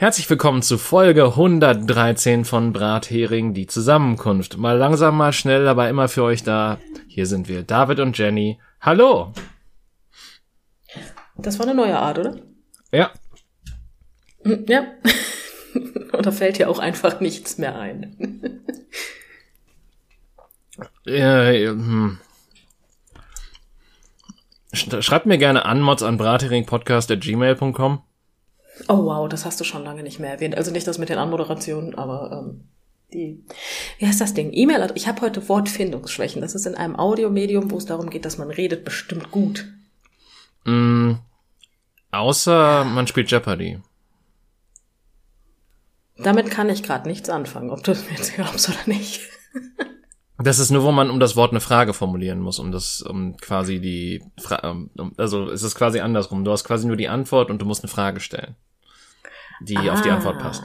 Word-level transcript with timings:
Herzlich 0.00 0.30
willkommen 0.30 0.62
zu 0.62 0.78
Folge 0.78 1.24
113 1.24 2.44
von 2.44 2.72
Brathering, 2.72 3.52
die 3.52 3.66
Zusammenkunft. 3.66 4.56
Mal 4.56 4.76
langsam, 4.76 5.16
mal 5.16 5.32
schnell, 5.32 5.66
aber 5.66 5.88
immer 5.88 6.08
für 6.08 6.22
euch 6.22 6.44
da. 6.44 6.78
Hier 7.08 7.26
sind 7.26 7.48
wir, 7.48 7.64
David 7.64 7.98
und 7.98 8.16
Jenny. 8.16 8.60
Hallo! 8.80 9.32
Das 11.36 11.58
war 11.58 11.66
eine 11.66 11.74
neue 11.74 11.98
Art, 11.98 12.18
oder? 12.20 12.36
Ja. 12.92 13.10
Hm, 14.44 14.64
Ja. 14.68 14.84
Und 16.12 16.24
da 16.26 16.32
fällt 16.32 16.58
dir 16.58 16.68
auch 16.70 16.78
einfach 16.78 17.20
nichts 17.20 17.58
mehr 17.58 17.78
ein. 17.78 18.16
Äh, 21.06 21.66
hm. 21.68 22.18
Sch- 24.72 25.02
Schreibt 25.02 25.26
mir 25.26 25.38
gerne 25.38 25.64
an, 25.66 25.80
mods 25.82 26.02
an 26.02 26.16
bratheringpodcast.gmail.com. 26.16 28.02
Oh 28.86 29.04
wow, 29.04 29.28
das 29.28 29.44
hast 29.44 29.60
du 29.60 29.64
schon 29.64 29.84
lange 29.84 30.02
nicht 30.02 30.20
mehr 30.20 30.30
erwähnt. 30.30 30.56
Also 30.56 30.70
nicht 30.70 30.86
das 30.86 30.98
mit 30.98 31.08
den 31.08 31.18
Anmoderationen, 31.18 31.94
aber 31.96 32.30
ähm, 32.32 32.68
die. 33.12 33.44
Wie 33.98 34.06
heißt 34.06 34.20
das 34.20 34.34
Ding? 34.34 34.52
E-Mail. 34.52 34.92
Ich 34.94 35.08
habe 35.08 35.20
heute 35.22 35.48
Wortfindungsschwächen. 35.48 36.40
Das 36.42 36.54
ist 36.54 36.66
in 36.66 36.74
einem 36.74 36.96
Audiomedium, 36.96 37.70
wo 37.70 37.78
es 37.78 37.86
darum 37.86 38.10
geht, 38.10 38.24
dass 38.24 38.38
man 38.38 38.50
redet, 38.50 38.84
bestimmt 38.84 39.30
gut. 39.30 39.66
Mm, 40.64 41.14
außer 42.12 42.84
man 42.84 43.06
spielt 43.06 43.30
Jeopardy. 43.30 43.80
Damit 46.18 46.50
kann 46.50 46.68
ich 46.68 46.82
gerade 46.82 47.08
nichts 47.08 47.30
anfangen, 47.30 47.70
ob 47.70 47.82
du 47.84 47.92
es 47.92 48.04
mir 48.04 48.16
jetzt 48.16 48.34
glaubst 48.34 48.68
oder 48.68 48.78
nicht. 48.86 49.20
Das 50.40 50.60
ist 50.60 50.70
nur, 50.70 50.84
wo 50.84 50.92
man 50.92 51.10
um 51.10 51.18
das 51.18 51.34
Wort 51.34 51.50
eine 51.50 51.60
Frage 51.60 51.92
formulieren 51.92 52.38
muss, 52.38 52.60
um 52.60 52.70
das, 52.70 53.02
um 53.02 53.36
quasi 53.38 53.80
die, 53.80 54.22
Fra 54.40 54.76
also 55.16 55.50
es 55.50 55.64
ist 55.64 55.74
quasi 55.74 55.98
andersrum. 55.98 56.44
Du 56.44 56.52
hast 56.52 56.62
quasi 56.62 56.86
nur 56.86 56.96
die 56.96 57.08
Antwort 57.08 57.50
und 57.50 57.60
du 57.60 57.66
musst 57.66 57.82
eine 57.82 57.90
Frage 57.90 58.20
stellen, 58.20 58.54
die 59.60 59.90
auf 59.90 60.02
die 60.02 60.10
Antwort 60.10 60.38
passt. 60.38 60.64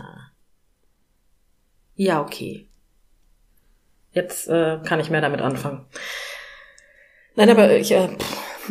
Ja, 1.95 2.21
okay. 2.21 2.67
Jetzt 4.11 4.47
äh, 4.47 4.79
kann 4.83 4.99
ich 4.99 5.09
mehr 5.09 5.21
damit 5.21 5.41
anfangen. 5.41 5.85
Nein, 7.35 7.49
aber 7.49 7.75
ich, 7.75 7.91
äh, 7.91 8.09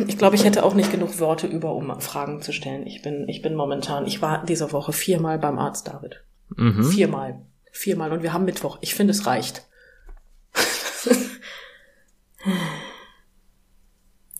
ich 0.07 0.17
glaube, 0.17 0.35
ich 0.35 0.45
hätte 0.45 0.63
auch 0.63 0.73
nicht 0.73 0.91
genug 0.91 1.19
Worte 1.19 1.47
über, 1.47 1.73
um 1.73 1.99
Fragen 1.99 2.41
zu 2.41 2.53
stellen. 2.53 2.87
Ich 2.87 3.01
bin, 3.01 3.27
ich 3.27 3.41
bin 3.41 3.55
momentan, 3.55 4.05
ich 4.05 4.21
war 4.21 4.43
diese 4.45 4.71
Woche 4.71 4.93
viermal 4.93 5.37
beim 5.37 5.59
Arzt, 5.59 5.87
David. 5.87 6.23
Mhm. 6.55 6.83
Viermal. 6.85 7.41
Viermal. 7.71 8.11
Und 8.13 8.23
wir 8.23 8.31
haben 8.33 8.45
Mittwoch. 8.45 8.77
Ich 8.81 8.95
finde, 8.95 9.11
es 9.11 9.25
reicht. 9.25 9.67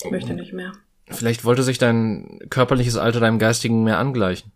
ich 0.04 0.12
möchte 0.12 0.34
nicht 0.34 0.54
mehr. 0.54 0.72
Vielleicht 1.08 1.44
wollte 1.44 1.64
sich 1.64 1.78
dein 1.78 2.40
körperliches 2.50 2.98
Alter 2.98 3.20
deinem 3.20 3.40
geistigen 3.40 3.84
mehr 3.84 4.00
angleichen. 4.00 4.54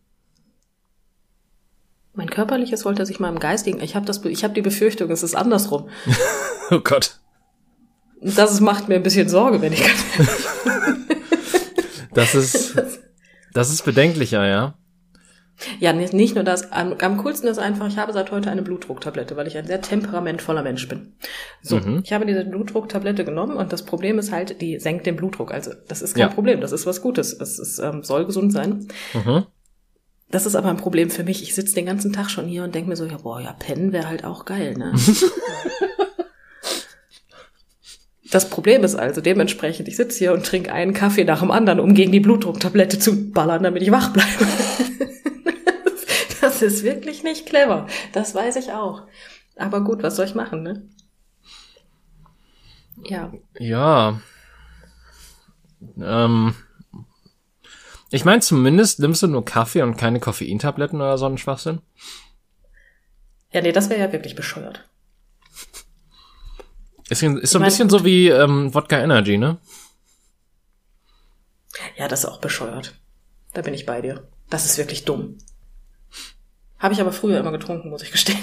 Mein 2.18 2.30
körperliches 2.30 2.84
wollte 2.84 3.06
sich 3.06 3.20
meinem 3.20 3.40
geistigen. 3.40 3.80
Ich 3.82 3.96
habe 3.96 4.06
das, 4.06 4.26
ich 4.26 4.44
habe 4.44 4.54
die 4.56 4.62
Befürchtung, 4.64 5.10
es 5.12 5.24
ist 5.24 5.36
andersrum. 5.36 5.88
Oh 6.70 6.80
Gott. 6.84 7.20
Das 8.22 8.60
macht 8.60 8.90
mir 8.90 8.96
ein 8.96 9.04
bisschen 9.04 9.30
Sorge, 9.30 9.62
wenn 9.62 9.72
ich 9.72 9.82
ganz 9.86 10.04
Das 12.14 12.36
ist, 12.36 12.76
das 13.54 13.70
ist 13.72 13.86
bedenklicher, 13.86 14.46
ja. 14.46 14.74
Ja, 15.80 15.94
nicht 15.94 16.14
nicht 16.14 16.36
nur 16.36 16.44
das. 16.44 16.72
Am, 16.74 16.94
am 17.02 17.18
coolsten 17.18 17.48
ist 17.48 17.58
einfach, 17.58 17.88
ich 17.88 17.98
habe 17.98 18.12
seit 18.14 18.32
heute 18.32 18.52
eine 18.52 18.62
Blutdrucktablette, 18.64 19.36
weil 19.38 19.48
ich 19.48 19.58
ein 19.58 19.66
sehr 19.66 19.82
temperamentvoller 19.82 20.62
Mensch 20.62 20.88
bin. 20.90 21.14
So, 21.62 21.78
Mhm. 21.78 22.02
ich 22.04 22.12
habe 22.14 22.26
diese 22.26 22.44
Blutdrucktablette 22.44 23.24
genommen 23.26 23.56
und 23.56 23.72
das 23.72 23.84
Problem 23.86 24.20
ist 24.20 24.32
halt, 24.34 24.62
die 24.62 24.78
senkt 24.80 25.06
den 25.06 25.16
Blutdruck. 25.16 25.52
Also 25.54 25.72
das 25.88 26.02
ist 26.02 26.16
kein 26.16 26.22
Ja. 26.22 26.28
Problem, 26.28 26.60
das 26.60 26.74
ist 26.74 26.86
was 26.86 27.02
Gutes. 27.02 27.32
Es 27.34 27.58
ist, 27.60 27.80
ähm, 27.80 28.04
soll 28.04 28.26
gesund 28.26 28.52
sein. 28.52 28.88
Mhm. 29.14 29.46
Das 30.30 30.46
ist 30.46 30.56
aber 30.56 30.70
ein 30.70 30.78
Problem 30.78 31.10
für 31.10 31.24
mich. 31.24 31.42
Ich 31.42 31.56
sitze 31.56 31.76
den 31.76 31.86
ganzen 31.86 32.12
Tag 32.12 32.30
schon 32.30 32.48
hier 32.48 32.64
und 32.64 32.76
denke 32.76 32.90
mir 32.90 32.96
so, 32.98 33.06
ja, 33.06 33.18
boah, 33.18 33.40
ja, 33.40 33.54
pennen 33.54 33.94
wäre 33.94 34.08
halt 34.08 34.26
auch 34.26 34.46
geil, 34.46 34.74
ne? 34.74 34.94
Das 38.30 38.50
Problem 38.50 38.84
ist 38.84 38.96
also 38.96 39.22
dementsprechend, 39.22 39.88
ich 39.88 39.96
sitze 39.96 40.20
hier 40.20 40.34
und 40.34 40.46
trinke 40.46 40.74
einen 40.74 40.94
Kaffee 40.94 41.24
nach 41.24 41.40
dem 41.40 41.52
anderen, 41.52 41.80
um 41.80 41.94
gegen 41.94 42.12
die 42.12 42.20
Blutdrucktablette 42.20 43.00
zu 43.00 43.32
ballern, 43.32 43.64
damit 43.64 43.82
ich 43.84 43.92
wach 43.92 44.12
bleibe. 44.14 44.48
Das 46.40 46.62
ist 46.62 46.84
wirklich 46.84 47.24
nicht 47.24 47.46
clever. 47.46 47.88
Das 48.14 48.34
weiß 48.34 48.56
ich 48.56 48.72
auch. 48.72 49.04
Aber 49.58 49.84
gut, 49.84 50.02
was 50.02 50.16
soll 50.16 50.26
ich 50.26 50.34
machen, 50.34 50.64
ne? 50.64 50.88
Ja. 53.04 53.32
Ja. 53.60 54.22
Ähm. 56.00 56.56
Ich 58.10 58.24
meine, 58.26 58.42
zumindest 58.42 59.00
nimmst 59.00 59.22
du 59.24 59.28
nur 59.28 59.44
Kaffee 59.44 59.82
und 59.82 59.98
keine 59.98 60.20
Koffeintabletten 60.20 61.00
oder 61.02 61.18
so 61.18 61.26
einen 61.26 61.38
Schwachsinn. 61.38 61.82
Ja, 63.52 63.62
nee, 63.62 63.72
das 63.72 63.90
wäre 63.90 64.00
ja 64.00 64.12
wirklich 64.12 64.36
bescheuert. 64.36 64.88
Ist, 67.10 67.22
ist 67.22 67.22
so 67.22 67.28
ein 67.28 67.38
Ich 67.44 67.54
mein- 67.54 67.64
bisschen 67.64 67.90
so 67.90 68.04
wie 68.06 68.28
ähm, 68.30 68.74
Wodka 68.74 69.00
Energy, 69.00 69.38
ne? 69.38 69.58
Ja, 71.98 72.08
das 72.08 72.20
ist 72.24 72.26
auch 72.26 72.40
bescheuert. 72.40 72.96
Da 73.54 73.62
bin 73.62 73.74
ich 73.74 73.86
bei 73.86 74.02
dir. 74.02 74.28
Das 74.50 74.66
ist 74.66 74.78
wirklich 74.78 75.06
dumm. 75.06 75.38
Habe 76.80 76.94
ich 76.94 77.02
aber 77.02 77.12
früher 77.12 77.40
immer 77.40 77.52
getrunken, 77.52 77.90
muss 77.90 78.04
ich 78.04 78.12
gestehen. 78.12 78.38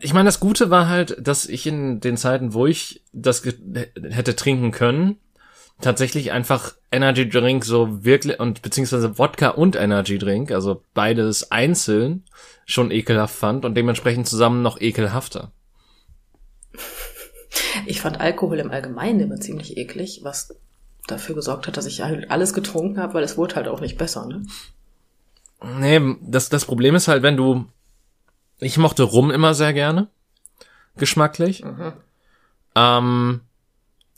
Ich 0.00 0.12
meine, 0.12 0.26
das 0.26 0.40
Gute 0.40 0.68
war 0.70 0.88
halt, 0.88 1.16
dass 1.26 1.46
ich 1.46 1.66
in 1.66 2.00
den 2.00 2.16
Zeiten, 2.16 2.52
wo 2.54 2.66
ich 2.66 3.02
das 3.12 3.44
hätte 3.44 4.36
trinken 4.36 4.70
können, 4.70 5.18
tatsächlich 5.80 6.32
einfach 6.32 6.74
Energy 6.90 7.28
Drink 7.28 7.64
so 7.64 8.04
wirklich 8.04 8.40
und 8.40 8.62
beziehungsweise 8.62 9.18
Wodka 9.18 9.50
und 9.50 9.76
Energy 9.76 10.18
Drink, 10.18 10.50
also 10.50 10.82
beides 10.94 11.50
einzeln, 11.50 12.24
schon 12.64 12.90
ekelhaft 12.90 13.34
fand 13.34 13.64
und 13.64 13.74
dementsprechend 13.74 14.28
zusammen 14.28 14.62
noch 14.62 14.80
ekelhafter. 14.80 15.52
Ich 17.86 18.00
fand 18.00 18.20
Alkohol 18.20 18.58
im 18.58 18.70
Allgemeinen 18.70 19.20
immer 19.20 19.36
ziemlich 19.36 19.76
eklig, 19.76 20.20
was 20.22 20.54
dafür 21.06 21.34
gesorgt 21.34 21.66
hat, 21.66 21.76
dass 21.76 21.86
ich 21.86 22.02
halt 22.02 22.30
alles 22.30 22.52
getrunken 22.52 22.98
habe, 22.98 23.14
weil 23.14 23.24
es 23.24 23.36
wurde 23.36 23.56
halt 23.56 23.68
auch 23.68 23.80
nicht 23.80 23.96
besser, 23.96 24.26
ne? 24.26 24.42
Nee, 25.78 26.16
das, 26.20 26.48
das 26.48 26.64
Problem 26.66 26.94
ist 26.94 27.08
halt, 27.08 27.22
wenn 27.22 27.36
du, 27.36 27.66
ich 28.58 28.76
mochte 28.76 29.04
Rum 29.04 29.30
immer 29.30 29.54
sehr 29.54 29.72
gerne, 29.72 30.08
geschmacklich. 30.96 31.64
Ähm, 32.74 33.40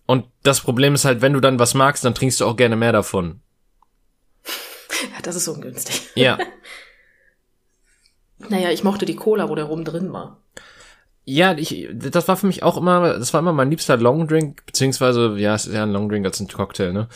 und 0.09 0.25
das 0.43 0.61
Problem 0.61 0.95
ist 0.95 1.05
halt, 1.05 1.21
wenn 1.23 1.35
du 1.35 1.41
dann 1.41 1.61
was 1.61 1.75
magst, 1.75 2.05
dann 2.05 2.15
trinkst 2.17 2.41
du 2.41 2.47
auch 2.47 2.57
gerne 2.57 2.75
mehr 2.75 2.93
davon. 2.93 3.41
Ja, 5.15 5.21
das 5.23 5.37
ist 5.37 5.47
ungünstig. 5.47 6.09
Ja. 6.17 6.39
Naja, 8.49 8.71
ich 8.71 8.85
mochte 8.85 9.05
die 9.05 9.17
Cola, 9.17 9.49
wo 9.49 9.55
der 9.55 9.65
Rum 9.65 9.85
drin 9.85 10.13
war. 10.13 10.41
Ja, 11.25 11.53
ich, 11.57 11.89
das 11.93 12.29
war 12.29 12.37
für 12.37 12.47
mich 12.47 12.63
auch 12.63 12.77
immer, 12.77 13.19
das 13.19 13.35
war 13.35 13.41
immer 13.41 13.53
mein 13.53 13.71
liebster 13.71 13.97
Longdrink, 13.97 14.65
beziehungsweise, 14.65 15.35
ja, 15.39 15.55
es 15.55 15.67
ist 15.67 15.75
ja 15.75 15.83
ein 15.83 15.93
Longdrink 15.93 16.25
als 16.25 16.41
ein 16.41 16.49
Cocktail, 16.49 16.93
ne? 16.93 17.09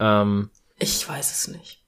Ähm, 0.00 0.50
Ich 0.78 1.06
weiß 1.08 1.30
es 1.30 1.48
nicht. 1.48 1.82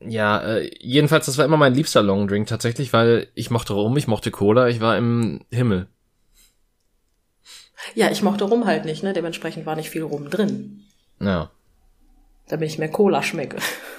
ja, 0.00 0.40
äh, 0.42 0.70
jedenfalls, 0.80 1.26
das 1.26 1.38
war 1.38 1.44
immer 1.44 1.56
mein 1.56 1.74
liebster 1.74 2.02
Longdrink 2.02 2.46
tatsächlich, 2.48 2.92
weil 2.92 3.28
ich 3.34 3.50
mochte 3.50 3.72
Rum, 3.72 3.96
ich 3.96 4.06
mochte 4.08 4.30
Cola, 4.30 4.68
ich 4.68 4.80
war 4.80 4.96
im 4.96 5.40
Himmel. 5.50 5.88
Ja, 7.94 8.10
ich 8.10 8.22
mochte 8.22 8.44
Rum 8.44 8.66
halt 8.66 8.84
nicht, 8.84 9.02
ne? 9.02 9.12
Dementsprechend 9.12 9.66
war 9.66 9.76
nicht 9.76 9.90
viel 9.90 10.02
Rum 10.02 10.30
drin. 10.30 10.84
Ja. 11.20 11.50
Damit 12.48 12.68
ich 12.68 12.78
mehr 12.78 12.90
Cola 12.90 13.22
schmecke. 13.22 13.56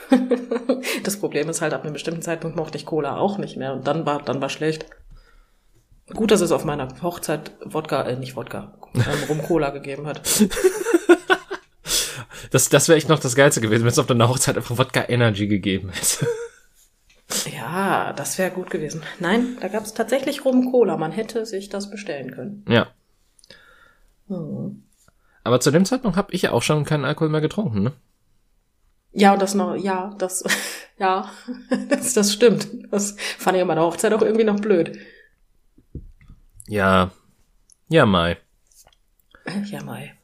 das 1.03 1.17
Problem 1.17 1.49
ist 1.49 1.61
halt, 1.61 1.73
ab 1.73 1.83
einem 1.83 1.93
bestimmten 1.93 2.21
Zeitpunkt 2.21 2.55
mochte 2.55 2.77
ich 2.77 2.85
Cola 2.85 3.17
auch 3.17 3.37
nicht 3.37 3.57
mehr. 3.57 3.73
Und 3.73 3.87
dann 3.87 4.05
war, 4.05 4.21
dann 4.21 4.41
war 4.41 4.49
schlecht. 4.49 4.85
Gut, 6.13 6.31
dass 6.31 6.41
es 6.41 6.51
auf 6.51 6.65
meiner 6.65 6.89
Hochzeit 7.01 7.51
Wodka, 7.63 8.03
äh, 8.03 8.17
nicht 8.17 8.35
Wodka, 8.35 8.73
ähm, 8.95 9.23
Rum 9.29 9.41
Cola 9.41 9.69
gegeben 9.69 10.07
hat. 10.07 10.21
Das, 12.51 12.69
das 12.69 12.87
wäre 12.87 12.97
echt 12.99 13.09
noch 13.09 13.17
das 13.17 13.35
Geilste 13.35 13.61
gewesen, 13.61 13.81
wenn 13.81 13.89
es 13.89 13.97
auf 13.97 14.05
deiner 14.05 14.29
Hochzeit 14.29 14.55
einfach 14.57 14.77
Wodka 14.77 15.05
Energy 15.07 15.47
gegeben 15.47 15.89
hätte. 15.89 16.27
Ja, 17.51 18.13
das 18.13 18.37
wäre 18.37 18.51
gut 18.51 18.69
gewesen. 18.69 19.01
Nein, 19.19 19.57
da 19.59 19.67
gab 19.67 19.83
es 19.85 19.95
tatsächlich 19.95 20.45
Rum 20.45 20.71
Cola. 20.71 20.97
Man 20.97 21.11
hätte 21.11 21.47
sich 21.47 21.67
das 21.69 21.89
bestellen 21.89 22.29
können. 22.31 22.63
ja. 22.69 22.87
Hm. 24.33 24.83
Aber 25.43 25.59
zu 25.59 25.71
dem 25.71 25.85
Zeitpunkt 25.85 26.17
habe 26.17 26.33
ich 26.33 26.43
ja 26.43 26.51
auch 26.51 26.63
schon 26.63 26.85
keinen 26.85 27.05
Alkohol 27.05 27.29
mehr 27.29 27.41
getrunken, 27.41 27.83
ne? 27.83 27.91
Ja, 29.11 29.33
und 29.33 29.41
das 29.41 29.53
noch, 29.53 29.75
ja, 29.75 30.15
das, 30.17 30.43
ja, 30.97 31.29
das, 31.89 32.13
das 32.13 32.33
stimmt. 32.33 32.67
Das 32.91 33.15
fand 33.37 33.55
ich 33.55 33.61
an 33.61 33.67
meiner 33.67 33.83
Hochzeit 33.83 34.13
auch 34.13 34.21
irgendwie 34.21 34.45
noch 34.45 34.59
blöd. 34.59 34.97
Ja. 36.67 37.11
Ja, 37.89 38.05
Mai. 38.05 38.37
Ja, 39.65 39.83
Mai. 39.83 40.15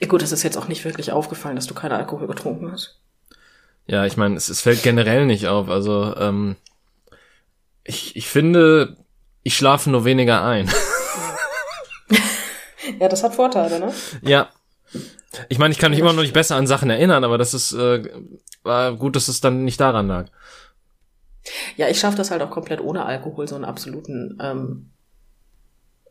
Ja, 0.00 0.08
gut, 0.08 0.22
es 0.22 0.32
ist 0.32 0.42
jetzt 0.42 0.56
auch 0.58 0.68
nicht 0.68 0.84
wirklich 0.84 1.12
aufgefallen, 1.12 1.56
dass 1.56 1.66
du 1.66 1.74
keinen 1.74 1.92
Alkohol 1.92 2.26
getrunken 2.26 2.72
hast. 2.72 2.98
Ja, 3.86 4.04
ich 4.04 4.16
meine, 4.16 4.36
es, 4.36 4.48
es 4.48 4.60
fällt 4.60 4.82
generell 4.82 5.26
nicht 5.26 5.46
auf. 5.46 5.68
Also, 5.68 6.14
ähm, 6.16 6.56
ich, 7.84 8.16
ich 8.16 8.28
finde, 8.28 8.96
ich 9.42 9.56
schlafe 9.56 9.90
nur 9.90 10.04
weniger 10.04 10.44
ein. 10.44 10.70
Ja, 12.98 13.08
das 13.08 13.22
hat 13.22 13.34
Vorteile, 13.34 13.80
ne? 13.80 13.92
ja. 14.22 14.48
Ich 15.48 15.58
meine, 15.58 15.70
ich 15.70 15.78
kann 15.78 15.92
mich 15.92 16.00
immer 16.00 16.12
noch 16.12 16.22
nicht 16.22 16.34
besser 16.34 16.56
an 16.56 16.66
Sachen 16.66 16.90
erinnern, 16.90 17.22
aber 17.22 17.38
das 17.38 17.54
ist 17.54 17.72
äh, 17.72 18.02
war 18.62 18.96
gut, 18.96 19.16
dass 19.16 19.28
es 19.28 19.40
dann 19.40 19.64
nicht 19.64 19.80
daran 19.80 20.08
lag. 20.08 20.26
Ja, 21.76 21.88
ich 21.88 21.98
schaffe 21.98 22.16
das 22.16 22.30
halt 22.30 22.42
auch 22.42 22.50
komplett 22.50 22.80
ohne 22.80 23.04
Alkohol, 23.04 23.48
so 23.48 23.54
einen 23.54 23.64
absoluten 23.64 24.38
ähm, 24.42 24.90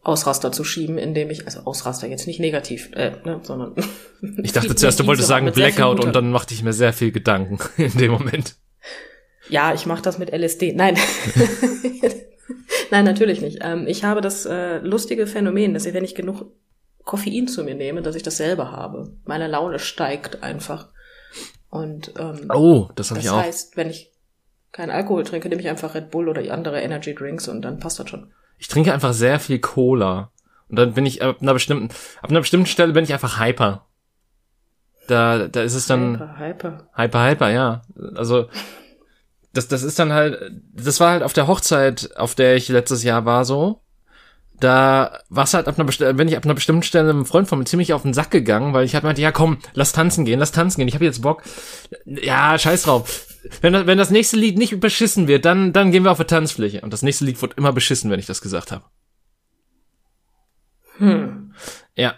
Ausraster 0.01 0.51
zu 0.51 0.63
schieben, 0.63 0.97
indem 0.97 1.29
ich, 1.29 1.45
also 1.45 1.61
Ausraster 1.61 2.07
jetzt 2.07 2.25
nicht 2.25 2.39
negativ, 2.39 2.91
äh, 2.93 3.11
ne, 3.23 3.39
sondern. 3.43 3.75
Ich 4.43 4.51
dachte 4.51 4.75
zuerst, 4.75 4.99
du 4.99 5.07
wolltest 5.07 5.29
sagen 5.29 5.49
Blackout 5.49 6.03
und 6.03 6.13
dann 6.13 6.29
machte 6.31 6.53
ich 6.53 6.61
mir 6.61 6.73
sehr 6.73 6.91
viel 6.91 7.11
Gedanken 7.13 7.57
in 7.77 7.97
dem 7.97 8.11
Moment. 8.11 8.55
Ja, 9.47 9.73
ich 9.73 9.85
mache 9.85 10.01
das 10.01 10.17
mit 10.17 10.33
LSD. 10.33 10.73
Nein. 10.73 10.97
Nein, 12.91 13.05
natürlich 13.05 13.39
nicht. 13.39 13.59
Ähm, 13.61 13.87
ich 13.87 14.03
habe 14.03 14.19
das 14.19 14.45
äh, 14.45 14.79
lustige 14.79 15.25
Phänomen, 15.25 15.73
dass 15.73 15.85
ich, 15.85 15.93
wenn 15.93 16.03
ich 16.03 16.15
genug 16.15 16.51
Koffein 17.09 17.47
zu 17.47 17.63
mir 17.63 17.73
nehme, 17.73 18.03
dass 18.03 18.15
ich 18.15 18.21
das 18.21 18.37
selber 18.37 18.71
habe. 18.71 19.11
Meine 19.25 19.47
Laune 19.47 19.79
steigt 19.79 20.43
einfach. 20.43 20.89
Und 21.71 22.13
ähm, 22.19 22.51
oh, 22.53 22.87
das 22.93 23.09
habe 23.09 23.19
ich 23.19 23.31
auch. 23.31 23.37
Das 23.37 23.45
heißt, 23.45 23.77
wenn 23.77 23.89
ich 23.89 24.11
keinen 24.71 24.91
Alkohol 24.91 25.23
trinke, 25.23 25.49
nehme 25.49 25.59
ich 25.59 25.69
einfach 25.69 25.95
Red 25.95 26.11
Bull 26.11 26.29
oder 26.29 26.53
andere 26.53 26.81
Energy 26.81 27.15
Drinks 27.15 27.47
und 27.47 27.63
dann 27.63 27.79
passt 27.79 27.97
das 27.97 28.11
schon. 28.11 28.31
Ich 28.59 28.67
trinke 28.67 28.93
einfach 28.93 29.13
sehr 29.13 29.39
viel 29.39 29.57
Cola. 29.57 30.31
Und 30.67 30.75
dann 30.77 30.93
bin 30.93 31.07
ich 31.07 31.23
ab 31.23 31.37
einer 31.41 31.53
bestimmten, 31.53 31.89
ab 32.21 32.29
einer 32.29 32.41
bestimmten 32.41 32.67
Stelle 32.67 32.93
bin 32.93 33.03
ich 33.03 33.11
einfach 33.11 33.39
hyper. 33.39 33.87
Da, 35.07 35.47
da 35.47 35.63
ist 35.63 35.73
es 35.73 35.87
dann. 35.87 36.19
Hyper, 36.19 36.37
hyper. 36.37 36.89
Hyper, 36.93 37.27
hyper, 37.27 37.49
ja. 37.49 37.81
Also, 38.13 38.49
das, 39.53 39.67
das 39.67 39.81
ist 39.81 39.97
dann 39.97 40.13
halt, 40.13 40.51
das 40.75 40.99
war 40.99 41.09
halt 41.09 41.23
auf 41.23 41.33
der 41.33 41.47
Hochzeit, 41.47 42.15
auf 42.17 42.35
der 42.35 42.55
ich 42.55 42.69
letztes 42.69 43.01
Jahr 43.01 43.25
war 43.25 43.45
so. 43.45 43.81
Da 44.59 45.19
war 45.29 45.45
es 45.45 45.53
halt 45.53 45.67
ab 45.67 45.77
einer 45.77 45.85
bestimmten, 45.85 46.17
wenn 46.17 46.27
ich 46.27 46.35
ab 46.35 46.43
einer 46.43 46.53
bestimmten 46.53 46.83
Stelle 46.83 47.09
einem 47.09 47.25
Freund 47.25 47.47
von 47.47 47.59
mir 47.59 47.65
ziemlich 47.65 47.93
auf 47.93 48.01
den 48.01 48.13
Sack 48.13 48.31
gegangen, 48.31 48.73
weil 48.73 48.85
ich 48.85 48.93
halt 48.93 49.03
meinte, 49.03 49.21
ja 49.21 49.31
komm, 49.31 49.59
lass 49.73 49.93
tanzen 49.93 50.25
gehen, 50.25 50.39
lass 50.39 50.51
tanzen 50.51 50.79
gehen, 50.79 50.87
ich 50.87 50.95
habe 50.95 51.05
jetzt 51.05 51.21
Bock. 51.21 51.43
Ja, 52.05 52.57
scheiß 52.57 52.83
drauf. 52.83 53.27
Wenn 53.61 53.73
das, 53.73 53.85
wenn 53.87 53.97
das 53.97 54.09
nächste 54.09 54.37
Lied 54.37 54.57
nicht 54.57 54.79
beschissen 54.79 55.27
wird, 55.27 55.45
dann, 55.45 55.71
dann 55.71 55.91
gehen 55.91 56.03
wir 56.03 56.11
auf 56.11 56.19
eine 56.19 56.27
Tanzfläche. 56.27 56.81
Und 56.81 56.91
das 56.91 57.03
nächste 57.03 57.25
Lied 57.25 57.41
wird 57.41 57.57
immer 57.57 57.71
beschissen, 57.71 58.11
wenn 58.11 58.19
ich 58.19 58.25
das 58.25 58.41
gesagt 58.41 58.71
habe. 58.71 58.83
Hm. 60.97 61.53
Ja. 61.95 62.15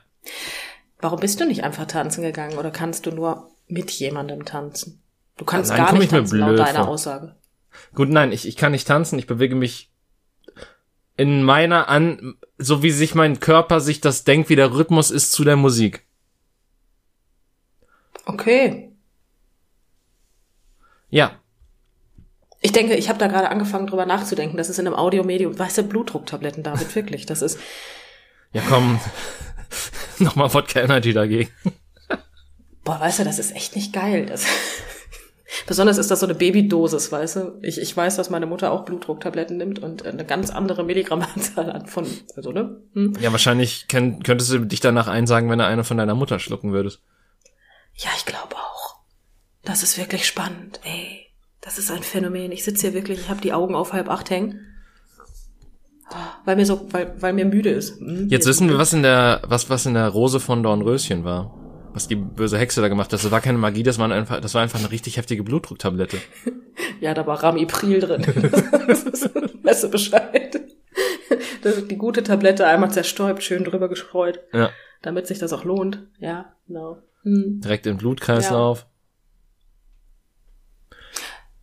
Warum 1.00 1.20
bist 1.20 1.40
du 1.40 1.46
nicht 1.46 1.64
einfach 1.64 1.86
tanzen 1.86 2.24
gegangen 2.24 2.58
oder 2.58 2.72
kannst 2.72 3.06
du 3.06 3.12
nur 3.12 3.52
mit 3.68 3.92
jemandem 3.92 4.46
tanzen? 4.46 5.04
Du 5.38 5.46
kannst 5.46 5.72
Nein, 5.72 5.86
gar 5.86 5.94
nicht 5.94 6.12
tanzen, 6.12 6.40
laut 6.40 6.60
deiner 6.60 6.84
vor. 6.84 6.90
Aussage. 6.90 7.36
Gut, 7.96 8.10
nein, 8.10 8.32
ich, 8.32 8.48
ich 8.48 8.58
kann 8.58 8.74
nicht 8.74 8.88
tanzen, 8.88 9.18
ich 9.18 9.28
bewege 9.28 9.56
mich 9.56 9.91
in 11.22 11.44
meiner 11.44 11.88
an, 11.88 12.34
so 12.58 12.82
wie 12.82 12.90
sich 12.90 13.14
mein 13.14 13.40
Körper 13.40 13.80
sich 13.80 14.02
das 14.02 14.24
denkt, 14.24 14.50
wie 14.50 14.56
der 14.56 14.74
Rhythmus 14.74 15.12
ist 15.12 15.34
zu 15.34 15.44
der 15.44 15.56
Musik. 15.56 16.04
Okay. 18.26 18.92
Ja. 21.12 21.40
Ich 22.60 22.72
denke, 22.72 22.96
ich 22.96 23.08
habe 23.08 23.20
da 23.20 23.28
gerade 23.28 23.50
angefangen 23.50 23.86
drüber 23.86 24.08
nachzudenken. 24.08 24.58
Das 24.58 24.68
ist 24.68 24.80
in 24.80 24.88
einem 24.88 24.96
Audiomedium. 24.96 25.60
Weißt 25.60 25.78
du, 25.78 25.84
Blutdrucktabletten, 25.84 26.64
David, 26.64 26.96
wirklich. 26.96 27.28
Das 27.28 27.44
ist. 27.44 27.60
Ja, 28.52 28.64
komm. 28.68 29.00
Nochmal 30.18 30.52
Wodka 30.52 30.82
Energy 30.82 31.14
dagegen. 31.14 31.52
Boah, 32.84 33.00
weißt 33.00 33.20
du, 33.20 33.24
das 33.26 33.38
ist 33.38 33.56
echt 33.56 33.76
nicht 33.76 33.94
geil. 33.94 34.26
Das 34.26 34.48
Besonders 35.68 35.98
ist 35.98 36.10
das 36.12 36.22
so 36.22 36.26
eine 36.26 36.36
Babydosis, 36.36 37.12
weißt 37.12 37.36
du? 37.36 37.60
Ich, 37.62 37.80
ich 37.80 37.96
weiß, 37.96 38.16
dass 38.16 38.30
meine 38.30 38.46
Mutter 38.46 38.72
auch 38.72 38.86
Blutdrucktabletten 38.86 39.58
nimmt 39.58 39.80
und 39.80 40.06
eine 40.06 40.26
ganz 40.26 40.50
andere 40.50 40.84
Milligrammanzahl 40.84 41.74
hat 41.74 41.90
von, 41.90 42.06
also, 42.36 42.52
ne? 42.52 42.82
Hm. 42.94 43.14
Ja, 43.20 43.32
wahrscheinlich 43.32 43.88
kenn, 43.88 44.24
könntest 44.24 44.52
du 44.52 44.60
dich 44.60 44.80
danach 44.80 45.08
einsagen, 45.08 45.50
wenn 45.50 45.60
du 45.60 45.66
eine 45.66 45.84
von 45.84 45.98
deiner 45.98 46.16
Mutter 46.16 46.40
schlucken 46.40 46.72
würdest. 46.72 47.02
Ja, 47.96 48.10
ich 48.18 48.26
glaube 48.26 48.56
auch. 48.56 48.96
Das 49.64 49.84
ist 49.84 49.98
wirklich 49.98 50.26
spannend, 50.26 50.80
ey. 50.84 51.28
Das 51.60 51.78
ist 51.78 51.92
ein 51.92 52.02
Phänomen. 52.02 52.52
Ich 52.52 52.64
sitze 52.64 52.88
hier 52.88 52.94
wirklich, 52.94 53.20
ich 53.20 53.30
habe 53.30 53.42
die 53.42 53.54
Augen 53.54 53.76
auf 53.76 53.94
halb 53.94 54.10
acht 54.10 54.30
hängen. 54.30 54.68
Weil 56.44 56.56
mir 56.56 56.66
so, 56.66 56.88
weil, 56.92 57.14
weil 57.22 57.34
mir 57.34 57.46
müde 57.46 57.70
ist. 57.70 58.00
Hm, 58.00 58.28
Jetzt 58.30 58.48
wissen 58.48 58.68
wir, 58.70 58.78
was 58.78 58.94
in 58.94 59.04
der, 59.04 59.42
was, 59.46 59.70
was 59.70 59.86
in 59.86 59.94
der 59.94 60.10
Rose 60.10 60.40
von 60.40 60.64
Dornröschen 60.64 61.24
war. 61.24 61.58
Was 61.94 62.08
die 62.08 62.16
böse 62.16 62.58
Hexe 62.58 62.82
da 62.82 62.88
gemacht 62.88 63.12
hat. 63.12 63.24
Das 63.24 63.32
war 63.32 63.42
keine 63.42 63.58
Magie, 63.58 63.84
das 63.84 64.00
war 64.00 64.10
einfach, 64.10 64.40
das 64.40 64.54
war 64.54 64.62
einfach 64.62 64.80
eine 64.80 64.92
richtig 64.92 65.18
heftige 65.18 65.44
Blutdrucktablette. 65.44 66.18
Ja, 67.00 67.14
da 67.14 67.28
war 67.28 67.44
Ramipril 67.44 68.00
drin. 68.00 68.22
weißt 69.64 69.84
du 69.84 69.90
Bescheid? 69.90 70.62
Das 71.62 71.78
ist 71.78 71.92
die 71.92 71.98
gute 71.98 72.24
Tablette 72.24 72.66
einmal 72.66 72.92
zerstäubt, 72.92 73.44
schön 73.44 73.64
drüber 73.64 73.90
gestreut. 73.90 74.40
Ja. 74.54 74.70
Damit 75.02 75.28
sich 75.28 75.40
das 75.40 75.54
auch 75.54 75.64
lohnt. 75.64 76.08
Ja, 76.20 76.54
genau. 76.68 77.00
Hm. 77.24 77.62
Direkt 77.62 77.88
im 77.88 77.98
Blutkreislauf. 77.98 78.86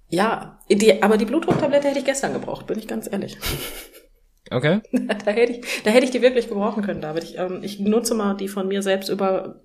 Ja, 0.08 0.58
die, 0.70 1.02
aber 1.02 1.16
die 1.16 1.26
Blutdrucktablette 1.26 1.88
hätte 1.88 1.98
ich 1.98 2.04
gestern 2.04 2.32
gebraucht, 2.32 2.66
bin 2.66 2.78
ich 2.78 2.88
ganz 2.88 3.10
ehrlich. 3.10 3.38
Okay. 4.50 4.80
da 4.92 5.30
hätte 5.30 5.52
ich, 5.52 5.82
da 5.82 5.90
hätte 5.90 6.06
ich 6.06 6.10
die 6.10 6.22
wirklich 6.22 6.48
gebrauchen 6.48 6.82
können, 6.82 7.02
David. 7.02 7.22
Ich, 7.22 7.36
ähm, 7.36 7.60
ich 7.62 7.80
nutze 7.80 8.14
mal 8.14 8.32
die 8.34 8.48
von 8.48 8.66
mir 8.66 8.80
selbst 8.80 9.10
über 9.10 9.60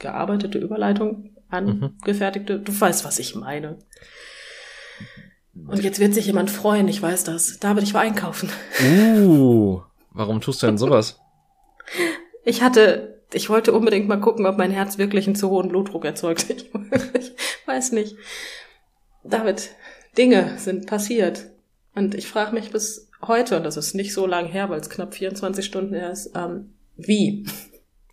gearbeitete 0.00 0.58
Überleitung 0.58 1.36
angefertigte. 1.48 2.58
Du 2.58 2.78
weißt, 2.78 3.04
was 3.04 3.20
ich 3.20 3.36
meine. 3.36 3.78
Und 5.54 5.82
jetzt 5.82 6.00
wird 6.00 6.14
sich 6.14 6.26
jemand 6.26 6.50
freuen, 6.50 6.88
ich 6.88 7.00
weiß 7.00 7.24
das. 7.24 7.58
David, 7.60 7.84
ich 7.84 7.94
war 7.94 8.00
einkaufen. 8.00 8.50
Uh, 8.82 9.80
warum 10.10 10.40
tust 10.40 10.62
du 10.62 10.66
denn 10.66 10.78
sowas? 10.78 11.20
Ich 12.44 12.62
hatte, 12.62 13.22
ich 13.32 13.50
wollte 13.50 13.72
unbedingt 13.72 14.08
mal 14.08 14.20
gucken, 14.20 14.46
ob 14.46 14.56
mein 14.56 14.70
Herz 14.70 14.98
wirklich 14.98 15.26
einen 15.26 15.36
zu 15.36 15.50
hohen 15.50 15.68
Blutdruck 15.68 16.04
erzeugt. 16.04 16.46
Ich, 16.50 16.70
ich 17.18 17.32
weiß 17.66 17.92
nicht. 17.92 18.16
David, 19.22 19.70
Dinge 20.16 20.54
sind 20.58 20.86
passiert. 20.86 21.46
Und 21.94 22.14
ich 22.14 22.26
frage 22.26 22.54
mich 22.54 22.70
bis 22.70 23.08
heute, 23.22 23.56
und 23.56 23.64
das 23.64 23.76
ist 23.76 23.94
nicht 23.94 24.14
so 24.14 24.26
lang 24.26 24.46
her, 24.46 24.70
weil 24.70 24.80
es 24.80 24.88
knapp 24.88 25.14
24 25.14 25.64
Stunden 25.64 25.94
her 25.94 26.10
ist, 26.10 26.30
ähm, 26.34 26.72
wie? 26.96 27.46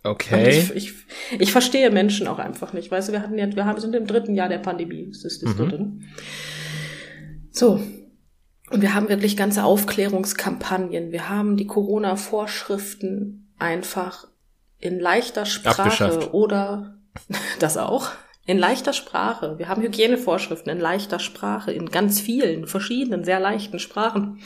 Okay. 0.04 0.50
Ich, 0.50 0.74
ich, 0.74 0.94
ich 1.38 1.52
verstehe 1.52 1.90
Menschen 1.90 2.28
auch 2.28 2.38
einfach 2.38 2.72
nicht. 2.72 2.90
Weißt 2.90 3.08
du, 3.08 3.12
wir 3.12 3.22
hatten 3.22 3.38
ja, 3.38 3.54
wir 3.54 3.64
haben, 3.64 3.80
sind 3.80 3.94
im 3.94 4.06
dritten 4.06 4.34
Jahr 4.34 4.48
der 4.48 4.58
Pandemie. 4.58 5.08
Das 5.08 5.24
ist 5.24 5.42
das 5.42 5.54
Mhm. 5.54 5.56
dritte. 5.58 5.92
So. 7.50 7.80
Und 8.70 8.82
wir 8.82 8.94
haben 8.94 9.08
wirklich 9.08 9.36
ganze 9.36 9.64
Aufklärungskampagnen. 9.64 11.10
Wir 11.10 11.28
haben 11.28 11.56
die 11.56 11.66
Corona-Vorschriften 11.66 13.52
einfach 13.58 14.28
in 14.78 15.00
leichter 15.00 15.46
Sprache 15.46 16.30
oder 16.32 16.98
das 17.58 17.76
auch. 17.76 18.10
In 18.46 18.58
leichter 18.58 18.92
Sprache. 18.92 19.58
Wir 19.58 19.68
haben 19.68 19.82
Hygienevorschriften 19.82 20.72
in 20.72 20.80
leichter 20.80 21.18
Sprache, 21.18 21.72
in 21.72 21.90
ganz 21.90 22.20
vielen, 22.20 22.66
verschiedenen, 22.66 23.24
sehr 23.24 23.40
leichten 23.40 23.78
Sprachen. 23.78 24.40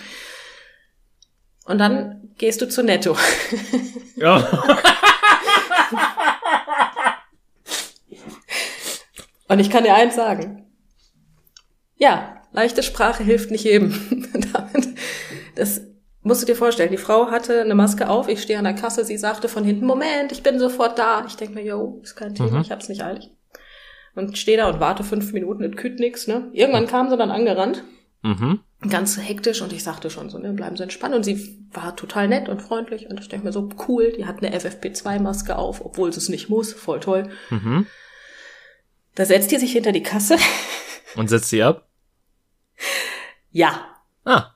Und 1.67 1.79
dann 1.79 2.31
gehst 2.39 2.61
du 2.63 2.69
zu 2.69 2.83
Netto. 2.83 3.17
Ja. 4.17 4.49
Und 9.53 9.59
ich 9.61 9.71
kann 9.71 9.85
dir 9.85 9.95
eins 9.95 10.15
sagen. 10.17 10.67
Ja, 11.97 12.43
leichte 12.53 12.83
Sprache 12.83 13.23
hilft 13.23 13.51
nicht 13.51 13.65
jedem. 13.65 13.95
Das 15.55 15.83
musst 16.23 16.41
du 16.41 16.47
dir 16.47 16.57
vorstellen. 16.57 16.91
Die 16.91 16.97
Frau 16.97 17.31
hatte 17.31 17.61
eine 17.61 17.75
Maske 17.75 18.09
auf, 18.09 18.27
ich 18.29 18.41
stehe 18.41 18.59
an 18.59 18.65
der 18.65 18.73
Kasse, 18.73 19.05
sie 19.05 19.19
sagte 19.19 19.49
von 19.49 19.65
hinten, 19.65 19.85
Moment, 19.85 20.33
ich 20.33 20.43
bin 20.43 20.59
sofort 20.59 20.99
da. 20.99 21.25
Ich 21.27 21.37
denke 21.37 21.55
mir, 21.57 21.65
yo, 21.65 22.01
ist 22.03 22.17
kein 22.17 22.35
Thema, 22.35 22.53
Mhm. 22.53 22.61
ich 22.63 22.71
hab's 22.71 22.89
nicht 22.89 23.03
eilig. 23.05 23.31
Und 24.15 24.39
stehe 24.39 24.57
da 24.57 24.69
und 24.71 24.81
warte 24.81 25.05
fünf 25.05 25.33
Minuten, 25.35 25.63
es 25.63 25.77
küt 25.77 26.01
nix, 26.01 26.27
ne? 26.27 26.49
Irgendwann 26.55 26.87
kam 26.87 27.11
sie 27.11 27.19
dann 27.19 27.31
angerannt, 27.31 27.85
Mhm. 28.23 28.61
ganz 28.89 29.19
hektisch 29.19 29.61
und 29.61 29.73
ich 29.75 29.83
sagte 29.85 30.09
schon 30.09 30.31
so, 30.31 30.39
ne, 30.39 30.53
bleiben 30.55 30.77
Sie 30.77 30.83
entspannt. 30.85 31.15
Und 31.15 31.25
sie 31.25 31.67
war 31.73 31.97
total 31.97 32.29
nett 32.29 32.49
und 32.49 32.63
freundlich 32.63 33.11
und 33.11 33.21
ich 33.21 33.29
denke 33.29 33.47
mir 33.47 33.53
so, 33.53 33.69
cool, 33.89 34.13
die 34.17 34.25
hat 34.25 34.39
eine 34.43 34.55
FFP2-Maske 34.59 35.57
auf, 35.57 35.85
obwohl 35.85 36.13
sie 36.15 36.19
es 36.19 36.29
nicht 36.31 36.49
muss, 36.49 36.73
voll 36.73 37.01
toll. 37.01 37.29
Mhm. 37.51 37.87
Da 39.15 39.25
setzt 39.25 39.51
die 39.51 39.59
sich 39.59 39.73
hinter 39.73 39.93
die 39.93 40.03
Kasse. 40.03 40.37
Und 41.17 41.29
setzt 41.29 41.51
sie 41.51 41.63
ab? 41.63 41.89
Ja, 43.51 43.93
Ah. 44.25 44.55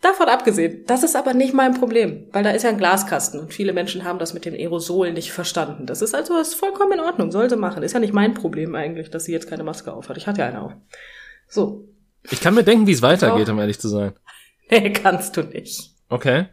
Davon 0.00 0.28
abgesehen, 0.28 0.84
das 0.86 1.02
ist 1.02 1.16
aber 1.16 1.34
nicht 1.34 1.54
mein 1.54 1.74
Problem, 1.74 2.28
weil 2.32 2.42
da 2.44 2.50
ist 2.50 2.62
ja 2.62 2.68
ein 2.70 2.78
Glaskasten 2.78 3.40
und 3.40 3.52
viele 3.54 3.72
Menschen 3.72 4.04
haben 4.04 4.18
das 4.18 4.34
mit 4.34 4.44
den 4.44 4.54
Aerosolen 4.54 5.14
nicht 5.14 5.32
verstanden. 5.32 5.86
Das 5.86 6.02
ist 6.02 6.14
also 6.14 6.38
ist 6.38 6.54
vollkommen 6.54 6.92
in 6.92 7.00
Ordnung, 7.00 7.32
soll 7.32 7.48
sie 7.48 7.56
machen. 7.56 7.82
Ist 7.82 7.92
ja 7.94 8.00
nicht 8.00 8.12
mein 8.12 8.34
Problem 8.34 8.74
eigentlich, 8.74 9.10
dass 9.10 9.24
sie 9.24 9.32
jetzt 9.32 9.48
keine 9.48 9.64
Maske 9.64 9.92
aufhat. 9.92 10.16
Ich 10.16 10.26
hatte 10.26 10.42
ja 10.42 10.48
eine 10.48 10.60
auf. 10.62 10.72
So, 11.48 11.88
Ich 12.30 12.40
kann 12.40 12.54
mir 12.54 12.62
denken, 12.62 12.86
wie 12.86 12.92
es 12.92 13.02
weitergeht, 13.02 13.48
um 13.48 13.58
ehrlich 13.58 13.80
zu 13.80 13.88
sein. 13.88 14.12
nee, 14.70 14.92
kannst 14.92 15.36
du 15.36 15.42
nicht. 15.42 15.92
Okay. 16.08 16.46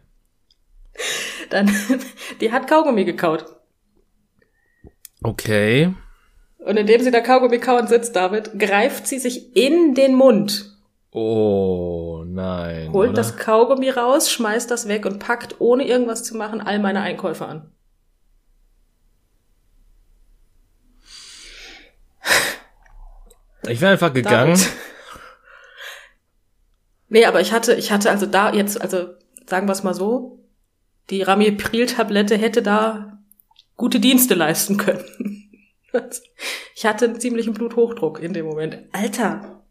Dann, 1.50 1.70
die 2.40 2.50
hat 2.50 2.66
Kaugummi 2.66 3.04
gekaut. 3.04 3.44
Okay. 5.22 5.94
Und 6.64 6.78
indem 6.78 7.02
sie 7.02 7.10
da 7.10 7.20
Kaugummi 7.20 7.58
kauen 7.58 7.86
sitzt, 7.88 8.16
David, 8.16 8.58
greift 8.58 9.06
sie 9.06 9.18
sich 9.18 9.54
in 9.54 9.94
den 9.94 10.14
Mund, 10.14 10.70
Oh, 11.12 12.24
nein. 12.26 12.90
holt 12.90 13.10
oder? 13.10 13.16
das 13.16 13.36
Kaugummi 13.36 13.90
raus, 13.90 14.30
schmeißt 14.32 14.70
das 14.70 14.88
weg 14.88 15.04
und 15.04 15.18
packt, 15.18 15.60
ohne 15.60 15.86
irgendwas 15.86 16.24
zu 16.24 16.34
machen, 16.36 16.62
all 16.62 16.78
meine 16.78 17.02
Einkäufe 17.02 17.44
an. 17.44 17.70
Ich 23.66 23.80
wäre 23.80 23.92
einfach 23.92 24.12
gegangen. 24.12 24.54
David. 24.54 24.68
Nee, 27.08 27.24
aber 27.26 27.40
ich 27.40 27.52
hatte, 27.52 27.74
ich 27.74 27.92
hatte 27.92 28.10
also 28.10 28.26
da 28.26 28.52
jetzt, 28.52 28.80
also 28.80 29.08
sagen 29.46 29.68
wir 29.68 29.72
es 29.72 29.82
mal 29.84 29.94
so, 29.94 30.38
die 31.10 31.22
Ramipril-Tablette 31.22 32.36
hätte 32.36 32.62
da 32.62 33.18
gute 33.76 34.00
Dienste 34.00 34.34
leisten 34.34 34.76
können. 34.78 35.43
Ich 36.76 36.84
hatte 36.84 37.04
einen 37.04 37.20
ziemlichen 37.20 37.54
Bluthochdruck 37.54 38.20
in 38.20 38.32
dem 38.32 38.46
Moment. 38.46 38.78
Alter! 38.92 39.62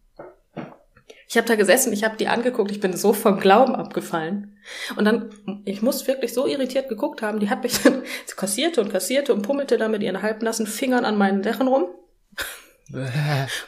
Ich 1.27 1.37
habe 1.37 1.47
da 1.47 1.55
gesessen, 1.55 1.91
ich 1.93 2.03
habe 2.03 2.15
die 2.15 2.27
angeguckt, 2.27 2.69
ich 2.69 2.79
bin 2.79 2.95
so 2.95 3.11
vom 3.11 3.39
Glauben 3.39 3.75
abgefallen. 3.75 4.57
Und 4.95 5.05
dann, 5.05 5.61
ich 5.65 5.81
muss 5.81 6.07
wirklich 6.07 6.33
so 6.33 6.45
irritiert 6.45 6.89
geguckt 6.89 7.21
haben, 7.21 7.39
die 7.39 7.49
hat 7.49 7.63
mich 7.63 7.81
dann, 7.81 8.03
sie 8.25 8.35
kassierte 8.35 8.81
und 8.81 8.91
kassierte 8.91 9.33
und 9.33 9.41
pummelte 9.41 9.77
da 9.77 9.87
mit 9.87 10.03
ihren 10.03 10.21
halbnassen 10.21 10.67
Fingern 10.67 11.05
an 11.05 11.17
meinen 11.17 11.41
Dächen 11.41 11.67
rum. 11.67 11.87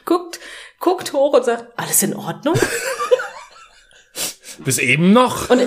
guckt, 0.06 0.40
guckt 0.80 1.14
hoch 1.14 1.34
und 1.34 1.44
sagt, 1.44 1.74
alles 1.76 2.04
in 2.04 2.16
Ordnung? 2.16 2.56
Bis 4.60 4.78
eben 4.78 5.12
noch. 5.12 5.50
Und 5.50 5.62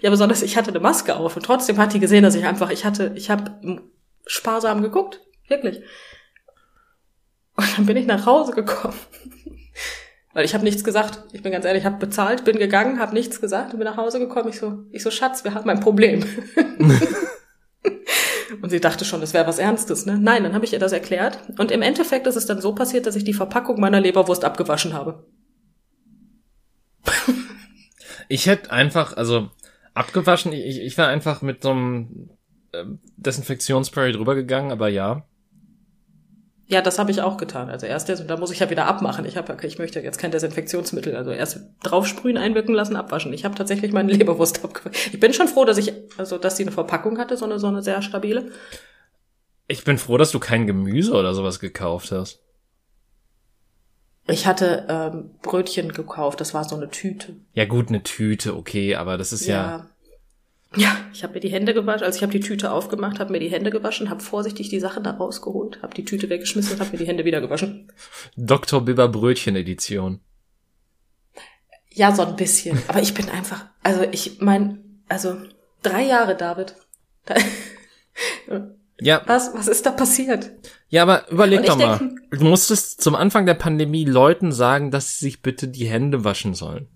ja, 0.00 0.08
besonders 0.10 0.42
ich 0.42 0.56
hatte 0.56 0.70
eine 0.70 0.80
Maske 0.80 1.16
auf 1.16 1.36
und 1.36 1.44
trotzdem 1.44 1.76
hat 1.76 1.92
die 1.92 2.00
gesehen, 2.00 2.22
dass 2.22 2.34
ich 2.34 2.46
einfach, 2.46 2.70
ich 2.70 2.84
hatte, 2.84 3.12
ich 3.14 3.30
habe 3.30 3.82
sparsam 4.30 4.80
geguckt, 4.80 5.20
wirklich. 5.48 5.82
Und 7.56 7.76
dann 7.76 7.86
bin 7.86 7.96
ich 7.96 8.06
nach 8.06 8.26
Hause 8.26 8.52
gekommen. 8.52 8.94
Weil 10.32 10.44
ich 10.44 10.54
habe 10.54 10.62
nichts 10.62 10.84
gesagt. 10.84 11.24
Ich 11.32 11.42
bin 11.42 11.50
ganz 11.50 11.64
ehrlich, 11.64 11.82
ich 11.82 11.86
habe 11.86 11.98
bezahlt, 11.98 12.44
bin 12.44 12.56
gegangen, 12.56 13.00
habe 13.00 13.12
nichts 13.12 13.40
gesagt 13.40 13.72
und 13.72 13.80
bin 13.80 13.88
nach 13.88 13.96
Hause 13.96 14.20
gekommen. 14.20 14.48
Ich 14.48 14.60
so, 14.60 14.84
ich 14.92 15.02
so 15.02 15.10
Schatz, 15.10 15.42
wir 15.42 15.54
haben 15.54 15.68
ein 15.68 15.80
Problem. 15.80 16.24
und 18.62 18.70
sie 18.70 18.80
dachte 18.80 19.04
schon, 19.04 19.20
das 19.20 19.34
wäre 19.34 19.48
was 19.48 19.58
Ernstes, 19.58 20.06
ne? 20.06 20.16
Nein, 20.16 20.44
dann 20.44 20.54
habe 20.54 20.64
ich 20.64 20.72
ihr 20.72 20.78
das 20.78 20.92
erklärt 20.92 21.40
und 21.58 21.72
im 21.72 21.82
Endeffekt 21.82 22.28
ist 22.28 22.36
es 22.36 22.46
dann 22.46 22.60
so 22.60 22.74
passiert, 22.74 23.06
dass 23.06 23.16
ich 23.16 23.24
die 23.24 23.34
Verpackung 23.34 23.80
meiner 23.80 24.00
Leberwurst 24.00 24.44
abgewaschen 24.44 24.92
habe. 24.92 25.26
ich 28.28 28.46
hätte 28.46 28.70
einfach, 28.70 29.16
also 29.16 29.50
abgewaschen, 29.94 30.52
ich, 30.52 30.80
ich 30.80 30.96
wäre 30.96 31.08
einfach 31.08 31.42
mit 31.42 31.64
so 31.64 31.70
einem 31.70 32.30
Desinfektionsspray 33.16 34.12
drüber 34.12 34.34
gegangen, 34.34 34.72
aber 34.72 34.88
ja. 34.88 35.24
Ja, 36.66 36.80
das 36.82 37.00
habe 37.00 37.10
ich 37.10 37.20
auch 37.20 37.36
getan. 37.36 37.68
Also 37.68 37.86
erst 37.86 38.08
jetzt, 38.08 38.20
und 38.20 38.28
da 38.28 38.36
muss 38.36 38.52
ich 38.52 38.60
ja 38.60 38.70
wieder 38.70 38.86
abmachen. 38.86 39.24
Ich 39.24 39.36
habe, 39.36 39.56
ich 39.66 39.78
möchte 39.78 39.98
jetzt 39.98 40.18
kein 40.18 40.30
Desinfektionsmittel. 40.30 41.16
Also 41.16 41.32
erst 41.32 41.62
draufsprühen, 41.82 42.36
einwirken 42.36 42.76
lassen, 42.76 42.94
abwaschen. 42.94 43.32
Ich 43.32 43.44
habe 43.44 43.56
tatsächlich 43.56 43.92
meine 43.92 44.12
Leberwurst 44.16 44.64
abgewaschen. 44.64 45.10
Ich 45.12 45.18
bin 45.18 45.34
schon 45.34 45.48
froh, 45.48 45.64
dass 45.64 45.78
ich, 45.78 45.92
also 46.16 46.38
dass 46.38 46.56
sie 46.56 46.62
eine 46.62 46.70
Verpackung 46.70 47.18
hatte, 47.18 47.36
so 47.36 47.44
eine, 47.44 47.58
so 47.58 47.66
eine 47.66 47.82
sehr 47.82 48.02
stabile. 48.02 48.52
Ich 49.66 49.82
bin 49.82 49.98
froh, 49.98 50.16
dass 50.16 50.30
du 50.30 50.38
kein 50.38 50.68
Gemüse 50.68 51.12
oder 51.12 51.34
sowas 51.34 51.58
gekauft 51.58 52.12
hast. 52.12 52.40
Ich 54.28 54.46
hatte 54.46 54.86
ähm, 54.88 55.30
Brötchen 55.42 55.92
gekauft, 55.92 56.40
das 56.40 56.54
war 56.54 56.62
so 56.62 56.76
eine 56.76 56.88
Tüte. 56.88 57.34
Ja 57.52 57.64
gut, 57.64 57.88
eine 57.88 58.04
Tüte, 58.04 58.56
okay, 58.56 58.94
aber 58.94 59.18
das 59.18 59.32
ist 59.32 59.46
ja. 59.46 59.56
Ja, 59.56 59.89
ja 60.76 60.96
ich 61.12 61.22
habe 61.24 61.34
mir 61.34 61.40
die 61.40 61.48
Hände 61.50 61.74
gewaschen, 61.74 62.04
also 62.04 62.16
ich 62.16 62.22
habe 62.22 62.32
die 62.32 62.40
Tüte 62.40 62.70
aufgemacht, 62.70 63.18
habe 63.18 63.32
mir 63.32 63.40
die 63.40 63.48
Hände 63.50 63.70
gewaschen, 63.70 64.08
habe 64.10 64.20
vorsichtig 64.22 64.68
die 64.68 64.80
Sachen 64.80 65.02
da 65.02 65.10
rausgeholt, 65.10 65.82
habe 65.82 65.94
die 65.94 66.04
Tüte 66.04 66.28
weggeschmissen 66.30 66.74
und 66.74 66.80
habe 66.80 66.92
mir 66.92 66.98
die 66.98 67.06
Hände 67.06 67.24
wieder 67.24 67.40
gewaschen. 67.40 67.90
Dr. 68.36 68.80
Bibber 68.84 69.08
Brötchen 69.08 69.56
Edition. 69.56 70.20
Ja, 71.92 72.14
so 72.14 72.22
ein 72.22 72.36
bisschen. 72.36 72.80
Aber 72.88 73.02
ich 73.02 73.14
bin 73.14 73.28
einfach, 73.28 73.66
also 73.82 74.02
ich 74.12 74.40
mein, 74.40 75.02
also 75.08 75.36
drei 75.82 76.04
Jahre, 76.04 76.36
David. 76.36 76.76
Ja. 79.02 79.22
Was, 79.26 79.54
was 79.54 79.66
ist 79.66 79.86
da 79.86 79.92
passiert? 79.92 80.50
Ja, 80.88 81.04
aber 81.04 81.30
überleg 81.30 81.64
doch 81.64 81.78
mal. 81.78 81.98
denk- 81.98 82.20
Du 82.32 82.44
musstest 82.44 83.00
zum 83.00 83.14
Anfang 83.14 83.46
der 83.46 83.54
Pandemie 83.54 84.04
Leuten 84.04 84.52
sagen, 84.52 84.90
dass 84.90 85.16
sie 85.18 85.24
sich 85.24 85.40
bitte 85.40 85.68
die 85.68 85.86
Hände 85.88 86.22
waschen 86.22 86.52
sollen. 86.52 86.86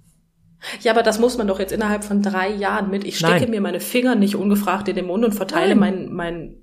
Ja, 0.81 0.93
aber 0.93 1.03
das 1.03 1.19
muss 1.19 1.37
man 1.37 1.47
doch 1.47 1.59
jetzt 1.59 1.73
innerhalb 1.73 2.05
von 2.05 2.23
drei 2.23 2.49
Jahren 2.51 2.91
mit. 2.91 3.05
Ich 3.05 3.19
stecke 3.19 3.41
Nein. 3.43 3.51
mir 3.51 3.61
meine 3.61 3.81
Finger 3.81 4.15
nicht 4.15 4.35
ungefragt 4.37 4.89
in 4.89 4.97
den 4.97 5.07
Mund 5.07 5.25
und 5.25 5.33
verteile 5.35 5.75
Nein. 5.77 6.13
mein, 6.13 6.13
mein, 6.13 6.57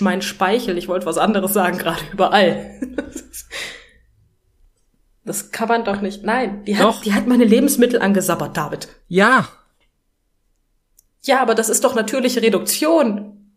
mein 0.00 0.22
Speichel. 0.22 0.76
Ich 0.78 0.88
wollte 0.88 1.06
was 1.06 1.18
anderes 1.18 1.52
sagen, 1.52 1.78
gerade 1.78 2.00
überall. 2.12 2.80
Das 5.24 5.50
kann 5.50 5.66
man 5.66 5.84
doch 5.84 6.00
nicht. 6.00 6.22
Nein, 6.22 6.64
die 6.66 6.74
Doch. 6.74 6.98
hat, 6.98 7.04
die 7.04 7.12
hat 7.12 7.26
meine 7.26 7.42
Lebensmittel 7.44 8.00
angesabbert, 8.00 8.56
David. 8.56 8.86
Ja. 9.08 9.48
Ja, 11.24 11.42
aber 11.42 11.56
das 11.56 11.68
ist 11.68 11.82
doch 11.82 11.96
natürliche 11.96 12.40
Reduktion. 12.42 13.50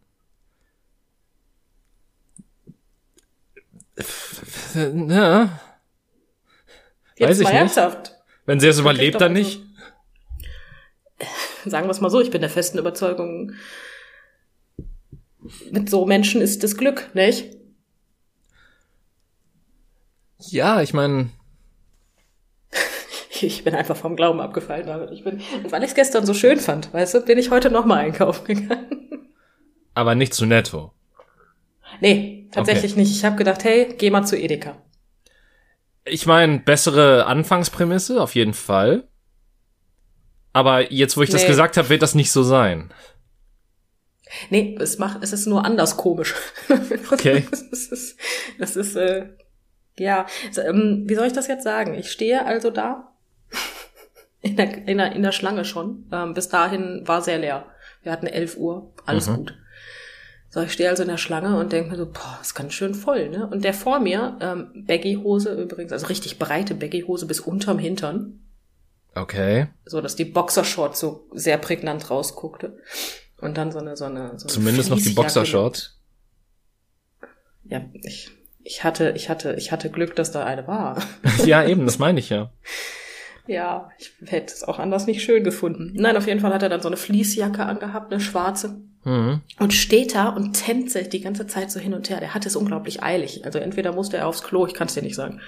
Ja. 4.74 5.60
Jetzt 7.16 7.30
Weiß 7.30 7.40
ich 7.42 7.48
nicht. 7.48 7.56
ernsthaft. 7.56 8.16
Wenn 8.46 8.60
sie 8.60 8.68
es 8.68 8.80
überlebt, 8.80 9.16
doch 9.16 9.20
dann 9.20 9.36
also- 9.36 9.44
nicht. 9.48 9.62
Sagen 11.66 11.88
wir 11.88 11.92
es 11.92 12.02
mal 12.02 12.10
so, 12.10 12.22
ich 12.22 12.32
bin 12.32 12.42
der 12.42 12.50
festen 12.50 12.78
Überzeugung, 12.78 13.54
mit 15.72 15.90
so 15.90 16.06
Menschen 16.06 16.42
ist 16.42 16.64
das 16.64 16.78
Glück, 16.78 17.10
nicht? 17.14 17.56
Ja, 20.38 20.82
ich 20.82 20.94
meine, 20.94 21.30
Ich 23.42 23.64
bin 23.64 23.76
einfach 23.76 23.96
vom 23.96 24.16
Glauben 24.16 24.40
abgefallen, 24.40 24.88
David. 24.88 25.12
Ich 25.12 25.24
bin, 25.24 25.42
und 25.64 25.72
weil 25.72 25.84
ich 25.84 25.90
es 25.90 25.96
gestern 25.96 26.26
so 26.26 26.34
schön 26.34 26.60
fand, 26.60 26.94
weißt 26.94 27.14
du, 27.14 27.22
bin 27.22 27.38
ich 27.38 27.52
heute 27.52 27.70
nochmal 27.70 28.00
einkaufen 28.00 28.46
gegangen. 28.46 29.30
aber 29.94 30.16
nicht 30.16 30.34
zu 30.34 30.46
netto. 30.46 30.94
Nee, 32.02 32.48
tatsächlich 32.52 32.96
nicht. 32.96 33.12
Ich 33.12 33.26
habe 33.26 33.36
gedacht, 33.36 33.64
hey, 33.64 33.94
geh 33.98 34.10
mal 34.10 34.26
zu 34.26 34.38
Edeka. 34.38 34.78
Ich 36.06 36.26
meine, 36.26 36.60
bessere 36.60 37.26
Anfangsprämisse, 37.26 38.22
auf 38.22 38.36
jeden 38.36 38.54
Fall. 38.54 39.08
Aber 40.54 40.92
jetzt, 40.92 41.16
wo 41.18 41.22
ich 41.22 41.30
das 41.30 41.42
Nee. 41.44 41.48
gesagt 41.48 41.78
habe, 41.78 41.90
wird 41.90 42.02
das 42.02 42.16
nicht 42.16 42.32
so 42.32 42.44
sein. 42.44 42.92
Nee, 44.50 44.78
es 44.80 44.98
macht, 45.00 45.24
es 45.24 45.34
ist 45.34 45.46
nur 45.48 45.66
anders 45.66 45.98
komisch. 45.98 46.36
Okay. 47.12 47.46
Das 47.52 47.62
ist, 47.88 48.18
das 48.60 48.76
ist 48.76 48.96
äh, 48.96 49.28
ja, 49.98 50.28
so, 50.52 50.62
ähm, 50.62 51.04
wie 51.08 51.16
soll 51.16 51.26
ich 51.28 51.34
das 51.34 51.48
jetzt 51.48 51.64
sagen? 51.64 51.94
Ich 51.96 52.12
stehe 52.12 52.46
also 52.46 52.70
da 52.70 53.12
in 54.42 54.56
der, 54.56 54.88
in 54.88 54.98
der, 55.00 55.12
in 55.14 55.24
der 55.24 55.32
Schlange 55.32 55.66
schon. 55.66 56.08
Ähm, 56.12 56.34
bis 56.34 56.50
dahin 56.50 57.02
war 57.06 57.22
sehr 57.22 57.40
leer. 57.40 57.66
Wir 58.04 58.12
hatten 58.12 58.28
11 58.28 58.58
Uhr, 58.58 58.94
alles 59.06 59.28
Mhm. 59.28 59.36
gut. 59.38 59.58
So, 60.52 60.62
ich 60.62 60.72
stehe 60.72 60.90
also 60.90 61.04
in 61.04 61.10
der 61.10 61.18
Schlange 61.18 61.58
und 61.60 61.72
denke 61.72 61.92
mir 61.92 61.98
so, 61.98 62.06
boah, 62.08 62.40
ist 62.42 62.56
ganz 62.56 62.74
schön 62.74 62.96
voll, 62.96 63.30
ne? 63.30 63.46
Und 63.48 63.64
der 63.64 63.74
vor 63.74 64.00
mir, 64.00 64.38
ähm, 64.42 64.86
Baggy-Hose 64.88 65.54
übrigens, 65.62 65.92
also 65.92 66.08
richtig 66.08 66.40
breite 66.40 66.74
Baggy-Hose 66.76 67.28
bis 67.28 67.40
unterm 67.40 67.78
Hintern, 67.78 68.40
Okay. 69.16 69.68
so 69.86 70.02
dass 70.02 70.16
die 70.16 70.26
Boxershorts 70.26 71.00
so 71.00 71.28
sehr 71.34 71.58
prägnant 71.58 72.10
rausguckte. 72.10 72.78
Und 73.42 73.58
dann 73.58 73.72
so 73.72 73.80
eine, 73.80 73.96
so 73.96 74.06
eine, 74.06 74.38
so 74.38 74.46
eine 74.46 74.54
Zumindest 74.54 74.90
noch 74.90 75.00
die 75.00 75.10
Boxershorts. 75.10 75.98
Ja, 77.64 77.86
ich, 77.94 78.32
ich 78.64 78.84
hatte, 78.84 79.14
ich 79.16 79.30
hatte, 79.30 79.54
ich 79.54 79.72
hatte 79.72 79.90
Glück, 79.90 80.16
dass 80.16 80.32
da 80.32 80.46
eine 80.46 80.68
war. 80.68 81.02
ja, 81.46 81.66
eben, 81.66 81.86
das 81.86 82.00
meine 82.00 82.20
ich 82.20 82.30
ja. 82.30 82.52
ja, 83.48 83.90
ich 83.98 84.14
hätte 84.26 84.54
es 84.54 84.64
auch 84.64 84.80
anders 84.80 85.08
nicht 85.08 85.24
schön 85.24 85.44
gefunden. 85.44 85.94
Nein, 85.96 86.18
auf 86.18 86.28
jeden 86.28 86.40
Fall 86.40 86.54
hat 86.54 86.64
er 86.64 86.70
dann 86.70 86.82
so 86.82 86.90
eine 86.90 86.98
Fließjacke 86.98 87.64
angehabt, 87.64 88.12
eine 88.12 88.22
schwarze. 88.22 88.82
Mhm. 89.06 89.42
Und 89.60 89.74
steht 89.74 90.16
da 90.16 90.30
und 90.30 90.54
tänzelt 90.54 91.14
die 91.14 91.22
ganze 91.22 91.48
Zeit 91.48 91.72
so 91.72 91.80
hin 91.80 91.94
und 91.94 92.10
her. 92.10 92.20
Der 92.20 92.34
hat 92.34 92.46
es 92.46 92.58
unglaublich 92.58 93.02
eilig. 93.02 93.46
Also 93.46 93.60
entweder 93.60 93.94
musste 93.94 94.18
er 94.18 94.28
aufs 94.28 94.44
Klo, 94.44 94.66
ich 94.68 94.74
kann 94.74 94.88
es 94.88 94.94
dir 94.94 95.04
nicht 95.04 95.16
sagen. 95.16 95.40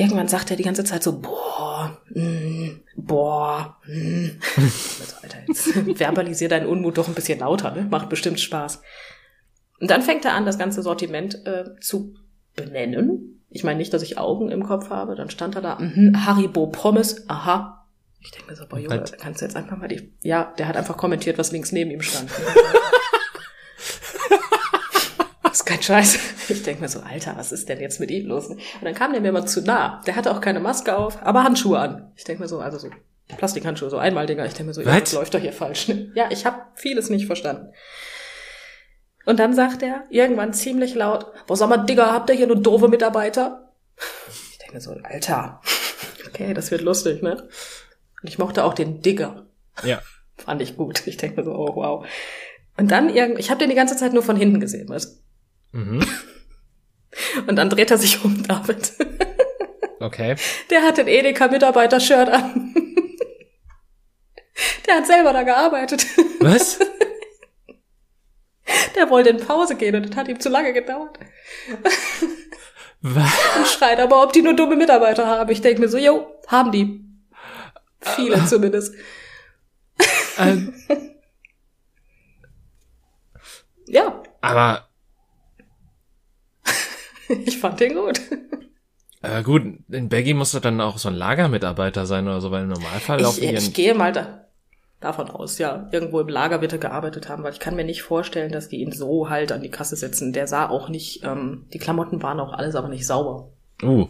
Irgendwann 0.00 0.28
sagt 0.28 0.50
er 0.50 0.56
die 0.56 0.62
ganze 0.62 0.84
Zeit 0.84 1.02
so, 1.02 1.20
boah, 1.20 1.98
mm, 2.10 2.80
boah, 2.96 3.76
mm. 3.86 4.28
also, 4.56 5.16
Alter, 5.22 5.38
jetzt 5.46 5.72
verbalisier 5.98 6.48
deinen 6.48 6.66
Unmut 6.66 6.98
doch 6.98 7.08
ein 7.08 7.14
bisschen 7.14 7.40
lauter, 7.40 7.72
ne? 7.72 7.86
Macht 7.90 8.08
bestimmt 8.08 8.40
Spaß. 8.40 8.82
Und 9.80 9.90
dann 9.90 10.02
fängt 10.02 10.24
er 10.24 10.34
an, 10.34 10.44
das 10.44 10.58
ganze 10.58 10.82
Sortiment 10.82 11.46
äh, 11.46 11.64
zu 11.80 12.14
benennen. 12.54 13.42
Ich 13.50 13.64
meine 13.64 13.78
nicht, 13.78 13.92
dass 13.92 14.02
ich 14.02 14.18
Augen 14.18 14.50
im 14.50 14.64
Kopf 14.64 14.90
habe. 14.90 15.14
Dann 15.16 15.30
stand 15.30 15.56
er 15.56 15.62
da, 15.62 15.78
mhm, 15.78 16.24
Haribo 16.24 16.66
Pommes, 16.68 17.28
aha. 17.28 17.86
Ich 18.20 18.30
denke 18.30 18.50
mir 18.50 18.56
so, 18.56 18.66
boah, 18.66 18.78
Junge, 18.78 19.00
Was? 19.00 19.12
kannst 19.12 19.40
du 19.40 19.46
jetzt 19.46 19.56
einfach 19.56 19.78
mal 19.78 19.88
die... 19.88 20.12
Ja, 20.22 20.52
der 20.58 20.68
hat 20.68 20.76
einfach 20.76 20.96
kommentiert, 20.96 21.38
was 21.38 21.52
links 21.52 21.72
neben 21.72 21.90
ihm 21.90 22.02
stand. 22.02 22.30
Ist 25.52 25.66
kein 25.66 25.82
Scheiß. 25.82 26.18
Ich 26.48 26.62
denke 26.62 26.82
mir 26.82 26.88
so, 26.88 27.00
Alter, 27.00 27.34
was 27.36 27.52
ist 27.52 27.68
denn 27.68 27.80
jetzt 27.80 28.00
mit 28.00 28.10
ihm 28.10 28.26
los? 28.26 28.46
Und 28.48 28.60
dann 28.82 28.94
kam 28.94 29.12
der 29.12 29.20
mir 29.20 29.32
mal 29.32 29.46
zu 29.46 29.62
nah. 29.62 30.00
Der 30.06 30.16
hatte 30.16 30.30
auch 30.30 30.40
keine 30.40 30.60
Maske 30.60 30.96
auf, 30.96 31.20
aber 31.22 31.44
Handschuhe 31.44 31.78
an. 31.78 32.12
Ich 32.16 32.24
denke 32.24 32.42
mir 32.42 32.48
so, 32.48 32.60
also 32.60 32.78
so 32.78 32.88
Plastikhandschuhe, 33.36 33.90
so 33.90 33.98
Einmaldinger. 33.98 34.44
Ich 34.46 34.54
denke 34.54 34.68
mir 34.68 34.74
so, 34.74 34.82
ja, 34.82 34.98
das 34.98 35.12
läuft 35.12 35.34
doch 35.34 35.40
hier 35.40 35.52
falsch. 35.52 35.88
ne? 35.88 36.10
Ja, 36.14 36.28
ich 36.30 36.46
habe 36.46 36.62
vieles 36.74 37.10
nicht 37.10 37.26
verstanden. 37.26 37.72
Und 39.26 39.38
dann 39.38 39.54
sagt 39.54 39.82
er 39.82 40.04
irgendwann 40.10 40.52
ziemlich 40.52 40.94
laut, 40.94 41.26
boah, 41.46 41.56
sag 41.56 41.68
mal, 41.68 41.84
Digga, 41.84 42.12
habt 42.12 42.30
ihr 42.30 42.36
hier 42.36 42.46
nur 42.46 42.60
doofe 42.60 42.88
Mitarbeiter? 42.88 43.72
Ich 44.50 44.58
denke 44.58 44.74
mir 44.74 44.80
so, 44.80 44.92
Alter, 45.02 45.60
okay, 46.28 46.54
das 46.54 46.70
wird 46.70 46.80
lustig, 46.80 47.22
ne? 47.22 47.48
Und 48.22 48.28
ich 48.28 48.38
mochte 48.38 48.64
auch 48.64 48.74
den 48.74 49.02
Digger. 49.02 49.46
Ja. 49.84 50.00
Fand 50.36 50.62
ich 50.62 50.76
gut. 50.76 51.06
Ich 51.06 51.16
denke 51.16 51.36
mir 51.36 51.44
so, 51.44 51.52
oh 51.54 51.76
wow. 51.76 52.06
Und 52.76 52.90
dann 52.90 53.14
irgend, 53.14 53.38
ich 53.38 53.50
habe 53.50 53.58
den 53.58 53.68
die 53.68 53.76
ganze 53.76 53.96
Zeit 53.96 54.12
nur 54.12 54.22
von 54.22 54.36
hinten 54.36 54.58
gesehen, 54.58 54.88
weißt 54.88 55.22
Mhm. 55.72 56.04
Und 57.46 57.56
dann 57.56 57.70
dreht 57.70 57.90
er 57.90 57.98
sich 57.98 58.24
um, 58.24 58.42
David. 58.42 58.92
Okay. 60.02 60.34
Der 60.70 60.80
hat 60.80 60.98
ein 60.98 61.08
Edeka-Mitarbeiter-Shirt 61.08 62.30
an. 62.30 62.74
Der 64.86 64.96
hat 64.96 65.06
selber 65.06 65.34
da 65.34 65.42
gearbeitet. 65.42 66.06
Was? 66.40 66.78
Der 68.96 69.10
wollte 69.10 69.28
in 69.28 69.36
Pause 69.36 69.76
gehen 69.76 69.94
und 69.94 70.08
das 70.08 70.16
hat 70.16 70.28
ihm 70.28 70.40
zu 70.40 70.48
lange 70.48 70.72
gedauert. 70.72 71.18
Was? 73.02 73.30
Und 73.58 73.66
schreit 73.66 74.00
aber, 74.00 74.22
ob 74.22 74.32
die 74.32 74.40
nur 74.40 74.56
dumme 74.56 74.76
Mitarbeiter 74.76 75.26
haben. 75.26 75.50
Ich 75.50 75.60
denke 75.60 75.82
mir 75.82 75.88
so, 75.90 75.98
jo, 75.98 76.34
haben 76.46 76.72
die. 76.72 77.04
Viele 78.00 78.42
zumindest. 78.46 78.94
Ähm, 80.38 80.72
Ja, 83.90 84.22
aber 84.40 84.88
ich 87.46 87.58
fand 87.58 87.80
den 87.80 87.94
gut. 87.94 88.20
äh, 89.22 89.42
gut, 89.42 89.62
in 89.88 90.08
Baggy 90.08 90.34
muss 90.34 90.52
doch 90.52 90.60
dann 90.60 90.80
auch 90.80 90.98
so 90.98 91.08
ein 91.08 91.14
Lagermitarbeiter 91.14 92.06
sein 92.06 92.26
oder 92.26 92.40
so, 92.40 92.50
weil 92.50 92.62
im 92.62 92.68
Normalfall 92.68 93.18
Ich, 93.18 93.22
laufen 93.22 93.42
ich 93.42 93.74
gehe 93.74 93.94
mal 93.94 94.12
da, 94.12 94.46
davon 95.00 95.30
aus, 95.30 95.58
ja. 95.58 95.88
Irgendwo 95.92 96.20
im 96.20 96.28
Lager 96.28 96.60
wird 96.60 96.72
er 96.72 96.78
gearbeitet 96.78 97.28
haben, 97.28 97.42
weil 97.42 97.52
ich 97.52 97.60
kann 97.60 97.76
mir 97.76 97.84
nicht 97.84 98.02
vorstellen, 98.02 98.52
dass 98.52 98.68
die 98.68 98.80
ihn 98.80 98.92
so 98.92 99.28
halt 99.30 99.52
an 99.52 99.62
die 99.62 99.70
Kasse 99.70 99.96
setzen. 99.96 100.32
Der 100.32 100.46
sah 100.46 100.68
auch 100.68 100.88
nicht, 100.88 101.24
ähm, 101.24 101.66
die 101.72 101.78
Klamotten 101.78 102.22
waren 102.22 102.40
auch 102.40 102.52
alles 102.52 102.74
aber 102.74 102.88
nicht 102.88 103.06
sauber. 103.06 103.50
Uh, 103.82 104.08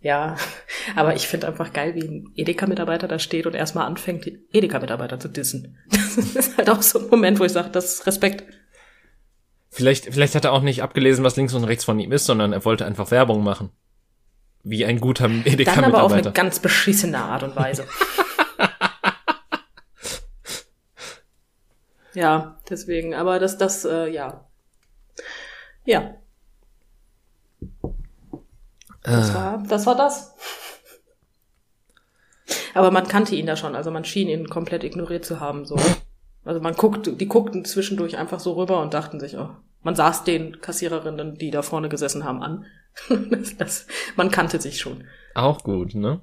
Ja, 0.00 0.36
aber 0.96 1.14
ich 1.14 1.26
finde 1.28 1.48
einfach 1.48 1.72
geil, 1.72 1.94
wie 1.94 2.06
ein 2.06 2.32
Edeka-Mitarbeiter 2.34 3.08
da 3.08 3.18
steht 3.18 3.46
und 3.46 3.54
erstmal 3.54 3.86
anfängt, 3.86 4.30
Edeka-Mitarbeiter 4.52 5.18
zu 5.18 5.28
dissen. 5.28 5.76
Das 6.16 6.46
ist 6.46 6.56
halt 6.56 6.70
auch 6.70 6.80
so 6.80 6.98
ein 6.98 7.08
Moment, 7.10 7.38
wo 7.38 7.44
ich 7.44 7.52
sage, 7.52 7.68
das 7.70 7.92
ist 7.92 8.06
Respekt. 8.06 8.44
Vielleicht, 9.76 10.06
vielleicht 10.06 10.34
hat 10.34 10.44
er 10.44 10.52
auch 10.52 10.62
nicht 10.62 10.82
abgelesen, 10.82 11.24
was 11.24 11.36
links 11.36 11.54
und 11.54 11.64
rechts 11.64 11.84
von 11.84 11.98
ihm 12.00 12.12
ist, 12.12 12.24
sondern 12.26 12.52
er 12.52 12.64
wollte 12.64 12.84
einfach 12.86 13.10
Werbung 13.10 13.42
machen. 13.44 13.70
Wie 14.62 14.84
ein 14.84 14.98
guter 15.00 15.28
Dann 15.28 15.38
aber 15.38 15.44
auf 15.44 15.46
eine 15.46 15.52
Edeka-Mitarbeiter. 15.52 16.30
ganz 16.32 16.58
beschissene 16.58 17.18
Art 17.18 17.44
und 17.44 17.54
Weise. 17.54 17.86
ja, 22.14 22.58
deswegen, 22.68 23.14
aber 23.14 23.38
das, 23.38 23.58
das, 23.58 23.84
äh, 23.84 24.08
ja. 24.08 24.44
Ja, 25.84 26.14
das 29.02 29.30
Äh, 29.30 29.34
war, 29.34 29.62
das 29.68 29.86
war 29.86 29.94
das. 29.96 30.34
Aber 32.74 32.90
man 32.90 33.06
kannte 33.06 33.36
ihn 33.36 33.46
da 33.46 33.54
schon, 33.56 33.76
also 33.76 33.90
man 33.92 34.04
schien 34.04 34.28
ihn 34.28 34.48
komplett 34.48 34.82
ignoriert 34.84 35.24
zu 35.24 35.38
haben, 35.40 35.64
so. 35.64 35.76
Also 36.46 36.60
man 36.60 36.74
guckte, 36.74 37.12
die 37.12 37.26
guckten 37.28 37.64
zwischendurch 37.64 38.16
einfach 38.16 38.40
so 38.40 38.52
rüber 38.54 38.80
und 38.80 38.94
dachten 38.94 39.20
sich, 39.20 39.36
oh, 39.36 39.50
man 39.82 39.94
saß 39.94 40.24
den 40.24 40.60
Kassiererinnen, 40.60 41.34
die 41.36 41.50
da 41.50 41.62
vorne 41.62 41.88
gesessen 41.88 42.24
haben, 42.24 42.42
an. 42.42 42.64
das, 43.30 43.56
das, 43.56 43.86
man 44.16 44.30
kannte 44.30 44.60
sich 44.60 44.78
schon. 44.80 45.04
auch 45.34 45.62
gut, 45.64 45.94
ne? 45.94 46.20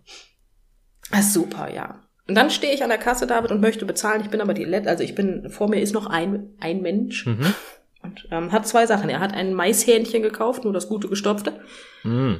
Ah, 1.12 1.22
super, 1.22 1.72
ja. 1.74 2.00
Und 2.28 2.36
dann 2.36 2.50
stehe 2.50 2.74
ich 2.74 2.82
an 2.84 2.90
der 2.90 2.98
Kasse, 2.98 3.28
David, 3.28 3.52
und 3.52 3.60
möchte 3.62 3.86
bezahlen. 3.86 4.22
Ich 4.22 4.30
bin 4.30 4.40
aber 4.42 4.54
die 4.54 4.64
Let 4.64 4.88
also 4.88 5.04
ich 5.04 5.14
bin, 5.14 5.50
vor 5.50 5.70
mir 5.70 5.82
ist 5.82 5.94
noch 5.94 6.06
ein, 6.08 6.56
ein 6.62 6.82
Mensch 6.82 7.26
Mhm. 7.26 7.54
und 8.02 8.28
ähm, 8.32 8.52
hat 8.54 8.66
zwei 8.66 8.86
Sachen. 8.88 9.10
Er 9.10 9.20
hat 9.20 9.34
ein 9.34 9.54
Maishähnchen 9.54 10.24
gekauft, 10.24 10.64
nur 10.64 10.72
das 10.74 10.88
gute 10.88 11.10
gestopfte, 11.10 11.60
Mm. 12.04 12.36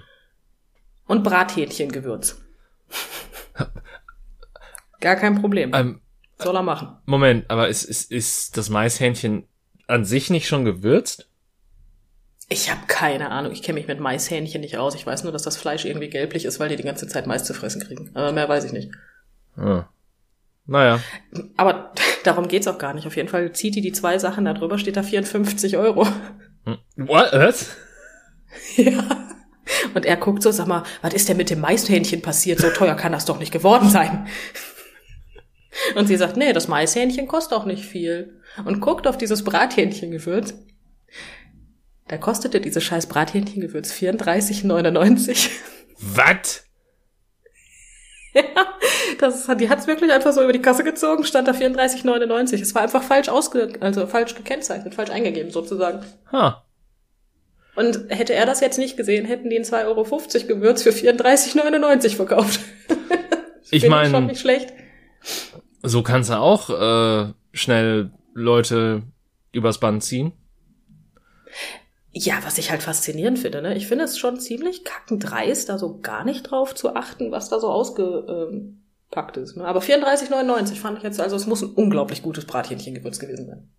und 1.08 1.24
Brathähnchengewürz. 1.24 2.42
Gar 5.02 5.16
kein 5.18 5.40
Problem. 5.42 5.72
Ähm, 5.74 6.00
Soll 6.44 6.56
er 6.56 6.64
machen. 6.64 6.98
Moment, 7.06 7.50
aber 7.50 7.70
ist, 7.70 7.84
ist, 7.84 8.12
ist 8.12 8.58
das 8.58 8.70
Maishähnchen 8.70 9.48
an 9.88 10.06
sich 10.06 10.30
nicht 10.30 10.48
schon 10.48 10.66
gewürzt? 10.66 11.30
Ich 12.50 12.70
habe 12.70 12.82
keine 12.88 13.32
Ahnung. 13.32 13.52
Ich 13.52 13.64
kenne 13.64 13.80
mich 13.80 13.88
mit 13.88 14.00
Maishähnchen 14.00 14.62
nicht 14.62 14.78
aus. 14.78 14.96
Ich 14.96 15.06
weiß 15.06 15.24
nur, 15.24 15.32
dass 15.32 15.44
das 15.44 15.58
Fleisch 15.58 15.86
irgendwie 15.86 16.10
gelblich 16.10 16.46
ist, 16.46 16.60
weil 16.60 16.70
die 16.70 16.76
die 16.76 16.84
ganze 16.84 17.08
Zeit 17.08 17.26
Mais 17.26 17.44
zu 17.44 17.54
fressen 17.54 17.82
kriegen. 17.82 18.12
Aber 18.14 18.32
mehr 18.32 18.48
weiß 18.48 18.66
ich 18.66 18.74
nicht. 18.74 18.92
Ah. 19.56 19.86
Naja. 20.66 21.00
Aber 21.58 21.94
darum 22.24 22.48
geht's 22.48 22.68
auch 22.68 22.78
gar 22.78 22.94
nicht. 22.94 23.08
Auf 23.08 23.16
jeden 23.16 23.30
Fall 23.30 23.52
zieht 23.54 23.76
die 23.76 23.82
die 23.82 23.92
zwei 23.92 24.18
Sachen, 24.20 24.46
da 24.46 24.54
drüber 24.54 24.78
steht 24.78 24.98
da 24.98 25.04
54 25.04 25.78
Euro. 25.78 26.08
Hm. 26.66 26.78
What? 26.96 27.32
Was? 27.34 27.76
Ja. 28.76 29.04
Und 29.96 30.06
er 30.06 30.18
guckt 30.18 30.44
so, 30.44 30.52
sag 30.52 30.68
mal, 30.68 30.84
was 31.02 31.16
ist 31.16 31.28
denn 31.28 31.38
mit 31.38 31.50
dem 31.50 31.60
Maishähnchen 31.60 32.22
passiert? 32.22 32.60
So 32.60 32.70
teuer 32.70 32.94
kann 32.94 33.12
das 33.12 33.26
doch 33.26 33.40
nicht 33.40 33.52
geworden 33.52 33.90
sein. 33.90 34.28
Und 35.96 36.08
sie 36.08 36.18
sagt, 36.18 36.38
nee, 36.38 36.54
das 36.54 36.68
Maishähnchen 36.68 37.28
kostet 37.28 37.54
auch 37.58 37.66
nicht 37.66 37.84
viel. 37.86 38.40
Und 38.66 38.80
guckt 38.80 39.08
auf 39.08 39.18
dieses 39.18 39.44
Brathähnchengewürz. 39.44 40.54
Da 42.08 42.18
kostete 42.18 42.62
dieses 42.62 42.84
scheiß 42.84 43.08
Brathähnchengewürz 43.08 43.92
34,99. 43.94 45.50
Was? 46.00 46.64
ja, 48.34 48.44
das 49.20 49.48
hat, 49.48 49.62
die 49.62 49.70
hat's 49.70 49.88
wirklich 49.88 50.12
einfach 50.12 50.34
so 50.34 50.44
über 50.44 50.54
die 50.54 50.62
Kasse 50.62 50.84
gezogen, 50.84 51.24
stand 51.24 51.48
da 51.48 51.52
34,99. 51.54 52.62
Es 52.62 52.76
war 52.76 52.82
einfach 52.82 53.04
falsch 53.04 53.30
ausge, 53.30 53.74
also 53.80 54.06
falsch 54.08 54.36
gekennzeichnet, 54.36 54.96
falsch 54.96 55.12
eingegeben 55.12 55.52
sozusagen. 55.52 56.04
Ha. 56.32 56.66
Und 57.76 58.06
hätte 58.10 58.34
er 58.34 58.46
das 58.46 58.60
jetzt 58.60 58.78
nicht 58.78 58.98
gesehen, 58.98 59.26
hätten 59.26 59.50
die 59.50 59.58
ein 59.58 59.64
2,50 59.64 59.86
Euro 59.86 60.04
Gewürz 60.48 60.84
für 60.84 60.92
34,99 60.92 62.16
verkauft. 62.16 62.60
Ich 63.72 63.80
Finde 63.82 63.96
mein- 63.96 64.12
schon 64.12 64.26
nicht 64.28 64.40
schlecht. 64.42 64.72
So 65.84 66.02
kannst 66.02 66.30
du 66.30 66.40
auch 66.40 66.70
äh, 66.70 67.34
schnell 67.52 68.12
Leute 68.34 69.04
übers 69.52 69.80
Band 69.80 70.04
ziehen. 70.04 70.32
Ja, 72.12 72.36
was 72.44 72.58
ich 72.58 72.72
halt 72.72 72.84
faszinierend 72.84 73.40
finde, 73.40 73.62
ne? 73.62 73.76
Ich 73.76 73.88
finde 73.88 74.06
es 74.06 74.18
schon 74.18 74.40
ziemlich 74.40 74.84
kackendreist, 74.84 75.70
da 75.70 75.78
so 75.78 76.00
gar 76.00 76.24
nicht 76.24 76.44
drauf 76.44 76.74
zu 76.74 76.96
achten, 76.96 77.32
was 77.32 77.50
da 77.50 77.60
so 77.60 77.70
ausgepackt 77.70 79.38
ist. 79.38 79.58
Ne? 79.58 79.66
Aber 79.66 79.82
34,99 79.82 80.76
fand 80.76 80.98
ich 81.00 81.04
jetzt, 81.04 81.20
also 81.20 81.36
es 81.36 81.48
muss 81.48 81.64
ein 81.64 81.72
unglaublich 81.72 82.22
gutes 82.22 82.46
Brathähnchengewürz 82.46 83.20
gewesen 83.20 83.48
sein. 83.48 83.70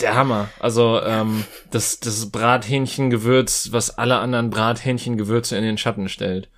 Der 0.00 0.14
Hammer. 0.14 0.48
Also 0.58 1.00
ähm, 1.02 1.44
das, 1.70 2.00
das 2.00 2.30
Brathähnchengewürz, 2.30 3.68
was 3.72 3.98
alle 3.98 4.18
anderen 4.18 4.50
Brathähnchengewürze 4.50 5.56
in 5.56 5.64
den 5.64 5.76
Schatten 5.76 6.08
stellt. 6.08 6.50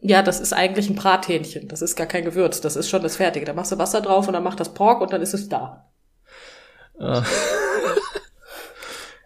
Ja, 0.00 0.22
das 0.22 0.38
ist 0.40 0.52
eigentlich 0.52 0.88
ein 0.88 0.94
Brathähnchen. 0.94 1.68
Das 1.68 1.82
ist 1.82 1.96
gar 1.96 2.06
kein 2.06 2.24
Gewürz. 2.24 2.60
Das 2.60 2.76
ist 2.76 2.88
schon 2.88 3.02
das 3.02 3.16
Fertige. 3.16 3.44
Da 3.46 3.52
machst 3.52 3.72
du 3.72 3.78
Wasser 3.78 4.00
drauf 4.00 4.26
und 4.28 4.32
dann 4.34 4.44
macht 4.44 4.60
das 4.60 4.72
Pork 4.74 5.00
und 5.00 5.12
dann 5.12 5.22
ist 5.22 5.34
es 5.34 5.48
da. 5.48 5.90
Äh, 7.00 7.22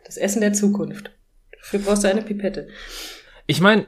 Das 0.04 0.16
Essen 0.18 0.40
der 0.42 0.52
Zukunft. 0.52 1.10
Dafür 1.58 1.80
brauchst 1.80 2.04
du 2.04 2.08
eine 2.08 2.20
Pipette. 2.22 2.68
ich 3.46 3.60
meine, 3.62 3.86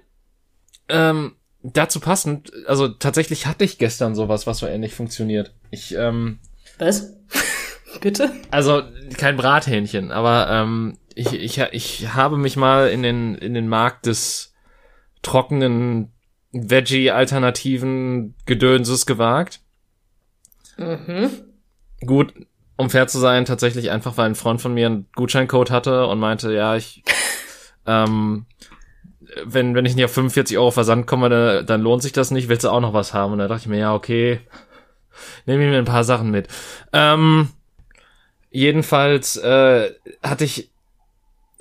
ähm, 0.89 1.37
dazu 1.63 2.01
passend, 2.01 2.51
also 2.67 2.89
tatsächlich 2.89 3.47
hatte 3.47 3.65
ich 3.65 3.77
gestern 3.79 4.15
sowas, 4.15 4.47
was 4.47 4.59
so 4.59 4.67
ähnlich 4.67 4.95
funktioniert. 4.95 5.53
Ich, 5.71 5.95
ähm, 5.95 6.39
Was? 6.79 7.15
Bitte? 8.01 8.31
also 8.51 8.83
kein 9.19 9.37
Brathähnchen, 9.37 10.13
aber 10.13 10.49
ähm, 10.51 10.97
ich, 11.15 11.33
ich, 11.33 11.59
ich 11.73 12.15
habe 12.15 12.39
mich 12.39 12.57
mal 12.57 12.89
in 12.89 13.03
den, 13.03 13.35
in 13.35 13.53
den 13.55 13.69
Markt 13.69 14.07
des 14.07 14.55
trockenen 15.23 16.14
Veggie-alternativen 16.55 18.35
Gedönses 18.47 19.07
gewagt. 19.07 19.61
Mhm. 20.77 21.31
Gut, 22.07 22.33
um 22.77 22.91
fair 22.91 23.07
zu 23.07 23.19
sein, 23.19 23.45
tatsächlich 23.45 23.91
einfach, 23.91 24.17
weil 24.17 24.27
ein 24.27 24.35
Freund 24.35 24.61
von 24.61 24.75
mir 24.75 24.87
einen 24.87 25.07
Gutscheincode 25.15 25.71
hatte 25.71 26.07
und 26.07 26.19
meinte, 26.19 26.53
ja, 26.53 26.77
ich, 26.77 27.03
ähm, 27.87 28.47
wenn, 29.45 29.75
wenn 29.75 29.85
ich 29.85 29.97
nicht 29.97 30.05
auf 30.05 30.13
45 30.13 30.57
Euro 30.59 30.71
Versand 30.71 31.07
komme, 31.07 31.29
dann, 31.29 31.67
dann 31.67 31.83
lohnt 31.83 32.03
sich 32.03 32.13
das 32.13 32.31
nicht, 32.31 32.49
willst 32.49 32.65
du 32.65 32.71
auch 32.71 32.81
noch 32.81 32.93
was 32.93 33.13
haben? 33.13 33.33
Und 33.33 33.39
da 33.41 33.49
dachte 33.49 33.63
ich 33.63 33.69
mir, 33.69 33.79
ja, 33.79 33.95
okay, 33.95 34.41
nehme 35.47 35.65
ich 35.65 35.71
mir 35.71 35.79
ein 35.79 35.85
paar 35.85 36.05
Sachen 36.05 36.31
mit. 36.31 36.49
Ähm, 36.93 37.49
jedenfalls 38.51 39.37
äh, 39.37 39.93
hatte 40.23 40.45
ich, 40.45 40.71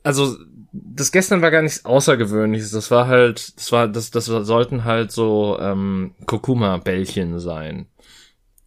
also 0.04 0.36
das 0.74 1.12
gestern 1.12 1.42
war 1.42 1.52
gar 1.52 1.62
nichts 1.62 1.86
Außergewöhnliches. 1.86 2.72
Das 2.72 2.90
war 2.92 3.08
halt, 3.08 3.58
das 3.58 3.72
war, 3.72 3.88
das, 3.88 4.10
das 4.12 4.26
sollten 4.26 4.84
halt 4.84 5.12
so 5.12 5.58
ähm, 5.60 6.16
Kurkuma-Bällchen 6.26 7.40
sein. 7.40 7.86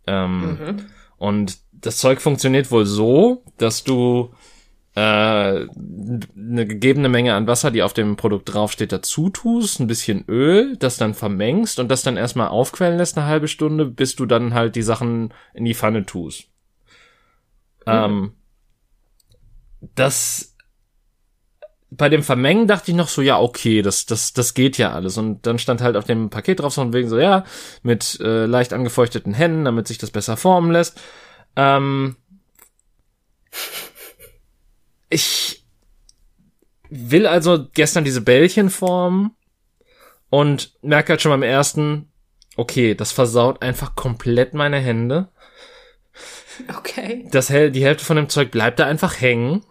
Ähm, 0.07 0.41
Mhm. 0.61 0.77
und 1.19 1.59
das 1.73 1.99
Zeug 1.99 2.21
funktioniert 2.21 2.71
wohl 2.71 2.87
so, 2.87 3.43
dass 3.59 3.83
du 3.83 4.31
äh, 4.95 5.01
eine 5.01 5.67
gegebene 6.67 7.09
Menge 7.09 7.35
an 7.35 7.47
Wasser, 7.49 7.71
die 7.73 7.83
auf 7.83 7.93
dem 7.93 8.17
Produkt 8.17 8.55
draufsteht, 8.55 8.93
dazu 8.93 9.29
tust, 9.29 9.81
ein 9.81 9.89
bisschen 9.89 10.25
Öl, 10.29 10.77
das 10.79 10.97
dann 10.97 11.13
vermengst 11.13 11.79
und 11.81 11.89
das 11.91 12.03
dann 12.03 12.17
erstmal 12.17 12.49
aufquellen 12.49 12.97
lässt 12.99 13.19
eine 13.19 13.27
halbe 13.27 13.49
Stunde, 13.49 13.85
bis 13.85 14.15
du 14.17 14.27
dann 14.27 14.55
halt 14.55 14.75
die 14.77 14.83
Sachen 14.83 15.35
in 15.55 15.65
die 15.65 15.75
Pfanne 15.75 16.07
tust. 16.07 16.45
Ähm, 17.87 18.33
das 19.95 20.56
bei 21.91 22.09
dem 22.09 22.23
Vermengen 22.23 22.67
dachte 22.67 22.91
ich 22.91 22.97
noch 22.97 23.09
so, 23.09 23.23
ja, 23.23 23.39
okay, 23.41 23.81
das, 23.83 24.07
das, 24.07 24.33
das 24.33 24.55
geht 24.55 24.77
ja 24.79 24.93
alles. 24.93 25.19
Und 25.19 25.47
dann 25.47 25.59
stand 25.59 25.81
halt 25.81 25.97
auf 25.97 26.05
dem 26.05 26.31
Paket 26.31 26.61
drauf 26.61 26.75
so 26.75 26.83
von 26.83 26.93
wegen 26.93 27.09
so, 27.09 27.19
ja, 27.19 27.45
mit 27.83 28.19
äh, 28.21 28.47
leicht 28.47 28.73
angefeuchteten 28.73 29.35
Händen, 29.35 29.65
damit 29.65 29.87
sich 29.89 29.99
das 29.99 30.11
besser 30.11 30.37
formen 30.37 30.73
lässt. 30.73 31.01
Ähm, 31.55 32.17
ich 35.09 35.65
will 36.91 37.27
also 37.27 37.67
gestern 37.73 38.05
diese 38.05 38.21
Bällchen 38.21 38.71
formen 38.71 39.37
Und 40.29 40.73
merke 40.83 41.13
halt 41.13 41.23
schon 41.23 41.31
beim 41.31 41.43
ersten, 41.43 42.11
okay, 42.57 42.95
das 42.95 43.13
versaut 43.13 43.63
einfach 43.63 43.95
komplett 43.95 44.55
meine 44.55 44.79
Hände. 44.79 45.29
Okay. 46.79 47.29
Das, 47.31 47.49
die 47.49 47.85
Hälfte 47.85 48.05
von 48.05 48.17
dem 48.17 48.29
Zeug 48.29 48.51
bleibt 48.51 48.79
da 48.79 48.87
einfach 48.87 49.21
hängen. 49.21 49.65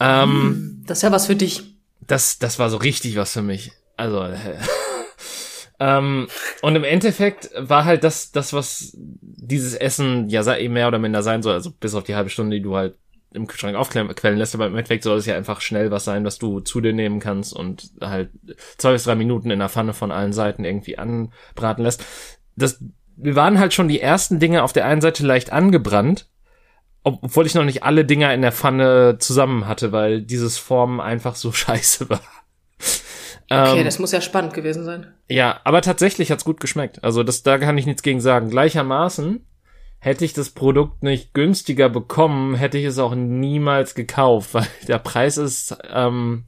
Ähm, 0.00 0.82
Das 0.86 0.98
ist 0.98 1.02
ja 1.02 1.12
was 1.12 1.26
für 1.26 1.36
dich. 1.36 1.62
das, 2.06 2.38
das 2.38 2.58
war 2.58 2.70
so 2.70 2.78
richtig 2.78 3.16
was 3.16 3.32
für 3.32 3.42
mich. 3.42 3.72
Also, 3.96 4.22
äh, 4.22 4.36
ähm, 5.80 6.28
und 6.62 6.76
im 6.76 6.84
Endeffekt 6.84 7.50
war 7.56 7.84
halt 7.84 8.04
das, 8.04 8.32
das, 8.32 8.52
was 8.52 8.92
dieses 8.94 9.74
Essen 9.74 10.28
ja 10.28 10.42
sei- 10.42 10.68
mehr 10.68 10.88
oder 10.88 10.98
minder 10.98 11.22
sein 11.22 11.42
soll, 11.42 11.54
also 11.54 11.70
bis 11.70 11.94
auf 11.94 12.04
die 12.04 12.14
halbe 12.14 12.30
Stunde, 12.30 12.56
die 12.56 12.62
du 12.62 12.76
halt 12.76 12.96
im 13.32 13.46
Kühlschrank 13.46 13.76
aufquellen 13.76 14.38
lässt, 14.38 14.54
aber 14.56 14.66
im 14.66 14.74
Endeffekt 14.74 15.04
soll 15.04 15.16
es 15.18 15.26
ja 15.26 15.36
einfach 15.36 15.60
schnell 15.60 15.90
was 15.92 16.04
sein, 16.04 16.24
was 16.24 16.38
du 16.38 16.58
zu 16.60 16.80
dir 16.80 16.92
nehmen 16.92 17.20
kannst 17.20 17.54
und 17.54 17.90
halt 18.00 18.30
zwei 18.76 18.92
bis 18.92 19.04
drei 19.04 19.14
Minuten 19.14 19.50
in 19.52 19.60
der 19.60 19.68
Pfanne 19.68 19.92
von 19.94 20.10
allen 20.10 20.32
Seiten 20.32 20.64
irgendwie 20.64 20.98
anbraten 20.98 21.84
lässt. 21.84 22.04
Das, 22.56 22.82
wir 23.16 23.36
waren 23.36 23.60
halt 23.60 23.72
schon 23.72 23.86
die 23.86 24.00
ersten 24.00 24.40
Dinge 24.40 24.64
auf 24.64 24.72
der 24.72 24.84
einen 24.86 25.00
Seite 25.00 25.24
leicht 25.24 25.52
angebrannt, 25.52 26.28
obwohl 27.02 27.46
ich 27.46 27.54
noch 27.54 27.64
nicht 27.64 27.82
alle 27.82 28.04
Dinger 28.04 28.32
in 28.34 28.42
der 28.42 28.52
Pfanne 28.52 29.16
zusammen 29.18 29.66
hatte, 29.66 29.92
weil 29.92 30.22
dieses 30.22 30.58
Formen 30.58 31.00
einfach 31.00 31.34
so 31.34 31.52
scheiße 31.52 32.08
war. 32.10 32.20
Okay, 33.52 33.78
Ähm, 33.78 33.84
das 33.84 33.98
muss 33.98 34.12
ja 34.12 34.20
spannend 34.20 34.54
gewesen 34.54 34.84
sein. 34.84 35.12
ja, 35.28 35.60
aber 35.64 35.82
tatsächlich 35.82 36.30
hat's 36.30 36.44
gut 36.44 36.60
geschmeckt. 36.60 37.02
Also 37.02 37.22
das, 37.22 37.42
da 37.42 37.58
kann 37.58 37.76
ich 37.78 37.86
nichts 37.86 38.02
gegen 38.02 38.20
sagen. 38.20 38.48
Gleichermaßen 38.50 39.44
hätte 39.98 40.24
ich 40.24 40.32
das 40.32 40.50
Produkt 40.50 41.02
nicht 41.02 41.34
günstiger 41.34 41.88
bekommen, 41.88 42.54
hätte 42.54 42.78
ich 42.78 42.84
es 42.84 42.98
auch 42.98 43.14
niemals 43.14 43.94
gekauft, 43.94 44.54
weil 44.54 44.66
der 44.86 44.98
Preis 44.98 45.36
ist 45.36 45.76
ähm, 45.92 46.44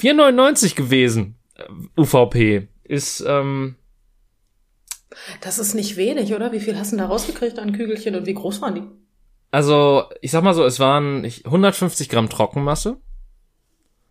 4,99 0.00 0.74
gewesen. 0.74 1.38
Äh, 1.54 2.00
UVP 2.00 2.68
ist 2.82 3.24
ähm, 3.26 3.76
Das 5.40 5.58
ist 5.60 5.74
nicht 5.74 5.96
wenig, 5.96 6.34
oder? 6.34 6.50
Wie 6.52 6.60
viel 6.60 6.76
hast 6.76 6.92
du 6.92 6.96
da 6.96 7.06
rausgekriegt 7.06 7.58
an 7.60 7.72
Kügelchen 7.72 8.16
und 8.16 8.26
wie 8.26 8.34
groß 8.34 8.60
waren 8.60 8.74
die? 8.74 8.82
Also 9.54 10.04
ich 10.20 10.30
sag 10.32 10.42
mal 10.42 10.52
so, 10.54 10.64
es 10.64 10.80
waren 10.80 11.24
ich- 11.24 11.44
150 11.46 12.08
Gramm 12.08 12.28
Trockenmasse 12.28 12.96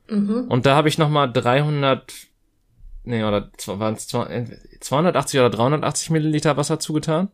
Mhm. 0.09 0.45
und 0.49 0.65
da 0.65 0.75
habe 0.75 0.87
ich 0.89 0.97
noch 0.97 1.09
mal 1.09 1.27
300 1.27 2.13
nee 3.03 3.23
oder 3.23 3.51
waren 3.67 3.93
es 3.93 4.07
280 4.07 5.39
oder 5.39 5.49
380 5.49 6.09
Milliliter 6.09 6.55
Wasser 6.57 6.79
zugetan 6.79 7.29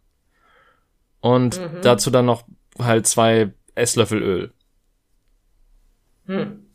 und 1.21 1.59
Mhm. 1.59 1.81
dazu 1.81 2.09
dann 2.11 2.25
noch 2.25 2.43
halt 2.79 3.05
zwei 3.07 3.53
Esslöffel 3.75 4.21
Öl. 4.23 4.53
Hm. 6.25 6.65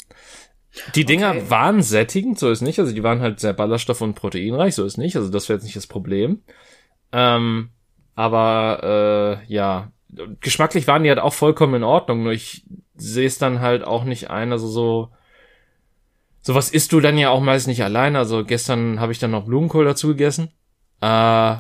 Die 0.95 1.05
Dinger 1.05 1.31
Okay. 1.31 1.51
waren 1.51 1.83
sättigend, 1.83 2.39
so 2.39 2.51
ist 2.51 2.61
nicht. 2.61 2.79
Also 2.81 2.93
die 2.93 3.03
waren 3.05 3.21
halt 3.21 3.39
sehr 3.39 3.53
ballaststoff- 3.55 4.01
und 4.03 4.15
proteinreich, 4.15 4.75
so 4.75 4.85
ist 4.85 4.97
nicht. 4.99 5.17
Also 5.17 5.31
das 5.31 5.49
wäre 5.49 5.57
jetzt 5.59 5.65
nicht 5.65 5.77
das 5.77 5.87
Problem. 5.87 6.43
Ähm, 7.13 7.71
aber 8.17 9.41
äh, 9.47 9.53
ja, 9.53 9.93
geschmacklich 10.41 10.87
waren 10.87 11.03
die 11.03 11.09
halt 11.09 11.19
auch 11.19 11.35
vollkommen 11.35 11.75
in 11.75 11.85
Ordnung. 11.85 12.23
Nur 12.23 12.33
ich 12.33 12.65
sehe 12.95 13.27
es 13.27 13.39
dann 13.39 13.61
halt 13.61 13.85
auch 13.85 14.05
nicht 14.05 14.31
ein. 14.31 14.53
Also 14.53 14.69
so, 14.69 15.11
sowas 16.41 16.71
isst 16.71 16.93
du 16.93 17.01
dann 17.01 17.19
ja 17.19 17.31
auch 17.31 17.41
meist 17.41 17.67
nicht 17.67 17.83
alleine. 17.83 18.19
Also 18.19 18.45
gestern 18.45 19.01
habe 19.01 19.13
ich 19.13 19.19
dann 19.19 19.31
noch 19.31 19.47
Blumenkohl 19.47 19.85
dazu 19.85 20.09
gegessen. 20.09 20.51
Äh, 21.01 21.57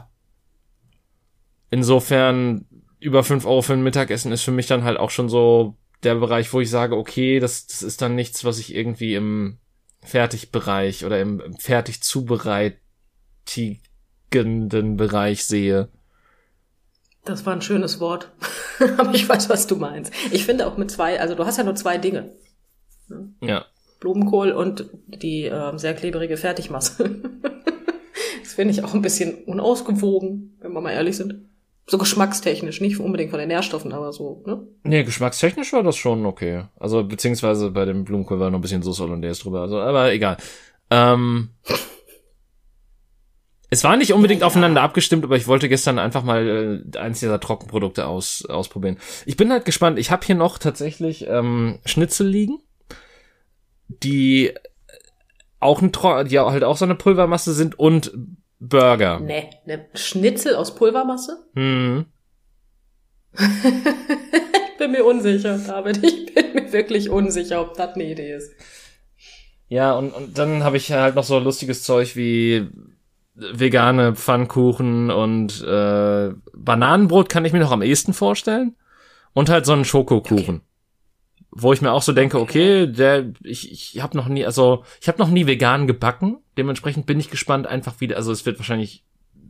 insofern 1.71 2.67
über 3.01 3.25
fünf 3.25 3.45
Euro 3.45 3.62
für 3.62 3.75
ein 3.75 3.83
Mittagessen 3.83 4.33
ist 4.33 4.43
für 4.43 4.53
mich 4.53 4.67
dann 4.67 4.85
halt 4.85 4.99
auch 4.99 5.11
schon 5.11 5.29
so 5.29 5.77
der 6.05 6.14
Bereich, 6.14 6.53
wo 6.53 6.61
ich 6.61 6.71
sage, 6.71 6.97
okay, 6.97 7.40
das, 7.40 7.67
das 7.67 7.83
ist 7.83 8.01
dann 8.01 8.14
nichts, 8.14 8.45
was 8.45 8.59
ich 8.59 8.75
irgendwie 8.75 9.14
im 9.14 9.59
Fertigbereich 10.03 11.05
oder 11.05 11.21
im, 11.21 11.40
im 11.40 11.57
fertig 11.57 12.03
zubereitigenden 12.03 14.97
Bereich 14.97 15.45
sehe. 15.45 15.88
Das 17.24 17.46
war 17.46 17.54
ein 17.54 17.62
schönes 17.62 18.00
Wort. 18.00 18.30
Aber 18.98 19.14
ich 19.14 19.28
weiß, 19.28 19.48
was 19.48 19.66
du 19.66 19.76
meinst. 19.76 20.12
Ich 20.30 20.44
finde 20.44 20.66
auch 20.66 20.76
mit 20.76 20.90
zwei, 20.90 21.20
also 21.20 21.34
du 21.34 21.46
hast 21.46 21.58
ja 21.58 21.64
nur 21.64 21.74
zwei 21.74 21.98
Dinge. 21.98 22.32
Ja. 23.40 23.64
Blumenkohl 24.00 24.52
und 24.52 24.90
die 25.06 25.44
ähm, 25.44 25.78
sehr 25.78 25.94
klebrige 25.94 26.37
Fertigmasse. 26.37 27.22
das 28.42 28.54
finde 28.54 28.74
ich 28.74 28.84
auch 28.84 28.94
ein 28.94 29.02
bisschen 29.02 29.44
unausgewogen, 29.44 30.58
wenn 30.60 30.72
wir 30.72 30.80
mal 30.80 30.92
ehrlich 30.92 31.16
sind. 31.16 31.46
So 31.87 31.98
geschmackstechnisch, 31.98 32.80
nicht 32.80 32.98
unbedingt 32.98 33.30
von 33.30 33.38
den 33.38 33.48
Nährstoffen, 33.48 33.92
aber 33.92 34.10
so, 34.12 34.42
ne? 34.46 34.66
Nee, 34.84 35.04
geschmackstechnisch 35.04 35.72
war 35.74 35.82
das 35.82 35.96
schon 35.96 36.24
okay. 36.24 36.64
Also, 36.78 37.04
beziehungsweise 37.04 37.70
bei 37.70 37.84
dem 37.84 38.04
Blumenkohl 38.04 38.40
war 38.40 38.50
noch 38.50 38.58
ein 38.58 38.62
bisschen 38.62 38.82
Sauce 38.82 39.00
Hollandaise 39.00 39.42
drüber. 39.42 39.60
Also, 39.60 39.78
aber 39.80 40.10
egal. 40.12 40.38
Ähm, 40.90 41.50
es 43.74 43.82
war 43.84 43.96
nicht 43.96 44.12
unbedingt 44.12 44.40
Ja, 44.40 44.44
ja. 44.44 44.46
aufeinander 44.46 44.82
abgestimmt, 44.82 45.24
aber 45.24 45.37
ich 45.37 45.48
wollte 45.48 45.68
gestern 45.68 45.98
einfach 45.98 46.22
mal 46.22 46.82
äh, 46.94 46.98
eins 46.98 47.20
dieser 47.20 47.40
Trockenprodukte 47.40 48.06
aus, 48.06 48.44
ausprobieren. 48.46 48.98
Ich 49.26 49.37
bin 49.37 49.50
halt 49.50 49.64
gespannt. 49.64 49.98
Ich 49.98 50.10
habe 50.10 50.24
hier 50.24 50.37
noch 50.37 50.58
tatsächlich 50.58 51.26
ähm, 51.28 51.80
Schnitzel 51.84 52.28
liegen, 52.28 52.60
die 53.88 54.52
auch 55.58 55.82
ein 55.82 55.92
Tro 55.92 56.22
die 56.22 56.38
halt 56.38 56.62
auch 56.62 56.76
so 56.76 56.84
eine 56.84 56.94
Pulvermasse 56.94 57.52
sind 57.52 57.78
und 57.78 58.12
Burger. 58.60 59.18
Nee, 59.20 59.50
ne 59.66 59.87
Schnitzel 59.94 60.54
aus 60.54 60.74
Pulvermasse? 60.74 61.44
Hm. 61.54 62.06
Ich 64.74 64.78
bin 64.78 64.90
mir 64.90 65.04
unsicher, 65.04 65.56
David. 65.56 66.02
Ich 66.04 66.34
bin 66.34 66.52
mir 66.52 66.72
wirklich 66.72 67.08
unsicher, 67.08 67.62
ob 67.62 67.74
das 67.74 67.94
eine 67.94 68.04
Idee 68.04 68.34
ist. 68.34 68.52
Ja, 69.68 69.92
und, 69.94 70.10
und 70.10 70.37
dann 70.37 70.62
habe 70.62 70.76
ich 70.76 70.92
halt 70.92 71.14
noch 71.14 71.24
so 71.24 71.38
lustiges 71.38 71.84
Zeug 71.84 72.16
wie 72.16 72.68
vegane 73.35 74.14
Pfannkuchen 74.14 75.11
und 75.11 75.62
äh, 75.62 76.33
Bananenbrot 76.53 77.29
kann 77.29 77.44
ich 77.44 77.53
mir 77.53 77.61
noch 77.61 77.73
am 77.73 77.83
ehesten 77.83 78.14
vorstellen. 78.14 78.77
Und 79.33 79.51
halt 79.51 79.66
so 79.66 79.73
einen 79.73 79.85
Schokokuchen. 79.85 80.61
Wo 81.51 81.73
ich 81.73 81.83
mir 81.83 81.92
auch 81.92 82.03
so 82.03 82.12
denke, 82.12 82.38
okay, 82.38 82.87
der, 82.87 83.33
ich, 83.42 83.73
ich 83.73 84.01
habe 84.01 84.16
noch 84.16 84.29
nie, 84.29 84.47
also 84.47 84.85
ich 85.01 85.09
habe 85.09 85.18
noch 85.18 85.29
nie 85.29 85.47
vegan 85.47 85.88
gebacken. 85.88 86.38
Dementsprechend 86.57 87.07
bin 87.07 87.18
ich 87.18 87.31
gespannt, 87.31 87.66
einfach 87.66 88.01
wieder, 88.01 88.16
also 88.16 88.31
es 88.31 88.47
wird 88.47 88.59
wahrscheinlich 88.59 89.05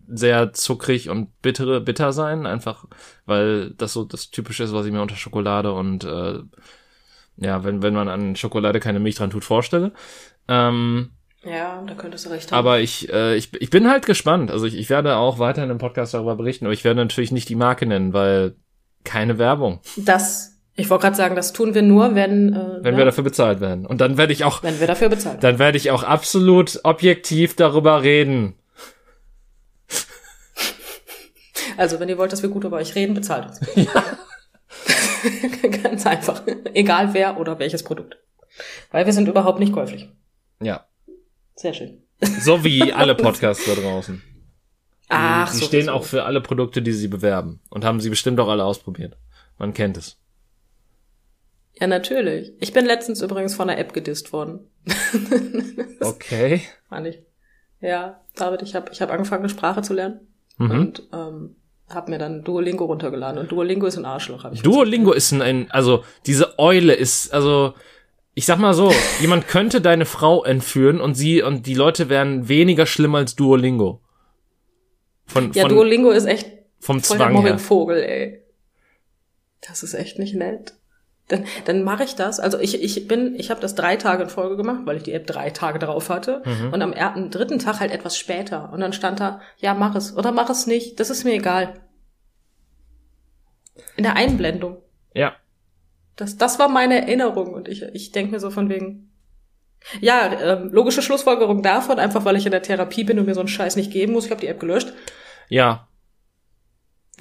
sehr 0.06 0.52
zuckrig 0.52 1.10
und 1.10 1.40
bittere, 1.42 1.80
bitter 1.80 2.12
sein, 2.12 2.46
einfach 2.46 2.86
weil 3.26 3.70
das 3.70 3.92
so 3.92 4.04
das 4.04 4.30
Typische 4.30 4.64
ist, 4.64 4.72
was 4.72 4.86
ich 4.86 4.92
mir 4.92 5.02
unter 5.02 5.16
Schokolade 5.16 5.72
und 5.72 6.04
äh, 6.04 6.40
ja, 7.36 7.64
wenn, 7.64 7.82
wenn 7.82 7.94
man 7.94 8.08
an 8.08 8.36
Schokolade 8.36 8.80
keine 8.80 9.00
Milch 9.00 9.16
dran 9.16 9.30
tut, 9.30 9.44
vorstelle. 9.44 9.92
Ähm, 10.46 11.10
Ja, 11.44 11.82
da 11.86 11.94
könntest 11.94 12.26
du 12.26 12.30
recht 12.30 12.50
haben. 12.50 12.58
aber 12.58 12.80
ich, 12.80 13.12
äh, 13.12 13.36
ich, 13.36 13.50
ich 13.60 13.70
bin 13.70 13.88
halt 13.88 14.06
gespannt. 14.06 14.50
Also 14.50 14.66
ich, 14.66 14.76
ich 14.76 14.90
werde 14.90 15.16
auch 15.16 15.38
weiter 15.38 15.62
in 15.62 15.68
dem 15.68 15.78
Podcast 15.78 16.14
darüber 16.14 16.36
berichten, 16.36 16.66
aber 16.66 16.72
ich 16.72 16.84
werde 16.84 17.00
natürlich 17.00 17.32
nicht 17.32 17.48
die 17.48 17.54
Marke 17.54 17.86
nennen, 17.86 18.12
weil 18.12 18.56
keine 19.04 19.38
Werbung, 19.38 19.80
das, 19.96 20.56
ich 20.74 20.88
wollte 20.88 21.02
gerade 21.02 21.16
sagen, 21.16 21.36
das 21.36 21.52
tun 21.52 21.74
wir 21.74 21.82
nur, 21.82 22.14
wenn, 22.14 22.54
äh, 22.54 22.78
wenn 22.80 22.94
ne, 22.94 22.98
wir 22.98 23.04
dafür 23.04 23.24
bezahlt 23.24 23.60
werden. 23.60 23.84
Und 23.84 24.00
dann 24.00 24.16
werde 24.16 24.32
ich 24.32 24.44
auch, 24.44 24.62
wenn 24.62 24.80
wir 24.80 24.86
dafür 24.86 25.08
bezahlen. 25.10 25.38
dann 25.40 25.58
werde 25.58 25.76
ich 25.76 25.90
auch 25.90 26.02
absolut 26.02 26.80
objektiv 26.84 27.54
darüber 27.54 28.02
reden. 28.02 28.54
Also, 31.76 31.98
wenn 31.98 32.08
ihr 32.08 32.18
wollt, 32.18 32.32
dass 32.32 32.42
wir 32.42 32.50
gut 32.50 32.64
über 32.64 32.76
euch 32.76 32.94
reden, 32.94 33.14
bezahlt 33.14 33.46
uns. 33.46 33.60
Ganz 35.82 36.06
einfach. 36.06 36.42
Egal 36.72 37.14
wer 37.14 37.38
oder 37.38 37.58
welches 37.58 37.82
Produkt. 37.82 38.16
Weil 38.90 39.06
wir 39.06 39.12
sind 39.12 39.28
überhaupt 39.28 39.58
nicht 39.58 39.72
käuflich. 39.72 40.08
Ja. 40.60 40.84
Sehr 41.54 41.74
schön. 41.74 42.02
So 42.40 42.64
wie 42.64 42.92
alle 42.92 43.14
Podcasts 43.14 43.64
da 43.66 43.74
draußen. 43.74 44.22
Ach, 45.08 45.50
die 45.50 45.56
sowieso. 45.56 45.66
stehen 45.66 45.88
auch 45.88 46.04
für 46.04 46.24
alle 46.24 46.40
Produkte, 46.40 46.82
die 46.82 46.92
sie 46.92 47.08
bewerben. 47.08 47.60
Und 47.70 47.84
haben 47.84 48.00
sie 48.00 48.10
bestimmt 48.10 48.40
auch 48.40 48.48
alle 48.48 48.64
ausprobiert. 48.64 49.16
Man 49.58 49.74
kennt 49.74 49.96
es. 49.96 50.18
Ja, 51.78 51.86
natürlich. 51.86 52.52
Ich 52.60 52.72
bin 52.72 52.86
letztens 52.86 53.20
übrigens 53.20 53.54
von 53.54 53.68
einer 53.68 53.78
App 53.78 53.92
gedisst 53.92 54.32
worden. 54.32 54.68
Okay. 56.00 56.60
Fand 56.90 57.06
ich. 57.06 57.22
Ja, 57.80 58.20
David, 58.36 58.60
ich 58.60 58.74
habe 58.74 58.92
ich 58.92 59.00
hab 59.00 59.10
angefangen, 59.10 59.42
eine 59.42 59.48
Sprache 59.48 59.80
zu 59.80 59.94
lernen. 59.94 60.20
Mhm. 60.58 60.70
Und 60.70 61.02
ähm, 61.14 61.56
habe 61.88 62.10
mir 62.10 62.18
dann 62.18 62.44
Duolingo 62.44 62.84
runtergeladen. 62.84 63.38
Und 63.38 63.50
Duolingo 63.50 63.86
ist 63.86 63.96
ein 63.96 64.04
Arschloch, 64.04 64.44
habe 64.44 64.54
ich 64.54 64.62
Duolingo 64.62 65.12
ist 65.12 65.32
ein, 65.32 65.42
ein, 65.42 65.70
also 65.70 66.04
diese 66.26 66.58
Eule 66.58 66.94
ist, 66.94 67.32
also 67.32 67.74
ich 68.34 68.46
sag 68.46 68.58
mal 68.58 68.74
so, 68.74 68.92
jemand 69.20 69.48
könnte 69.48 69.80
deine 69.80 70.06
Frau 70.06 70.44
entführen 70.44 71.00
und 71.00 71.14
sie 71.14 71.42
und 71.42 71.66
die 71.66 71.74
Leute 71.74 72.08
wären 72.08 72.48
weniger 72.48 72.86
schlimm 72.86 73.14
als 73.14 73.36
Duolingo. 73.36 74.00
Von, 75.26 75.52
Ja, 75.52 75.62
von 75.62 75.70
Duolingo 75.70 76.10
ist 76.10 76.26
echt 76.26 76.46
vom 76.80 77.00
voll 77.00 77.18
der 77.18 77.26
Zwang 77.26 77.36
her. 77.36 77.42
Mobbingvogel, 77.52 78.02
ey. 78.02 78.42
Das 79.60 79.82
ist 79.82 79.94
echt 79.94 80.18
nicht 80.18 80.34
nett. 80.34 80.74
Dann, 81.28 81.46
dann 81.64 81.84
mache 81.84 82.04
ich 82.04 82.16
das. 82.16 82.38
Also 82.38 82.58
ich, 82.58 82.82
ich 82.82 83.08
bin, 83.08 83.34
ich 83.36 83.50
habe 83.50 83.60
das 83.60 83.74
drei 83.74 83.96
Tage 83.96 84.24
in 84.24 84.28
Folge 84.28 84.58
gemacht, 84.58 84.80
weil 84.84 84.98
ich 84.98 85.04
die 85.04 85.12
App 85.12 85.26
drei 85.26 85.48
Tage 85.50 85.78
drauf 85.78 86.10
hatte. 86.10 86.42
Mhm. 86.44 86.72
Und 86.72 86.82
am 86.82 86.92
ersten, 86.92 87.30
dritten 87.30 87.58
Tag 87.58 87.80
halt 87.80 87.92
etwas 87.92 88.18
später. 88.18 88.70
Und 88.72 88.80
dann 88.80 88.92
stand 88.92 89.20
da, 89.20 89.40
ja, 89.56 89.72
mach 89.72 89.94
es 89.94 90.14
oder 90.14 90.32
mach 90.32 90.50
es 90.50 90.66
nicht. 90.66 91.00
Das 91.00 91.08
ist 91.08 91.24
mir 91.24 91.32
egal. 91.32 91.80
In 93.96 94.04
der 94.04 94.16
Einblendung. 94.16 94.82
Ja. 95.14 95.34
Das, 96.16 96.36
das 96.36 96.58
war 96.58 96.68
meine 96.68 97.02
Erinnerung. 97.02 97.52
Und 97.54 97.68
ich, 97.68 97.82
ich 97.82 98.12
denke 98.12 98.32
mir 98.32 98.40
so 98.40 98.50
von 98.50 98.68
wegen, 98.68 99.10
Ja, 100.00 100.32
ähm, 100.40 100.70
logische 100.72 101.02
Schlussfolgerung 101.02 101.62
davon, 101.62 101.98
einfach 101.98 102.24
weil 102.24 102.36
ich 102.36 102.46
in 102.46 102.52
der 102.52 102.62
Therapie 102.62 103.04
bin 103.04 103.18
und 103.18 103.26
mir 103.26 103.34
so 103.34 103.40
einen 103.40 103.48
Scheiß 103.48 103.76
nicht 103.76 103.92
geben 103.92 104.12
muss. 104.12 104.26
Ich 104.26 104.30
habe 104.30 104.40
die 104.40 104.46
App 104.48 104.60
gelöscht. 104.60 104.92
Ja. 105.48 105.88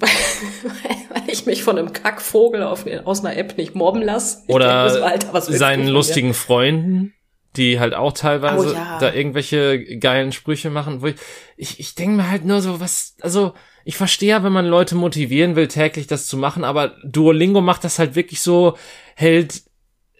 weil 0.00 1.22
ich 1.28 1.46
mich 1.46 1.62
von 1.62 1.78
einem 1.78 1.92
Kackvogel 1.92 2.62
auf, 2.62 2.84
aus 3.04 3.24
einer 3.24 3.36
App 3.36 3.56
nicht 3.56 3.74
mobben 3.74 4.02
lasse. 4.02 4.42
Oder 4.48 4.88
denk 4.88 5.04
Alter, 5.04 5.40
seinen 5.40 5.86
lustigen 5.86 6.34
Freunden, 6.34 7.14
die 7.56 7.78
halt 7.80 7.94
auch 7.94 8.12
teilweise 8.12 8.70
Oh 8.70 8.72
ja. 8.72 8.98
da 8.98 9.12
irgendwelche 9.12 9.98
geilen 9.98 10.32
Sprüche 10.32 10.70
machen, 10.70 11.02
wo 11.02 11.06
ich, 11.06 11.16
ich, 11.56 11.80
ich 11.80 11.94
denke 11.94 12.16
mir 12.16 12.30
halt 12.30 12.44
nur 12.44 12.60
so, 12.60 12.80
was, 12.80 13.16
also 13.20 13.54
ich 13.84 13.96
verstehe 13.96 14.30
ja, 14.30 14.42
wenn 14.44 14.52
man 14.52 14.66
Leute 14.66 14.94
motivieren 14.94 15.56
will, 15.56 15.68
täglich 15.68 16.06
das 16.06 16.26
zu 16.26 16.36
machen, 16.36 16.64
aber 16.64 16.96
Duolingo 17.04 17.60
macht 17.60 17.84
das 17.84 17.98
halt 17.98 18.14
wirklich 18.16 18.40
so, 18.40 18.76
hält, 19.14 19.62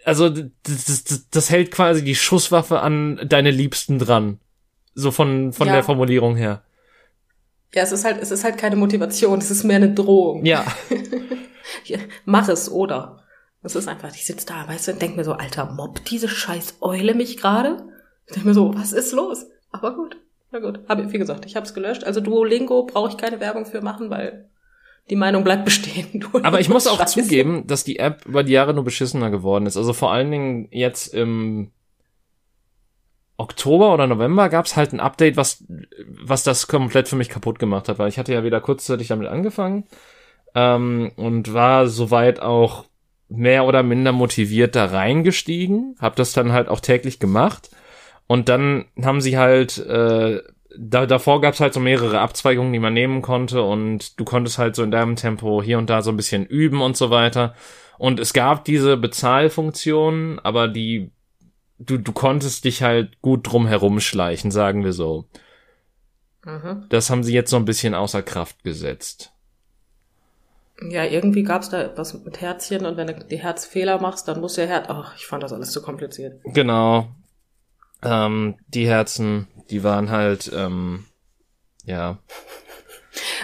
also 0.05 0.29
das, 0.29 1.05
das, 1.05 1.29
das 1.31 1.51
hält 1.51 1.71
quasi 1.71 2.05
die 2.05 2.15
Schusswaffe 2.15 2.81
an 2.81 3.21
deine 3.27 3.51
Liebsten 3.51 3.99
dran. 3.99 4.39
So 4.95 5.11
von, 5.11 5.53
von 5.53 5.67
Ja. 5.67 5.73
der 5.75 5.83
Formulierung 5.83 6.37
her. 6.37 6.63
Ja, 7.75 7.83
es 7.83 7.91
ist 7.91 8.05
halt, 8.05 8.23
es 8.23 8.31
ist 8.31 8.45
halt 8.45 8.59
keine 8.59 8.77
Motivation, 8.77 9.39
es 9.39 9.51
ist 9.51 9.65
mehr 9.65 9.77
eine 9.77 9.93
Drohung. 9.93 10.45
Ja, 10.45 10.65
Mach 12.25 12.49
es, 12.49 12.71
oder? 12.71 13.24
Es 13.65 13.75
ist 13.75 13.89
einfach, 13.89 14.15
ich 14.15 14.27
sitze 14.27 14.47
da, 14.47 14.69
weißt 14.69 14.89
du, 14.89 14.93
und 14.93 15.03
denk 15.03 15.17
mir 15.17 15.25
so, 15.25 15.33
Alter, 15.33 15.73
mobbt 15.73 16.11
diese 16.11 16.29
scheiß 16.29 16.77
Eule 16.83 17.15
mich 17.15 17.39
gerade? 17.39 17.83
Ich 18.27 18.35
denk 18.35 18.45
mir 18.45 18.53
so, 18.55 18.75
was 18.75 18.93
ist 18.93 19.13
los? 19.13 19.47
Aber 19.71 19.95
gut, 19.97 20.17
na 20.51 20.59
gut. 20.59 20.81
Hab, 20.87 21.13
wie 21.13 21.19
gesagt, 21.19 21.47
ich 21.47 21.57
habe 21.57 21.65
es 21.65 21.73
gelöscht. 21.73 22.05
Also 22.05 22.21
Duolingo 22.21 22.85
brauche 22.85 23.09
ich 23.09 23.17
keine 23.17 23.41
Werbung 23.41 23.65
für 23.65 23.81
machen, 23.81 24.11
weil 24.11 24.51
die 25.09 25.17
Meinung 25.17 25.45
bleibt 25.45 25.65
bestehen. 25.65 26.07
Duolingo 26.21 26.47
Aber 26.47 26.61
ich 26.61 26.69
muss 26.69 26.87
auch 26.87 26.99
scheiße. 26.99 27.23
zugeben, 27.23 27.67
dass 27.67 27.85
die 27.85 27.99
App 27.99 28.27
über 28.27 28.45
die 28.45 28.53
Jahre 28.53 28.75
nur 28.75 28.85
beschissener 28.85 29.31
geworden 29.31 29.65
ist. 29.65 29.79
Also 29.79 29.95
vor 29.95 30.13
allen 30.13 30.31
Dingen 30.31 30.69
jetzt 30.71 31.15
im 31.15 31.73
Oktober 33.39 33.95
oder 33.95 34.07
November 34.07 34.51
gab's 34.51 34.77
halt 34.77 34.93
ein 34.93 35.01
Update, 35.01 35.39
was, 35.39 35.65
was 36.07 36.45
das 36.45 36.69
komplett 36.69 37.09
für 37.09 37.17
mich 37.17 37.31
kaputt 37.31 37.59
gemacht 37.59 37.89
hat, 37.89 37.99
weil 37.99 38.09
ich 38.09 38.19
hatte 38.19 38.35
ja 38.35 38.45
wieder 38.45 38.61
kurzzeitig 38.61 39.09
damit 39.09 39.27
angefangen 39.29 39.85
ähm, 40.55 41.13
und 41.17 41.53
war 41.53 41.89
soweit 41.89 42.41
auch 42.41 42.85
mehr 43.37 43.65
oder 43.65 43.83
minder 43.83 44.13
motiviert 44.13 44.77
da 44.77 44.87
reingestiegen, 44.87 45.97
hab 46.01 46.17
das 46.17 46.33
dann 46.33 46.53
halt 46.53 46.69
auch 46.69 46.81
täglich 46.81 47.19
gemacht 47.19 47.71
und 48.27 48.49
dann 48.49 48.87
haben 49.03 49.21
sie 49.21 49.39
halt 49.39 49.79
äh, 49.79 50.41
da, 50.77 51.07
davor 51.07 51.41
gab's 51.41 51.61
halt 51.61 51.75
so 51.75 51.81
mehrere 51.81 52.21
Abzweigungen, 52.21 52.73
die 52.73 52.79
man 52.79 52.95
nehmen 52.95 53.23
konnte 53.23 53.63
und 53.63 54.19
du 54.19 54.25
konntest 54.25 54.59
halt 54.59 54.77
so 54.77 54.83
in 54.83 54.91
deinem 54.91 55.17
Tempo 55.17 55.63
hier 55.63 55.79
und 55.79 55.91
da 55.91 56.03
so 56.03 56.11
ein 56.11 56.17
bisschen 56.17 56.47
üben 56.47 56.81
und 56.81 56.97
so 56.97 57.11
weiter. 57.11 57.55
Und 57.99 58.19
es 58.19 58.33
gab 58.33 58.65
diese 58.65 58.97
Bezahlfunktion, 58.97 60.41
aber 60.43 60.69
die, 60.69 61.13
du, 61.79 61.99
du 61.99 62.13
konntest 62.13 62.65
dich 62.65 62.83
halt 62.83 63.21
gut 63.23 63.51
drum 63.51 63.67
herumschleichen, 63.67 64.51
sagen 64.51 64.85
wir 64.85 64.93
so. 64.93 65.27
Mhm. 66.45 66.87
Das 66.89 67.09
haben 67.11 67.25
sie 67.25 67.35
jetzt 67.35 67.51
so 67.51 67.57
ein 67.57 67.65
bisschen 67.65 67.95
außer 67.95 68.23
Kraft 68.23 68.65
gesetzt. 68.65 69.33
Ja, 70.83 71.05
irgendwie 71.05 71.45
gab's 71.45 71.71
da 71.71 71.81
etwas 71.81 72.15
mit 72.25 72.41
Herzchen 72.41 72.85
und 72.85 72.97
wenn 72.97 73.07
du 73.07 73.15
die 73.15 73.39
Herzfehler 73.39 74.01
machst, 74.01 74.27
dann 74.27 74.41
muss 74.41 74.55
der 74.55 74.67
Herz. 74.67 74.87
Ach, 74.89 75.15
ich 75.17 75.27
fand 75.27 75.43
das 75.43 75.53
alles 75.53 75.71
zu 75.71 75.81
kompliziert. 75.83 76.41
Genau. 76.45 77.09
Ähm, 78.03 78.57
die 78.69 78.87
Herzen, 78.87 79.47
die 79.71 79.85
waren 79.85 80.11
halt, 80.11 80.51
ähm, 80.55 81.05
ja. 81.85 82.19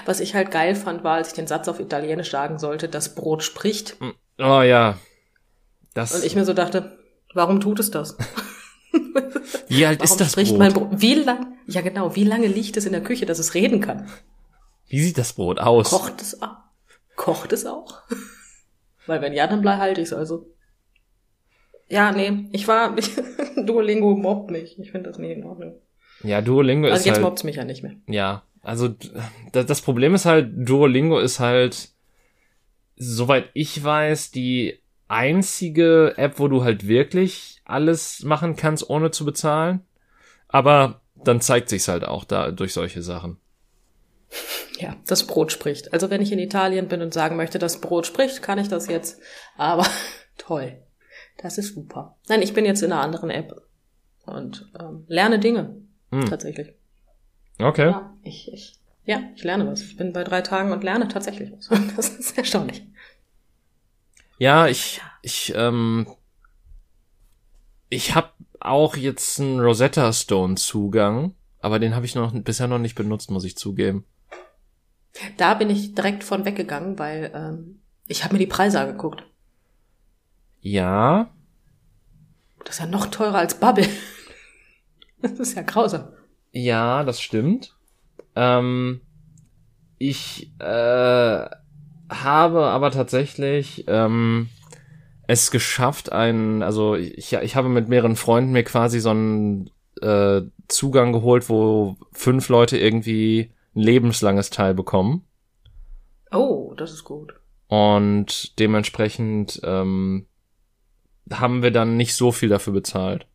Was 0.07 0.21
ich 0.21 0.35
halt 0.35 0.51
geil 0.51 0.75
fand, 0.75 1.05
war, 1.05 1.14
als 1.14 1.29
ich 1.29 1.35
den 1.35 1.47
Satz 1.47 1.69
auf 1.69 1.79
Italienisch 1.79 2.31
sagen 2.31 2.59
sollte, 2.59 2.88
das 2.88 3.14
Brot 3.14 3.43
spricht. 3.43 3.97
Oh 4.38 4.62
ja. 4.62 4.99
Das, 5.95 6.14
Und 6.14 6.25
ich 6.25 6.35
mir 6.35 6.45
so 6.45 6.53
dachte, 6.53 6.99
warum 7.35 7.61
tut 7.61 7.79
es 7.79 7.90
das? 7.90 8.16
wie 9.69 9.87
alt 9.87 10.01
Warum 10.01 10.12
ist 10.12 10.21
das 10.21 10.33
spricht 10.33 10.51
Brot? 10.51 10.59
mein 10.59 10.73
Brot? 10.73 10.88
Wie 10.93 11.14
lang? 11.14 11.57
Ja, 11.66 11.81
genau. 11.81 12.16
Wie 12.16 12.25
lange 12.25 12.49
liegt 12.49 12.77
es 12.77 12.87
in 12.87 12.93
der 12.93 13.03
Küche, 13.03 13.27
dass 13.27 13.38
es 13.38 13.55
reden 13.55 13.81
kann? 13.81 14.09
Wie 14.88 15.01
sieht 15.01 15.19
das 15.19 15.33
Brot 15.35 15.61
aus? 15.61 15.90
Kocht 15.90 16.21
es 16.21 16.43
auch? 16.43 16.57
Kocht 17.21 17.53
es 17.53 17.67
auch? 17.67 18.01
Weil 19.07 19.21
wenn 19.21 19.35
ja, 19.35 19.47
dann 19.47 19.61
bleib 19.61 19.79
halte 19.79 20.01
ich 20.01 20.07
es 20.07 20.15
also. 20.15 20.47
Ja, 21.91 22.13
nee, 22.13 22.47
ich 22.53 22.67
war, 22.67 22.97
Duolingo 23.57 24.15
mobbt 24.17 24.51
mich. 24.51 24.79
Ich 24.79 24.91
finde 24.91 25.11
das 25.11 25.19
nicht 25.19 25.37
in 25.37 25.45
Ordnung. 25.45 25.75
Ja, 26.23 26.41
Duolingo 26.41 26.87
Also 26.87 27.01
ist 27.01 27.05
jetzt 27.05 27.17
halt, 27.17 27.25
mobbt 27.25 27.39
es 27.39 27.45
mich 27.45 27.57
ja 27.57 27.65
nicht 27.65 27.83
mehr. 27.83 27.93
ja, 28.07 28.43
also 28.63 28.95
das 29.53 29.83
Problem 29.83 30.15
ist 30.15 30.25
halt, 30.25 30.51
Duolingo 30.55 31.19
ist 31.19 31.41
halt, 31.41 31.91
soweit 32.97 33.51
ich 33.53 33.83
weiß, 33.85 34.31
die 34.31 34.79
einzige 35.09 36.15
App, 36.17 36.39
wo 36.39 36.49
du 36.49 36.65
halt 36.65 36.87
wirklich 36.89 37.61
alles 37.67 38.23
machen 38.23 38.57
kannst, 38.57 38.89
ohne 38.89 39.11
zu 39.11 39.27
bezahlen. 39.27 39.81
Aber 40.49 41.03
dann 41.17 41.43
zeigt 41.43 41.69
sich's 41.69 41.89
halt 41.89 42.05
auch 42.05 42.25
da 42.25 42.51
durch 42.51 42.73
solche 42.73 43.03
Sachen. 43.03 43.37
Ja, 44.81 44.97
das 45.07 45.27
Brot 45.27 45.53
spricht. 45.53 45.93
Also 45.93 46.09
wenn 46.09 46.23
ich 46.23 46.33
in 46.33 46.38
Italien 46.38 46.88
bin 46.88 47.03
und 47.03 47.12
sagen 47.12 47.37
möchte, 47.37 47.59
das 47.59 47.83
Brot 47.83 48.07
spricht, 48.07 48.43
kann 48.43 48.59
ich 48.59 48.69
das 48.69 48.88
jetzt. 48.88 49.21
Aber 49.57 49.87
toll. 50.38 50.83
Das 51.37 51.59
ist 51.59 51.75
super. 51.75 52.16
Nein, 52.29 52.43
ich 52.43 52.55
bin 52.55 52.64
jetzt 52.64 52.83
in 52.83 52.93
einer 52.93 53.03
anderen 53.03 53.31
App 53.31 53.62
und 54.25 54.71
ähm, 54.79 55.05
lerne 55.07 55.38
Dinge. 55.38 55.77
Hm. 56.11 56.27
Tatsächlich. 56.27 56.73
Okay. 57.59 57.90
Ja, 57.90 58.16
ich, 58.23 58.51
ich, 58.53 58.79
ja, 59.05 59.21
ich 59.35 59.45
lerne 59.45 59.66
was. 59.66 59.83
Ich 59.83 59.97
bin 59.97 60.14
bei 60.14 60.25
drei 60.25 60.40
Tagen 60.40 60.73
und 60.73 60.83
lerne 60.83 61.09
tatsächlich 61.09 61.53
was. 61.53 61.69
Das 61.97 62.09
ist 62.09 62.38
erstaunlich. 62.38 62.83
Ja, 64.38 64.66
ich, 64.66 65.03
ich, 65.21 65.53
ähm, 65.55 66.07
ich 67.90 68.14
habe 68.14 68.31
auch 68.61 68.97
jetzt 68.97 69.40
einen 69.40 69.61
Rosetta 69.61 70.12
Stone 70.14 70.55
Zugang, 70.55 71.35
aber 71.61 71.79
den 71.79 71.95
habe 71.95 72.07
ich 72.07 72.14
noch 72.14 72.33
bisher 72.33 72.66
noch 72.66 72.79
nicht 72.79 72.95
benutzt, 72.95 73.31
muss 73.31 73.45
ich 73.45 73.57
zugeben. 73.57 74.07
Da 75.37 75.55
bin 75.55 75.70
ich 75.70 75.94
direkt 75.94 76.25
von 76.25 76.44
weggegangen, 76.44 76.99
weil 76.99 77.31
ähm, 77.35 77.81
ich 78.07 78.25
habe 78.25 78.35
mir 78.35 78.38
die 78.38 78.46
Preise 78.46 78.81
angeguckt. 78.81 79.25
Ja, 80.61 81.31
Das 82.64 82.75
ist 82.77 82.81
ja 82.81 82.87
noch 82.87 83.07
teurer 83.07 83.38
als 83.38 83.59
Bubble. 83.59 83.87
Das 85.23 85.33
ist 85.33 85.55
ja 85.55 85.61
grausam. 85.61 86.09
ja, 86.51 87.05
das 87.05 87.20
stimmt. 87.20 87.77
Ähm, 88.37 89.03
ich 89.99 90.51
äh, 90.59 91.44
habe 92.11 92.62
aber 92.64 92.90
tatsächlich 92.90 93.85
ähm, 93.87 94.49
es 95.27 95.51
geschafft, 95.51 96.11
einen, 96.11 96.62
also 96.62 96.94
ich, 96.94 97.35
ich 97.35 97.55
habe 97.55 97.68
mit 97.68 97.90
mehreren 97.90 98.16
Freunden 98.16 98.53
mir 98.53 98.64
quasi 98.64 98.99
so 99.01 99.11
einen 99.11 99.68
äh, 100.01 100.40
Zugang 100.68 101.12
geholt, 101.12 101.51
wo 101.51 101.99
fünf 102.12 102.49
Leute 102.49 102.79
irgendwie 102.79 103.53
ein 103.75 103.81
lebenslanges 103.81 104.51
Teil 104.51 104.75
bekommen. 104.75 105.27
Oh, 106.33 106.75
das 106.77 106.93
ist 106.93 107.05
gut. 107.05 107.35
Und 107.69 108.59
dementsprechend 108.59 109.61
ähm, 109.65 110.27
haben 111.33 111.63
wir 111.63 111.71
dann 111.71 111.97
nicht 111.97 112.15
so 112.15 112.33
viel 112.33 112.49
dafür 112.49 112.73
bezahlt. 112.73 113.27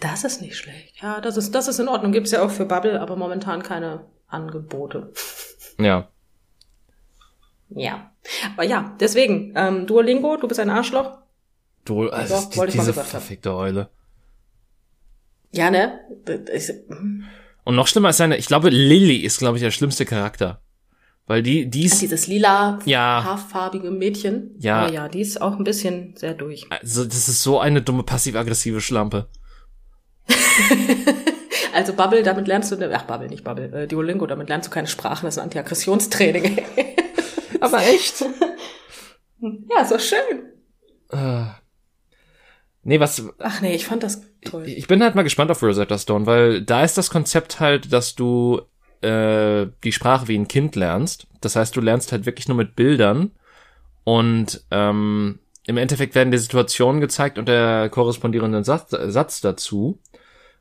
Das 0.00 0.24
ist 0.24 0.40
nicht 0.40 0.56
schlecht. 0.56 1.00
Ja, 1.02 1.20
das 1.20 1.36
ist, 1.36 1.54
das 1.54 1.68
ist 1.68 1.78
in 1.80 1.88
Ordnung. 1.88 2.12
Gibt's 2.12 2.30
ja 2.30 2.42
auch 2.44 2.50
für 2.50 2.64
Bubble, 2.64 3.00
aber 3.00 3.16
momentan 3.16 3.62
keine 3.62 4.04
Angebote. 4.26 5.12
Ja. 5.80 6.08
Ja. 7.68 8.10
Aber 8.54 8.64
ja, 8.64 8.96
deswegen, 8.98 9.52
ähm, 9.54 9.86
Duolingo, 9.86 10.36
du 10.36 10.48
bist 10.48 10.58
ein 10.58 10.70
Arschloch. 10.70 11.18
Du, 11.84 12.08
also 12.08 12.34
Doch, 12.34 12.50
die, 12.50 12.64
ich 12.66 12.72
diese 12.72 12.92
verfickte 12.92 13.54
Eule. 13.54 13.88
Ja, 15.52 15.70
ne? 15.70 16.00
Das 16.24 16.40
ist- 16.50 16.84
Und 17.68 17.74
noch 17.74 17.86
schlimmer 17.86 18.08
ist 18.08 18.16
seine, 18.16 18.38
ich 18.38 18.46
glaube, 18.46 18.70
Lilly 18.70 19.16
ist, 19.16 19.40
glaube 19.40 19.58
ich, 19.58 19.62
der 19.62 19.70
schlimmste 19.70 20.06
Charakter. 20.06 20.62
Weil 21.26 21.42
die, 21.42 21.68
die 21.68 21.84
ist, 21.84 22.00
Dieses 22.00 22.26
lila, 22.26 22.78
Ja. 22.86 23.22
haarfarbige 23.22 23.90
Mädchen. 23.90 24.52
Ja. 24.58 24.84
Aber 24.84 24.90
ja, 24.90 25.08
die 25.10 25.20
ist 25.20 25.42
auch 25.42 25.58
ein 25.58 25.64
bisschen 25.64 26.16
sehr 26.16 26.32
durch. 26.32 26.64
also 26.70 27.04
das 27.04 27.28
ist 27.28 27.42
so 27.42 27.60
eine 27.60 27.82
dumme 27.82 28.04
passiv-aggressive 28.04 28.80
Schlampe. 28.80 29.28
Also 31.74 31.92
Bubble, 31.92 32.22
damit 32.22 32.48
lernst 32.48 32.72
du, 32.72 32.92
ach 32.92 33.02
Bubble, 33.02 33.28
nicht 33.28 33.44
Bubble, 33.44 33.70
äh, 33.82 33.86
Duolingo, 33.86 34.26
damit 34.26 34.48
lernst 34.48 34.68
du 34.68 34.72
keine 34.72 34.88
Sprachen, 34.88 35.26
das 35.26 35.34
ist 35.34 35.38
ein 35.38 35.44
Antiaggressionstraining. 35.44 36.60
Aber 37.60 37.82
echt? 37.82 38.24
ja, 39.40 39.88
doch 39.88 40.00
schön. 40.00 40.52
äh, 41.12 41.44
nee, 42.82 43.00
was, 43.00 43.28
Ach 43.38 43.60
nee, 43.60 43.74
ich 43.74 43.86
fand 43.86 44.02
das 44.02 44.22
toll. 44.44 44.64
ich 44.66 44.86
bin 44.86 45.02
halt 45.02 45.14
mal 45.14 45.22
gespannt 45.22 45.50
auf 45.50 45.62
Rosetta 45.62 45.98
Stone, 45.98 46.26
weil 46.26 46.62
da 46.62 46.84
ist 46.84 46.98
das 46.98 47.10
Konzept 47.10 47.60
halt, 47.60 47.92
dass 47.92 48.14
du 48.14 48.60
äh, 49.00 49.66
die 49.84 49.92
Sprache 49.92 50.28
wie 50.28 50.36
ein 50.36 50.48
Kind 50.48 50.76
lernst. 50.76 51.26
Das 51.40 51.56
heißt, 51.56 51.76
du 51.76 51.80
lernst 51.80 52.12
halt 52.12 52.26
wirklich 52.26 52.48
nur 52.48 52.56
mit 52.56 52.76
Bildern 52.76 53.32
und 54.04 54.64
ähm, 54.70 55.38
im 55.66 55.76
Endeffekt 55.76 56.14
werden 56.14 56.30
dir 56.30 56.38
Situationen 56.38 57.00
gezeigt 57.00 57.38
und 57.38 57.46
der 57.46 57.90
korrespondierende 57.90 58.64
Satz, 58.64 58.90
Satz 58.90 59.42
dazu. 59.42 60.00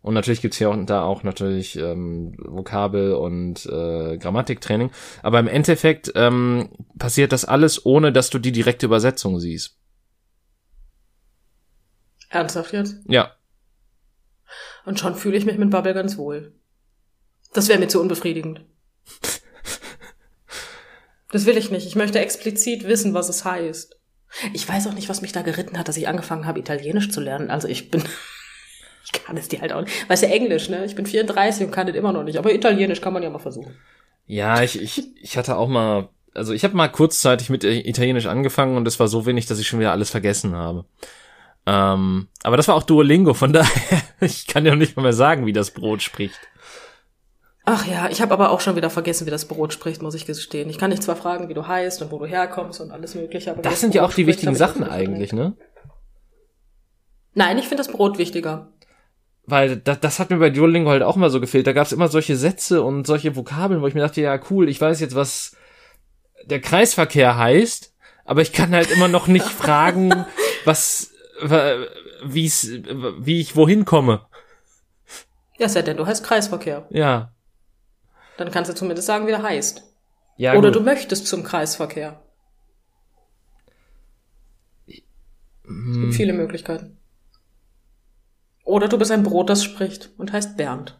Und 0.01 0.13
natürlich 0.13 0.41
gibt's 0.41 0.57
hier 0.57 0.69
auch, 0.69 0.75
da 0.85 1.03
auch 1.03 1.23
natürlich 1.23 1.77
ähm, 1.77 2.33
Vokabel 2.37 3.13
und 3.13 3.65
äh, 3.65 4.17
Grammatiktraining. 4.17 4.91
Aber 5.23 5.39
im 5.39 5.47
Endeffekt 5.47 6.11
ähm, 6.15 6.69
passiert 6.99 7.31
das 7.31 7.45
alles, 7.45 7.85
ohne 7.85 8.11
dass 8.11 8.29
du 8.29 8.37
die 8.37 8.51
direkte 8.51 8.85
Übersetzung 8.85 9.39
siehst. 9.39 9.77
Ernsthaft 12.29 12.73
jetzt? 12.73 12.97
Ja, 13.07 13.31
Und 14.85 14.99
schon 14.99 15.15
fühle 15.15 15.37
ich 15.37 15.45
mich 15.45 15.57
mit 15.57 15.69
Bubble 15.69 15.93
ganz 15.93 16.17
wohl. 16.17 16.53
Das 17.53 17.67
wäre 17.67 17.79
mir 17.79 17.87
zu 17.87 18.01
unbefriedigend. 18.01 18.61
Das 21.31 21.45
will 21.45 21.57
ich 21.57 21.71
nicht. 21.71 21.85
Ich 21.85 21.95
möchte 21.95 22.19
explizit 22.19 22.87
wissen, 22.87 23.13
was 23.13 23.29
es 23.29 23.43
heißt. 23.43 23.97
Ich 24.53 24.67
weiß 24.67 24.87
auch 24.87 24.93
nicht, 24.93 25.09
was 25.09 25.21
mich 25.21 25.31
da 25.31 25.41
geritten 25.41 25.77
hat, 25.77 25.87
dass 25.87 25.97
ich 25.97 26.07
angefangen 26.07 26.45
habe, 26.45 26.59
Italienisch 26.59 27.09
zu 27.11 27.19
lernen. 27.19 27.49
Also 27.49 27.67
ich 27.67 27.91
bin, 27.91 28.03
ich 29.05 29.11
kann 29.11 29.37
es 29.37 29.47
dir 29.47 29.61
halt 29.61 29.73
auch 29.73 29.81
nicht. 29.81 30.09
Weißt 30.09 30.23
du, 30.23 30.27
Englisch, 30.27 30.69
ne? 30.69 30.85
Ich 30.85 30.95
bin 30.95 31.05
34 31.05 31.65
und 31.65 31.71
kann 31.71 31.87
das 31.87 31.95
immer 31.95 32.13
noch 32.13 32.23
nicht. 32.23 32.37
Aber 32.37 32.53
Italienisch 32.53 33.01
kann 33.01 33.13
man 33.13 33.23
ja 33.23 33.29
mal 33.29 33.39
versuchen. 33.39 33.75
Ja, 34.25 34.61
ich, 34.61 34.81
ich, 34.81 35.15
ich 35.21 35.37
hatte 35.37 35.57
auch 35.57 35.67
mal, 35.67 36.09
also 36.33 36.53
ich 36.53 36.63
habe 36.63 36.75
mal 36.75 36.89
kurzzeitig 36.89 37.49
mit 37.49 37.63
Italienisch 37.63 38.25
angefangen 38.25 38.75
und 38.77 38.87
es 38.87 38.99
war 38.99 39.07
so 39.07 39.25
wenig, 39.25 39.45
dass 39.45 39.59
ich 39.59 39.67
schon 39.67 39.79
wieder 39.79 39.91
alles 39.91 40.09
vergessen 40.09 40.55
habe. 40.55 40.85
Ähm, 41.67 42.29
aber 42.43 42.55
das 42.55 42.69
war 42.69 42.75
auch 42.75 42.83
Duolingo, 42.83 43.33
von 43.33 43.51
daher, 43.51 44.01
ich 44.21 44.47
kann 44.47 44.65
ja 44.65 44.73
nicht 44.75 44.95
mal 44.95 45.03
mehr 45.03 45.11
sagen, 45.13 45.45
wie 45.45 45.53
das 45.53 45.71
Brot 45.71 46.01
spricht. 46.01 46.39
Ach 47.65 47.85
ja, 47.85 48.09
ich 48.09 48.21
habe 48.21 48.33
aber 48.33 48.51
auch 48.51 48.61
schon 48.61 48.77
wieder 48.77 48.89
vergessen, 48.89 49.27
wie 49.27 49.31
das 49.31 49.49
Brot 49.49 49.73
spricht, 49.73 50.01
muss 50.01 50.15
ich 50.15 50.25
gestehen. 50.25 50.69
Ich 50.69 50.77
kann 50.77 50.91
dich 50.91 51.01
zwar 51.01 51.17
fragen, 51.17 51.49
wie 51.49 51.53
du 51.53 51.67
heißt 51.67 52.01
und 52.01 52.11
wo 52.11 52.19
du 52.19 52.25
herkommst 52.25 52.79
und 52.79 52.91
alles 52.91 53.15
mögliche, 53.15 53.51
aber 53.51 53.61
das 53.61 53.81
sind 53.81 53.93
ja 53.93 54.05
auch 54.05 54.13
die 54.13 54.25
wichtigen 54.25 54.55
Sachen 54.55 54.85
eigentlich, 54.85 55.33
ne? 55.33 55.57
Nein, 57.33 57.57
ich 57.57 57.67
finde 57.67 57.83
das 57.83 57.91
Brot 57.91 58.17
wichtiger. 58.17 58.71
Weil 59.45 59.75
das, 59.75 59.99
das 59.99 60.19
hat 60.19 60.29
mir 60.29 60.37
bei 60.37 60.49
Duolingo 60.49 60.89
halt 60.89 61.03
auch 61.03 61.17
immer 61.17 61.29
so 61.29 61.41
gefehlt. 61.41 61.67
Da 61.67 61.73
gab 61.73 61.85
es 61.85 61.91
immer 61.91 62.07
solche 62.07 62.37
Sätze 62.37 62.81
und 62.81 63.05
solche 63.05 63.35
Vokabeln, 63.35 63.81
wo 63.81 63.87
ich 63.87 63.93
mir 63.93 64.01
dachte, 64.01 64.21
ja 64.21 64.39
cool, 64.49 64.69
ich 64.69 64.79
weiß 64.79 65.01
jetzt, 65.01 65.15
was 65.15 65.57
der 66.45 66.61
Kreisverkehr 66.61 67.37
heißt, 67.37 67.93
aber 68.23 68.41
ich 68.41 68.53
kann 68.53 68.71
halt 68.71 68.89
immer 68.89 69.09
noch 69.09 69.27
nicht 69.27 69.45
fragen, 69.45 70.25
was, 70.63 71.11
wie's, 72.23 72.69
wie 73.19 73.39
ich 73.39 73.55
wohin 73.55 73.85
komme. 73.85 74.25
Ja, 75.57 75.67
ja 75.67 75.81
denn, 75.81 75.97
du 75.97 76.05
heißt 76.05 76.23
Kreisverkehr. 76.23 76.87
Ja. 76.89 77.33
Dann 78.37 78.51
kannst 78.51 78.69
du 78.69 78.75
zumindest 78.75 79.07
sagen, 79.07 79.25
wie 79.27 79.31
der 79.31 79.43
heißt. 79.43 79.83
Ja, 80.37 80.53
Oder 80.53 80.69
gut. 80.69 80.75
du 80.75 80.83
möchtest 80.83 81.27
zum 81.27 81.43
Kreisverkehr. 81.43 82.21
Es 84.87 85.01
Hm. 85.65 86.01
gibt 86.01 86.13
viele 86.13 86.33
Möglichkeiten. 86.33 86.97
Oder 88.63 88.87
du 88.87 88.97
bist 88.97 89.11
ein 89.11 89.23
Brot, 89.23 89.49
das 89.49 89.63
spricht 89.63 90.11
und 90.17 90.31
heißt 90.31 90.57
Bernd. 90.57 90.99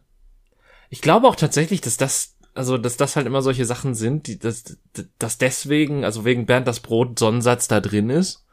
Ich 0.90 1.02
glaube 1.02 1.28
auch 1.28 1.36
tatsächlich, 1.36 1.82
dass 1.82 1.98
das, 1.98 2.38
also 2.54 2.78
dass 2.78 2.98
das 2.98 3.16
halt 3.16 3.28
immer 3.28 3.42
solche 3.42 3.66
Sachen 3.66 3.94
sind, 3.94 4.28
die, 4.28 4.40
dass, 4.40 4.78
dass 5.20 5.38
deswegen, 5.38 6.04
also 6.06 6.26
wegen 6.26 6.46
Bernd 6.46 6.68
das 6.68 6.80
Brot 6.80 7.20
Sonnensatz 7.20 7.68
da 7.68 7.80
drin 7.82 8.10
ist. 8.10 8.46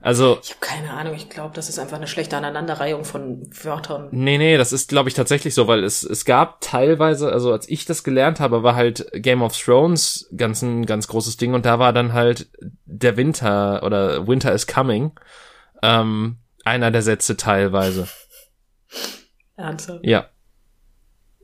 Also, 0.00 0.38
Ich 0.42 0.50
habe 0.50 0.60
keine 0.60 0.92
Ahnung, 0.92 1.14
ich 1.14 1.28
glaube, 1.28 1.54
das 1.54 1.68
ist 1.68 1.78
einfach 1.78 1.96
eine 1.96 2.06
schlechte 2.06 2.36
Aneinanderreihung 2.36 3.04
von 3.04 3.48
Wörtern. 3.50 4.08
nee, 4.12 4.38
nee, 4.38 4.56
das 4.56 4.72
ist, 4.72 4.88
glaube 4.88 5.08
ich, 5.08 5.14
tatsächlich 5.14 5.54
so, 5.54 5.66
weil 5.66 5.82
es, 5.82 6.04
es 6.04 6.24
gab 6.24 6.60
teilweise, 6.60 7.32
also 7.32 7.52
als 7.52 7.68
ich 7.68 7.84
das 7.84 8.04
gelernt 8.04 8.38
habe, 8.38 8.62
war 8.62 8.76
halt 8.76 9.10
Game 9.12 9.42
of 9.42 9.56
Thrones 9.58 10.28
ganz 10.36 10.62
ein 10.62 10.86
ganz 10.86 11.08
großes 11.08 11.36
Ding 11.36 11.54
und 11.54 11.66
da 11.66 11.78
war 11.80 11.92
dann 11.92 12.12
halt 12.12 12.48
der 12.84 13.16
Winter 13.16 13.82
oder 13.82 14.28
Winter 14.28 14.52
is 14.52 14.66
coming, 14.68 15.12
ähm, 15.82 16.38
einer 16.64 16.90
der 16.90 17.02
Sätze 17.02 17.36
teilweise. 17.36 18.08
Ernsthaft. 19.56 20.04
Ja. 20.04 20.28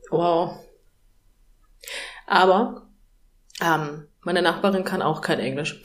Wow. 0.09 0.59
Aber 2.27 2.87
ähm, 3.61 4.07
meine 4.21 4.41
Nachbarin 4.41 4.85
kann 4.85 5.01
auch 5.01 5.21
kein 5.21 5.39
Englisch. 5.39 5.81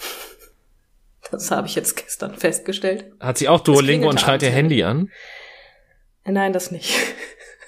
Das 1.31 1.51
habe 1.51 1.67
ich 1.67 1.75
jetzt 1.75 1.97
gestern 1.97 2.35
festgestellt. 2.35 3.13
Hat 3.21 3.39
sie 3.39 3.49
auch 3.49 3.61
Duolingo 3.61 4.09
und 4.09 4.21
schreit 4.21 4.43
ihr 4.43 4.51
Handy 4.51 4.83
an? 4.83 5.11
Nein, 6.25 6.53
das 6.53 6.71
nicht. 6.71 6.95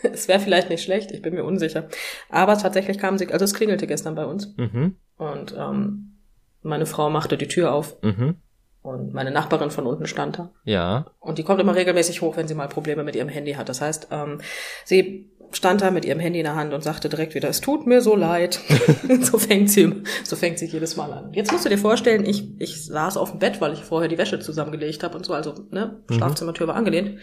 Es 0.05 0.27
wäre 0.27 0.41
vielleicht 0.41 0.69
nicht 0.69 0.83
schlecht, 0.83 1.13
ich 1.13 1.23
bin 1.23 1.33
mir 1.33 1.45
unsicher. 1.45 1.89
Aber 2.29 2.59
tatsächlich 2.59 2.99
kam 2.99 3.19
sie, 3.19 3.33
also 3.33 3.45
es 3.45 3.55
klingelte 3.55 3.87
gestern 3.87 4.17
bei 4.17 4.25
uns. 4.25 4.53
Mhm, 4.57 4.97
Und 5.17 5.55
ähm, 5.57 6.19
meine 6.63 6.87
Frau 6.87 7.09
machte 7.09 7.39
die 7.39 7.47
Tür 7.47 7.73
auf 7.73 8.03
mhm, 8.03 8.35
und 8.83 9.15
meine 9.15 9.31
Nachbarin 9.31 9.71
von 9.71 9.87
unten 9.87 10.09
stand 10.09 10.41
da. 10.41 10.51
ja, 10.65 11.07
Und 11.21 11.39
die 11.39 11.45
kommt 11.45 11.61
immer 11.61 11.77
regelmäßig 11.77 12.21
hoch, 12.21 12.37
wenn 12.37 12.49
sie 12.49 12.57
mal 12.57 12.67
Probleme 12.69 13.05
mit 13.05 13.15
ihrem 13.15 13.29
Handy 13.29 13.53
hat. 13.53 13.69
Das 13.69 13.81
heißt, 13.81 14.09
ähm, 14.11 14.41
sie 14.85 15.31
stand 15.53 15.81
da 15.83 15.91
mit 15.91 16.05
ihrem 16.05 16.21
Handy 16.21 16.41
in 16.41 16.45
der 16.45 16.55
Hand 16.55 16.73
und 16.73 16.83
sagte 16.83 17.09
direkt 17.09 17.35
wieder, 17.35 17.49
es 17.49 17.61
tut 17.61 17.87
mir 17.87 18.01
so 18.01 18.17
leid. 18.17 18.61
so 19.21 19.39
fängt 19.39 19.71
sie, 19.71 20.03
so 20.25 20.37
fängt 20.37 20.59
sie 20.59 20.67
jedes 20.67 20.97
Mal 20.97 21.13
an. 21.13 21.33
Jetzt 21.33 21.53
musst 21.53 21.65
du 21.65 21.69
dir 21.69 21.79
vorstellen, 21.79 22.25
ich, 22.25 22.61
ich 22.61 22.85
saß 22.85 23.17
auf 23.17 23.31
dem 23.31 23.39
Bett, 23.39 23.61
weil 23.61 23.73
ich 23.73 23.85
vorher 23.85 24.09
die 24.09 24.19
Wäsche 24.19 24.41
zusammengelegt 24.41 25.03
habe 25.03 25.17
und 25.17 25.25
so, 25.25 25.33
also 25.33 25.55
ne, 25.71 26.03
Schlafzimmertür 26.11 26.69
war 26.69 26.77
angelehnt. 26.77 27.21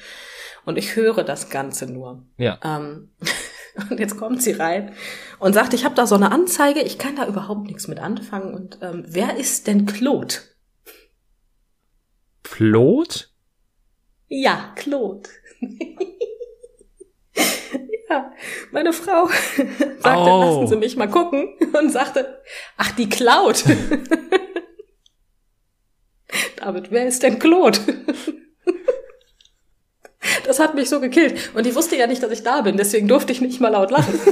Und 0.65 0.77
ich 0.77 0.95
höre 0.95 1.23
das 1.23 1.49
Ganze 1.49 1.91
nur. 1.91 2.23
ja. 2.37 2.59
Ähm, 2.63 3.09
und 3.89 3.99
jetzt 3.99 4.17
kommt 4.17 4.41
sie 4.41 4.51
rein 4.51 4.93
und 5.39 5.53
sagt, 5.53 5.73
ich 5.73 5.85
habe 5.85 5.95
da 5.95 6.05
so 6.05 6.15
eine 6.15 6.31
Anzeige, 6.31 6.81
ich 6.81 6.97
kann 6.97 7.15
da 7.15 7.25
überhaupt 7.27 7.67
nichts 7.67 7.87
mit 7.87 7.99
anfangen. 7.99 8.53
Und 8.53 8.79
ähm, 8.81 9.05
wer 9.07 9.37
ist 9.37 9.67
denn 9.67 9.85
Claude? 9.85 10.35
Plot? 12.43 13.31
Ja, 14.27 14.73
Claude. 14.75 15.29
Ja, 18.09 18.33
meine 18.71 18.91
Frau 18.93 19.27
sagte, 19.99 19.99
Oh. 20.05 20.39
lassen 20.43 20.67
Sie 20.67 20.75
mich 20.77 20.95
mal 20.97 21.09
gucken 21.09 21.49
und 21.73 21.89
sagte, 21.91 22.41
ach, 22.77 22.91
die 22.91 23.07
Cloud. 23.09 23.63
David, 26.57 26.91
wer 26.91 27.07
ist 27.07 27.23
denn 27.23 27.39
Claude? 27.39 27.79
das 30.45 30.59
hat 30.59 30.75
mich 30.75 30.89
so 30.89 30.99
gekillt. 30.99 31.51
Und 31.55 31.65
die 31.65 31.73
wusste 31.75 31.95
ja 31.95 32.05
nicht, 32.07 32.21
dass 32.21 32.31
ich 32.31 32.43
da 32.43 32.61
bin, 32.61 32.77
deswegen 32.77 33.07
durfte 33.07 33.31
ich 33.31 33.41
nicht 33.41 33.59
mal 33.61 33.69
laut 33.69 33.89
lachen. 33.91 34.19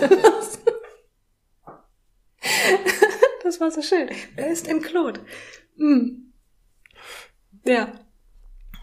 das 3.44 3.60
war 3.60 3.72
so 3.72 3.82
schön. 3.82 4.10
Wer 4.36 4.48
ist 4.52 4.68
denn 4.68 4.82
Claude? 4.82 5.22
Hm. 5.78 6.34
Ja. 7.66 7.92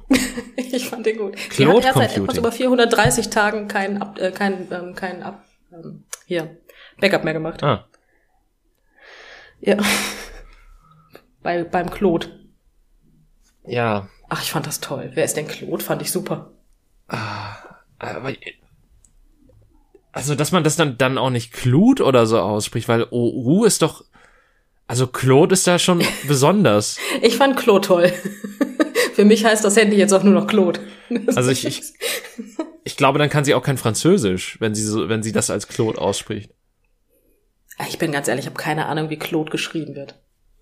ich 0.57 0.88
fand 0.88 1.07
den 1.07 1.19
gut. 1.19 1.35
Die 1.37 1.62
Claude 1.64 1.87
hat 1.88 1.97
erst 1.97 2.14
seit 2.14 2.17
etwas 2.17 2.37
über 2.38 2.53
430 2.53 3.31
Tagen 3.31 3.69
kein, 3.69 4.01
Up, 4.03 4.19
äh, 4.19 4.31
kein, 4.31 4.69
ähm, 4.71 4.95
kein 4.95 5.23
Up, 5.23 5.45
ähm, 5.73 6.05
hier, 6.27 6.57
Backup 7.01 7.25
mehr 7.25 7.33
gemacht. 7.33 7.62
Ah, 7.62 7.87
Ja. 9.61 9.77
Bei, 11.43 11.62
beim 11.64 11.90
Claude. 11.90 12.29
ja. 13.67 14.09
Ach, 14.31 14.43
ich 14.43 14.51
fand 14.51 14.67
das 14.67 14.81
toll. 14.81 15.11
Wer 15.14 15.25
ist 15.27 15.37
denn 15.37 15.47
Claude? 15.47 15.85
Fand 15.85 16.01
ich 16.01 16.11
super. 16.11 16.51
Aber, 17.07 18.33
also, 20.12 20.35
dass 20.35 20.51
man 20.51 20.64
das 20.64 20.77
dann, 20.77 20.97
dann 20.97 21.19
auch 21.19 21.31
nicht 21.31 21.53
Clut 21.53 22.01
oder 22.01 22.27
so 22.27 22.40
ausspricht, 22.40 22.88
weil 22.88 23.07
OU 23.11 23.64
ist 23.64 23.83
doch, 23.83 24.05
also 24.87 25.07
Claude 25.07 25.53
ist 25.53 25.67
da 25.67 25.79
schon 25.79 26.03
besonders. 26.27 26.99
Ich 27.21 27.37
fand 27.37 27.57
Claude 27.59 27.87
toll. 27.87 28.12
Für 29.14 29.24
mich 29.24 29.44
heißt 29.44 29.64
das 29.64 29.77
Handy 29.77 29.96
jetzt 29.96 30.12
auch 30.12 30.22
nur 30.24 30.35
noch 30.35 30.46
Claude. 30.46 30.81
Also 31.37 31.50
ich, 31.50 31.64
ich, 31.64 31.83
ich 32.83 32.96
glaube, 32.96 33.18
dann 33.18 33.31
kann 33.31 33.44
sie 33.44 33.55
auch 33.55 33.62
kein 33.62 33.79
Französisch, 33.79 34.61
wenn 34.61 34.74
sie 34.74 34.83
so, 34.83 35.09
wenn 35.09 35.22
sie 35.22 35.33
das 35.33 35.51
als 35.51 35.68
Claude 35.68 36.01
ausspricht. 36.01 36.51
Ich 37.89 37.99
bin 37.99 38.12
ganz 38.12 38.28
ehrlich, 38.28 38.45
ich 38.45 38.51
habe 38.51 38.61
keine 38.61 38.86
Ahnung, 38.86 39.11
wie 39.11 39.18
Claude 39.18 39.51
geschrieben 39.51 39.95
wird. 39.95 40.16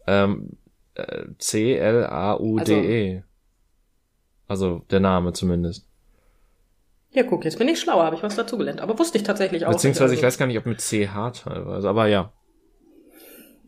Ähm, 0.07 0.51
äh, 0.95 1.25
C-L-A-U-D-E. 1.39 3.23
Also 4.49 4.83
der 4.91 5.01
Name 5.01 5.33
zumindest. 5.33 5.87
Ja, 7.11 7.23
guck, 7.23 7.45
jetzt 7.45 7.59
bin 7.59 7.69
ich 7.69 7.81
schlauer, 7.81 8.05
habe 8.05 8.17
ich 8.17 8.23
was 8.23 8.37
dazugelernt. 8.37 8.81
Aber 8.81 8.99
wusste 8.99 9.19
ich 9.19 9.25
tatsächlich 9.25 9.67
auch. 9.67 9.73
Beziehungsweise 9.73 10.15
ich 10.15 10.21
nicht, 10.21 10.27
weiß 10.27 10.39
gar 10.39 10.47
nicht, 10.47 10.59
ob 10.59 10.67
mit 10.67 10.81
CH 10.81 11.33
teilweise, 11.45 11.89
aber 11.89 12.07
ja. 12.07 12.33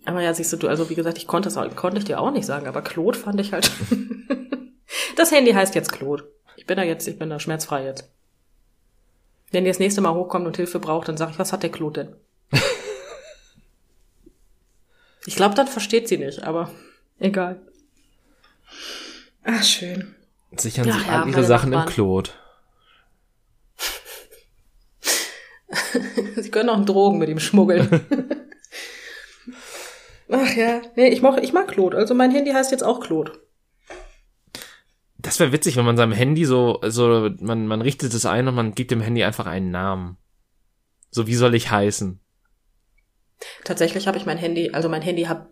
Aber 0.06 0.20
ja, 0.20 0.34
siehst 0.34 0.52
du, 0.62 0.68
also 0.68 0.90
wie 0.90 0.94
gesagt, 0.94 1.16
ich 1.18 1.26
konnte 1.26 1.48
es 1.48 1.56
auch- 1.56 1.74
konnte 1.76 1.98
ich 1.98 2.04
dir 2.04 2.20
auch 2.20 2.30
nicht 2.30 2.44
sagen, 2.44 2.66
aber 2.66 2.82
Claude 2.82 3.18
fand 3.18 3.40
ich 3.40 3.52
halt. 3.52 3.70
das 5.16 5.32
Handy 5.32 5.52
heißt 5.52 5.74
jetzt 5.74 5.92
Claude. 5.92 6.30
Ich 6.56 6.66
bin 6.66 6.76
da 6.76 6.82
jetzt, 6.82 7.06
ich 7.08 7.18
bin 7.18 7.30
da 7.30 7.38
schmerzfrei 7.38 7.84
jetzt. 7.84 8.10
Wenn 9.50 9.64
ihr 9.64 9.70
das 9.70 9.78
nächste 9.78 10.00
Mal 10.00 10.14
hochkommt 10.14 10.46
und 10.46 10.56
Hilfe 10.56 10.78
braucht, 10.80 11.08
dann 11.08 11.16
sage 11.16 11.32
ich, 11.32 11.38
was 11.38 11.52
hat 11.52 11.62
der 11.62 11.70
Claude 11.70 12.04
denn? 12.04 12.60
ich 15.26 15.36
glaube, 15.36 15.54
dann 15.54 15.68
versteht 15.68 16.08
sie 16.08 16.18
nicht, 16.18 16.42
aber 16.42 16.70
egal. 17.18 17.60
Ach, 19.44 19.62
schön. 19.62 20.14
Sichern 20.56 20.88
Ach 20.88 20.98
sich 20.98 21.06
ja, 21.06 21.22
all 21.22 21.28
ihre 21.28 21.44
Sachen 21.44 21.72
im 21.72 21.78
Nachbarn. 21.78 21.94
Claude. 21.94 22.30
Sie 26.36 26.50
können 26.50 26.68
auch 26.68 26.76
einen 26.76 26.86
Drogen 26.86 27.18
mit 27.18 27.28
ihm 27.28 27.40
schmuggeln. 27.40 27.88
Ach 30.30 30.54
ja, 30.54 30.80
nee, 30.96 31.08
ich 31.08 31.22
mag, 31.22 31.42
ich 31.42 31.52
mag 31.52 31.68
Claude. 31.68 31.96
Also 31.96 32.14
mein 32.14 32.30
Handy 32.30 32.52
heißt 32.52 32.70
jetzt 32.70 32.82
auch 32.82 33.00
Claude. 33.00 33.32
Das 35.24 35.40
wäre 35.40 35.52
witzig, 35.52 35.76
wenn 35.76 35.86
man 35.86 35.96
seinem 35.96 36.12
Handy 36.12 36.44
so, 36.44 36.80
so, 36.86 37.30
man, 37.40 37.66
man 37.66 37.80
richtet 37.80 38.12
es 38.12 38.26
ein 38.26 38.46
und 38.46 38.54
man 38.54 38.74
gibt 38.74 38.90
dem 38.90 39.00
Handy 39.00 39.24
einfach 39.24 39.46
einen 39.46 39.70
Namen. 39.70 40.18
So, 41.10 41.26
wie 41.26 41.34
soll 41.34 41.54
ich 41.54 41.70
heißen? 41.70 42.20
Tatsächlich 43.64 44.06
habe 44.06 44.18
ich 44.18 44.26
mein 44.26 44.36
Handy, 44.38 44.70
also 44.72 44.88
mein 44.88 45.00
Handy 45.02 45.22
hab, 45.22 45.48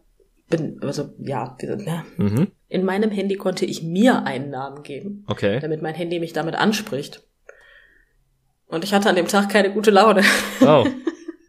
bin, 0.51 0.79
also 0.83 1.15
ja, 1.19 1.57
ne, 1.63 2.05
Mhm. 2.19 2.49
in 2.69 2.85
meinem 2.85 3.11
Handy 3.11 3.37
konnte 3.37 3.65
ich 3.65 3.83
mir 3.83 4.25
einen 4.25 4.51
Namen 4.51 4.83
geben, 4.83 5.25
Okay. 5.27 5.59
damit 5.61 5.81
mein 5.81 5.95
Handy 5.95 6.21
mich 6.21 6.33
damit 6.35 6.55
anspricht. 6.55 7.23
Und 8.67 8.85
ich 8.85 8.93
hatte 8.93 9.09
an 9.09 9.17
dem 9.17 9.29
Tag 9.29 9.49
keine 9.51 9.73
gute 9.73 9.91
Laune. 9.91 10.23
Oh. 10.61 10.87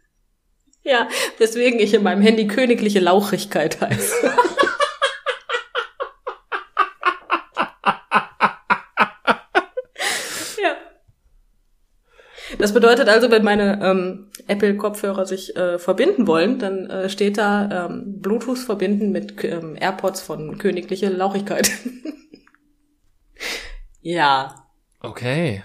ja, 0.82 1.08
weswegen 1.38 1.78
ich 1.78 1.92
in 1.94 2.02
meinem 2.02 2.22
Handy 2.22 2.46
königliche 2.46 3.00
Lauchigkeit 3.00 3.80
heiße. 3.82 4.14
ja. 10.58 10.76
Das 12.58 12.74
bedeutet 12.74 13.08
also, 13.08 13.30
wenn 13.30 13.42
meine 13.42 13.80
ähm, 13.82 14.30
Apple-Kopfhörer 14.46 15.26
sich 15.26 15.56
äh, 15.56 15.78
verbinden 15.78 16.26
wollen, 16.26 16.58
dann 16.58 16.90
äh, 16.90 17.08
steht 17.08 17.38
da 17.38 17.86
ähm, 17.86 18.20
Bluetooth 18.20 18.58
verbinden 18.58 19.12
mit 19.12 19.42
ähm, 19.44 19.76
AirPods 19.80 20.20
von 20.20 20.58
königliche 20.58 21.08
Lauchigkeit. 21.08 21.70
ja. 24.00 24.66
Okay. 25.00 25.64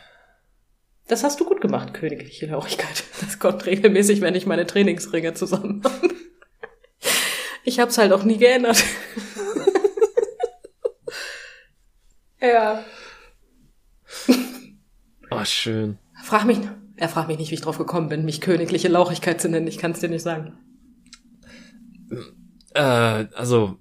Das 1.07 1.23
hast 1.23 1.39
du 1.39 1.45
gut 1.45 1.59
gemacht, 1.59 1.93
königliche 1.93 2.45
Lauchigkeit. 2.45 3.03
Das 3.21 3.39
kommt 3.39 3.65
regelmäßig, 3.65 4.21
wenn 4.21 4.35
ich 4.35 4.45
meine 4.45 4.67
Trainingsringe 4.67 5.33
zusammen 5.33 5.81
habe. 5.83 6.09
Ich 7.63 7.79
hab's 7.79 7.97
halt 7.97 8.13
auch 8.13 8.23
nie 8.23 8.37
geändert. 8.37 8.81
ja. 12.41 12.83
Oh, 15.29 15.45
schön. 15.45 15.99
Frag 16.29 16.45
mich, 16.45 16.59
er 16.95 17.09
fragt 17.09 17.27
mich 17.27 17.39
nicht, 17.39 17.49
wie 17.49 17.55
ich 17.55 17.61
drauf 17.61 17.79
gekommen 17.79 18.07
bin, 18.07 18.23
mich 18.23 18.39
königliche 18.39 18.87
Lauchigkeit 18.87 19.41
zu 19.41 19.49
nennen. 19.49 19.65
Ich 19.65 19.79
kann 19.79 19.93
es 19.93 19.99
dir 19.99 20.09
nicht 20.09 20.21
sagen. 20.21 20.59
Äh, 22.75 23.25
also, 23.33 23.77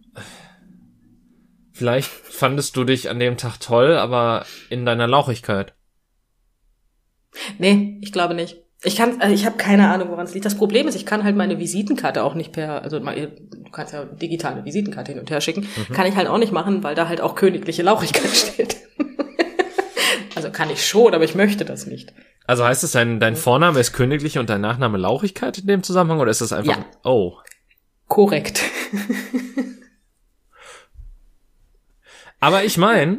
vielleicht 1.72 2.08
fandest 2.08 2.74
du 2.74 2.84
dich 2.84 3.10
an 3.10 3.20
dem 3.20 3.36
Tag 3.36 3.58
toll, 3.60 3.98
aber 3.98 4.46
in 4.70 4.86
deiner 4.86 5.06
Lauchigkeit. 5.06 5.74
Nee, 7.58 7.98
ich 8.00 8.12
glaube 8.12 8.32
nicht. 8.32 8.56
Ich 8.82 8.96
kann, 8.96 9.20
also 9.20 9.34
ich 9.34 9.44
habe 9.44 9.58
keine 9.58 9.90
Ahnung, 9.90 10.08
woran 10.08 10.24
es 10.24 10.32
liegt. 10.32 10.46
Das 10.46 10.56
Problem 10.56 10.88
ist, 10.88 10.94
ich 10.94 11.04
kann 11.04 11.24
halt 11.24 11.36
meine 11.36 11.58
Visitenkarte 11.58 12.24
auch 12.24 12.34
nicht 12.34 12.52
per, 12.52 12.82
also 12.82 12.98
du 12.98 13.70
kannst 13.70 13.92
ja 13.92 14.06
digital 14.06 14.54
eine 14.54 14.64
Visitenkarte 14.64 15.12
hin 15.12 15.20
und 15.20 15.30
her 15.30 15.42
schicken, 15.42 15.68
mhm. 15.76 15.92
kann 15.92 16.06
ich 16.06 16.16
halt 16.16 16.28
auch 16.28 16.38
nicht 16.38 16.52
machen, 16.52 16.82
weil 16.82 16.94
da 16.94 17.08
halt 17.08 17.20
auch 17.20 17.34
königliche 17.34 17.82
Lauchigkeit 17.82 18.30
steht. 18.34 18.78
also 20.34 20.50
kann 20.50 20.70
ich 20.70 20.86
schon, 20.86 21.12
aber 21.12 21.24
ich 21.24 21.34
möchte 21.34 21.66
das 21.66 21.86
nicht. 21.86 22.14
Also 22.48 22.64
heißt 22.64 22.82
es, 22.82 22.92
dein, 22.92 23.20
dein 23.20 23.36
Vorname 23.36 23.78
ist 23.78 23.92
königlich 23.92 24.38
und 24.38 24.48
dein 24.48 24.62
Nachname 24.62 24.96
Lauchigkeit 24.96 25.58
in 25.58 25.66
dem 25.66 25.82
Zusammenhang 25.82 26.18
oder 26.18 26.30
ist 26.30 26.40
das 26.40 26.54
einfach? 26.54 26.78
Ja. 26.78 26.84
Oh. 27.04 27.36
Korrekt. 28.06 28.62
aber 32.40 32.64
ich 32.64 32.78
meine, 32.78 33.18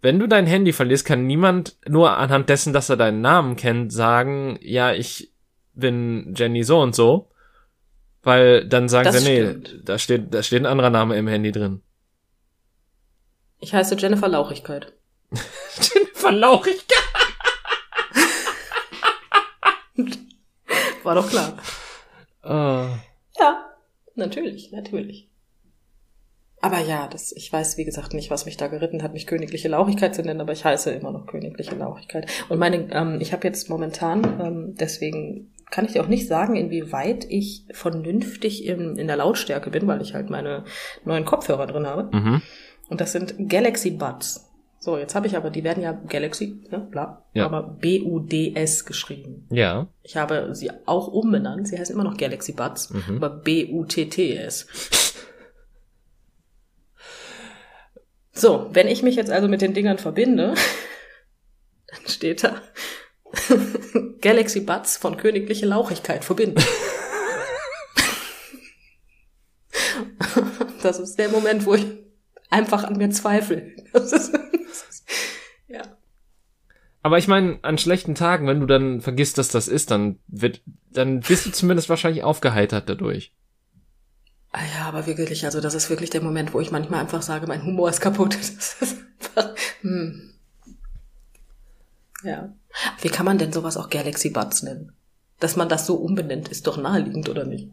wenn 0.00 0.20
du 0.20 0.28
dein 0.28 0.46
Handy 0.46 0.72
verlierst, 0.72 1.04
kann 1.04 1.26
niemand 1.26 1.76
nur 1.88 2.16
anhand 2.16 2.48
dessen, 2.48 2.72
dass 2.72 2.88
er 2.88 2.96
deinen 2.96 3.20
Namen 3.20 3.56
kennt, 3.56 3.92
sagen, 3.92 4.60
ja, 4.62 4.92
ich 4.92 5.32
bin 5.72 6.34
Jenny 6.36 6.62
so 6.62 6.80
und 6.80 6.94
so. 6.94 7.32
Weil 8.22 8.64
dann 8.68 8.88
sagen 8.88 9.06
das 9.06 9.24
sie, 9.24 9.42
nee, 9.42 9.56
da 9.82 9.98
steht, 9.98 10.32
da 10.32 10.44
steht 10.44 10.62
ein 10.62 10.66
anderer 10.66 10.90
Name 10.90 11.16
im 11.16 11.26
Handy 11.26 11.50
drin. 11.50 11.82
Ich 13.58 13.74
heiße 13.74 13.96
Jennifer 13.96 14.28
Lauchigkeit. 14.28 14.92
Jennifer 15.80 16.30
Lauchigkeit? 16.30 17.03
War 21.02 21.14
doch 21.14 21.28
klar. 21.28 21.58
Uh. 22.44 22.96
Ja, 23.38 23.70
natürlich, 24.14 24.72
natürlich. 24.72 25.30
Aber 26.64 26.78
ja, 26.80 27.08
das, 27.08 27.30
ich 27.32 27.52
weiß, 27.52 27.76
wie 27.76 27.84
gesagt, 27.84 28.14
nicht, 28.14 28.30
was 28.30 28.46
mich 28.46 28.56
da 28.56 28.68
geritten 28.68 29.02
hat, 29.02 29.12
mich 29.12 29.26
königliche 29.26 29.68
Lauchigkeit 29.68 30.14
zu 30.14 30.22
nennen, 30.22 30.40
aber 30.40 30.54
ich 30.54 30.64
heiße 30.64 30.90
immer 30.92 31.12
noch 31.12 31.26
königliche 31.26 31.74
Lauchigkeit. 31.74 32.30
Und 32.48 32.58
meine, 32.58 32.90
ähm, 32.90 33.18
ich 33.20 33.34
habe 33.34 33.46
jetzt 33.46 33.68
momentan, 33.68 34.40
ähm, 34.40 34.74
deswegen 34.74 35.52
kann 35.70 35.84
ich 35.84 35.92
dir 35.92 36.02
auch 36.02 36.08
nicht 36.08 36.26
sagen, 36.26 36.56
inwieweit 36.56 37.26
ich 37.28 37.66
vernünftig 37.72 38.64
in, 38.64 38.96
in 38.96 39.08
der 39.08 39.16
Lautstärke 39.16 39.68
bin, 39.68 39.86
weil 39.86 40.00
ich 40.00 40.14
halt 40.14 40.30
meine 40.30 40.64
neuen 41.04 41.26
Kopfhörer 41.26 41.66
drin 41.66 41.86
habe. 41.86 42.16
Mhm. 42.16 42.42
Und 42.88 43.00
das 43.02 43.12
sind 43.12 43.34
Galaxy 43.50 43.90
Buds. 43.90 44.50
So, 44.84 44.98
jetzt 44.98 45.14
habe 45.14 45.26
ich 45.26 45.34
aber, 45.34 45.48
die 45.48 45.64
werden 45.64 45.82
ja 45.82 45.92
Galaxy, 45.92 46.60
ne, 46.70 46.86
bla, 46.90 47.24
ja. 47.32 47.46
aber 47.46 47.62
B-U-D-S 47.62 48.84
geschrieben. 48.84 49.46
Ja. 49.48 49.88
Ich 50.02 50.18
habe 50.18 50.54
sie 50.54 50.70
auch 50.84 51.08
umbenannt. 51.08 51.68
Sie 51.68 51.78
heißen 51.78 51.94
immer 51.94 52.04
noch 52.04 52.18
Galaxy 52.18 52.52
Buds, 52.52 52.90
mhm. 52.90 53.16
aber 53.16 53.30
B-U-T-T-S. 53.30 54.66
So, 58.32 58.68
wenn 58.74 58.86
ich 58.86 59.02
mich 59.02 59.16
jetzt 59.16 59.30
also 59.30 59.48
mit 59.48 59.62
den 59.62 59.72
Dingern 59.72 59.96
verbinde, 59.96 60.52
dann 61.86 62.06
steht 62.06 62.44
da 62.44 62.60
Galaxy 64.20 64.60
Buds 64.60 64.98
von 64.98 65.16
königliche 65.16 65.64
Lauchigkeit 65.64 66.26
verbinden. 66.26 66.62
das 70.82 70.98
ist 70.98 71.18
der 71.18 71.30
Moment, 71.30 71.64
wo 71.64 71.72
ich 71.72 72.03
einfach 72.54 72.84
an 72.84 72.96
mir 72.96 73.08
ist, 73.92 75.04
ja. 75.68 75.82
Aber 77.02 77.18
ich 77.18 77.28
meine, 77.28 77.58
an 77.62 77.76
schlechten 77.78 78.14
Tagen, 78.14 78.46
wenn 78.46 78.60
du 78.60 78.66
dann 78.66 79.00
vergisst, 79.00 79.36
dass 79.36 79.48
das 79.48 79.68
ist, 79.68 79.90
dann 79.90 80.18
wird, 80.28 80.62
dann 80.90 81.20
bist 81.20 81.44
du 81.44 81.50
zumindest 81.50 81.88
wahrscheinlich 81.88 82.22
aufgeheitert 82.22 82.88
dadurch. 82.88 83.32
Ah 84.52 84.62
ja, 84.78 84.86
aber 84.86 85.06
wirklich, 85.06 85.44
also 85.44 85.60
das 85.60 85.74
ist 85.74 85.90
wirklich 85.90 86.10
der 86.10 86.22
Moment, 86.22 86.54
wo 86.54 86.60
ich 86.60 86.70
manchmal 86.70 87.00
einfach 87.00 87.22
sage, 87.22 87.46
mein 87.46 87.64
Humor 87.64 87.90
ist 87.90 88.00
kaputt. 88.00 88.36
Das 88.40 88.76
ist 88.80 88.96
einfach, 89.20 89.54
hm. 89.80 90.34
Ja. 92.22 92.54
Wie 93.00 93.08
kann 93.08 93.26
man 93.26 93.38
denn 93.38 93.52
sowas 93.52 93.76
auch 93.76 93.90
Galaxy 93.90 94.30
Buds 94.30 94.62
nennen? 94.62 94.92
Dass 95.40 95.56
man 95.56 95.68
das 95.68 95.86
so 95.86 95.96
umbenennt, 95.96 96.48
ist 96.48 96.66
doch 96.66 96.76
naheliegend, 96.76 97.28
oder 97.28 97.44
nicht? 97.44 97.68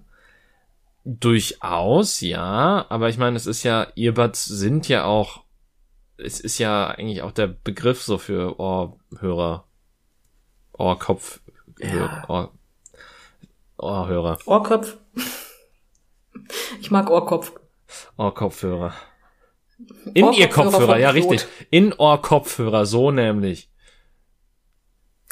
Durchaus, 1.04 2.22
ja. 2.22 2.86
Aber 2.90 3.10
ich 3.10 3.18
meine, 3.18 3.36
es 3.36 3.48
ist 3.48 3.64
ja, 3.64 3.88
Earbuds 3.96 4.46
sind 4.46 4.88
ja 4.88 5.06
auch, 5.06 5.44
es 6.18 6.40
ist 6.40 6.60
ja 6.60 6.88
eigentlich 6.88 7.22
auch 7.22 7.32
der 7.32 7.48
Begriff 7.48 8.04
so 8.04 8.18
für 8.18 8.60
Ohrhörer. 8.60 9.66
Ohrkopf. 10.74 11.42
Ja. 11.80 12.26
Ohr, 12.28 12.52
Ohrhörer. 13.78 14.38
Ohrkopf. 14.46 14.98
Ich 16.80 16.92
mag 16.92 17.10
Ohrkopf. 17.10 17.54
Ohrkopfhörer. 18.18 18.94
In 20.14 20.26
Ohrkopfhörer 20.26 20.40
ihr 20.40 20.50
Kopfhörer, 20.50 20.98
ja 21.00 21.10
richtig. 21.10 21.48
In 21.72 21.94
Ohrkopfhörer, 21.94 22.86
so 22.86 23.12
nämlich. 23.12 23.70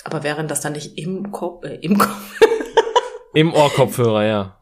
Aber 0.04 0.24
wären 0.24 0.48
das 0.48 0.62
dann 0.62 0.74
nicht 0.74 0.98
im 0.98 1.32
Kopf, 1.32 1.66
äh, 1.66 1.76
im 1.76 1.98
Kopf? 1.98 2.42
Im 3.34 3.54
Ohrkopfhörer, 3.54 4.26
ja. 4.26 4.59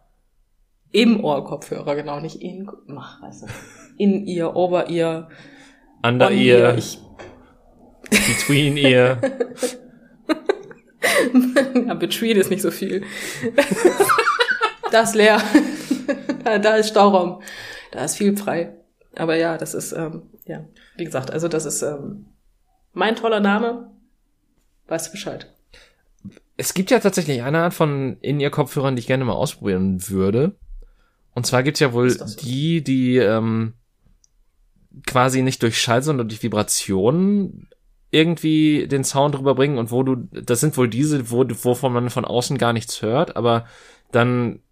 Im 0.97 1.23
Ohrkopfhörer, 1.23 1.95
genau, 1.95 2.19
nicht 2.19 2.41
in, 2.41 2.67
ach, 2.97 3.21
weißt 3.21 3.43
du, 3.43 3.47
in 3.99 4.25
ihr, 4.25 4.55
over 4.55 4.89
ihr, 4.89 5.27
under 6.03 6.31
ihr, 6.31 6.73
ich, 6.75 6.97
between 8.09 8.77
ihr. 8.77 9.21
ja, 11.87 11.93
between 11.93 12.37
ist 12.37 12.49
nicht 12.49 12.63
so 12.63 12.71
viel. 12.71 13.03
das 14.91 15.13
leer. 15.13 15.39
da 16.43 16.77
ist 16.77 16.89
Stauraum. 16.89 17.43
Da 17.91 18.03
ist 18.03 18.15
viel 18.15 18.35
frei. 18.35 18.73
Aber 19.15 19.35
ja, 19.35 19.59
das 19.59 19.75
ist, 19.75 19.91
ähm, 19.91 20.23
ja, 20.47 20.65
wie 20.95 21.05
gesagt, 21.05 21.29
also 21.29 21.47
das 21.47 21.67
ist 21.67 21.83
ähm, 21.83 22.25
mein 22.93 23.15
toller 23.15 23.39
Name. 23.39 23.91
Weißt 24.87 25.09
du 25.09 25.11
Bescheid. 25.11 25.53
Es 26.55 26.73
gibt 26.73 26.89
ja 26.89 26.97
tatsächlich 26.97 27.43
eine 27.43 27.59
Art 27.59 27.75
von 27.75 28.17
In-Ear-Kopfhörern, 28.21 28.95
die 28.95 29.01
ich 29.01 29.07
gerne 29.07 29.25
mal 29.25 29.33
ausprobieren 29.33 30.09
würde. 30.09 30.57
Und 31.37 31.45
zwar 31.45 31.61
gibt's 31.61 31.81
ja 31.81 31.93
wohl 31.93 32.17
die, 32.41 32.83
die 32.83 33.17
ähm, 33.17 33.75
quasi 35.05 35.43
nicht 35.43 35.61
durch 35.61 35.79
Schall, 35.79 36.01
sondern 36.01 36.27
durch 36.27 36.41
Vibrationen 36.41 37.69
irgendwie 38.09 38.87
den 38.87 39.03
Sound 39.03 39.37
rüberbringen 39.37 39.77
und 39.77 39.91
wo 39.91 40.01
du, 40.01 40.15
das 40.31 40.61
sind 40.61 40.75
wohl 40.77 40.87
diese, 40.87 41.29
wo, 41.29 41.45
wovon 41.47 41.93
man 41.93 42.09
von 42.09 42.25
außen 42.25 42.57
gar 42.57 42.73
nichts 42.73 43.03
hört, 43.03 43.35
aber 43.35 43.67
dann 44.11 44.63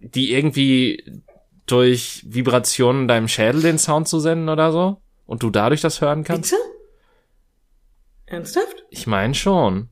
die 0.00 0.34
irgendwie 0.34 1.22
durch 1.64 2.26
Vibrationen 2.28 3.08
deinem 3.08 3.26
Schädel 3.26 3.62
den 3.62 3.78
Sound 3.78 4.06
zu 4.06 4.20
senden 4.20 4.50
oder 4.50 4.70
so 4.70 5.00
und 5.24 5.42
du 5.42 5.48
dadurch 5.48 5.80
das 5.80 6.02
hören 6.02 6.24
kannst? 6.24 6.50
Bitte? 6.50 6.62
Ernsthaft? 8.26 8.84
Ich 8.90 9.06
meine 9.06 9.34
schon. 9.34 9.88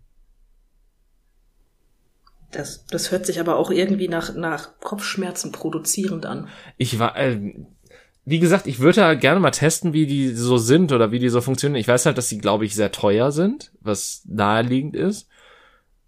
Das, 2.57 2.87
das 2.87 3.11
hört 3.11 3.27
sich 3.27 3.39
aber 3.39 3.57
auch 3.57 3.71
irgendwie 3.71 4.09
nach, 4.09 4.35
nach 4.35 4.81
Kopfschmerzen 4.81 5.53
produzierend 5.53 6.25
an. 6.25 6.49
Ich 6.79 6.99
war, 6.99 7.15
äh, 7.19 7.55
wie 8.25 8.39
gesagt, 8.39 8.67
ich 8.67 8.79
würde 8.79 9.05
halt 9.05 9.21
gerne 9.21 9.41
mal 9.41 9.51
testen, 9.51 9.93
wie 9.93 10.07
die 10.07 10.31
so 10.31 10.57
sind 10.57 10.91
oder 10.91 11.13
wie 11.13 11.19
die 11.19 11.29
so 11.29 11.43
funktionieren. 11.43 11.79
Ich 11.79 11.89
weiß 11.89 12.07
halt, 12.07 12.17
dass 12.17 12.29
die, 12.29 12.39
glaube 12.39 12.65
ich, 12.65 12.75
sehr 12.75 12.93
teuer 12.93 13.31
sind, 13.31 13.73
was 13.81 14.23
naheliegend 14.27 14.97
ist. 14.97 15.29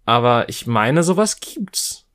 Aber 0.05 0.49
ich 0.49 0.65
meine, 0.65 1.03
sowas 1.03 1.39
gibt's. 1.39 2.07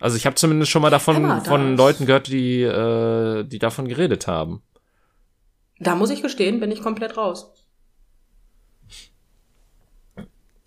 Also 0.00 0.18
ich 0.18 0.26
habe 0.26 0.36
zumindest 0.36 0.70
schon 0.70 0.82
mal 0.82 0.90
davon 0.90 1.22
mal, 1.22 1.40
von 1.40 1.78
Leuten 1.78 2.04
gehört, 2.04 2.26
die, 2.26 2.62
äh, 2.62 3.44
die 3.44 3.58
davon 3.58 3.88
geredet 3.88 4.26
haben. 4.26 4.62
Da 5.78 5.94
muss 5.94 6.10
ich 6.10 6.20
gestehen, 6.20 6.60
bin 6.60 6.70
ich 6.70 6.82
komplett 6.82 7.16
raus. 7.16 7.54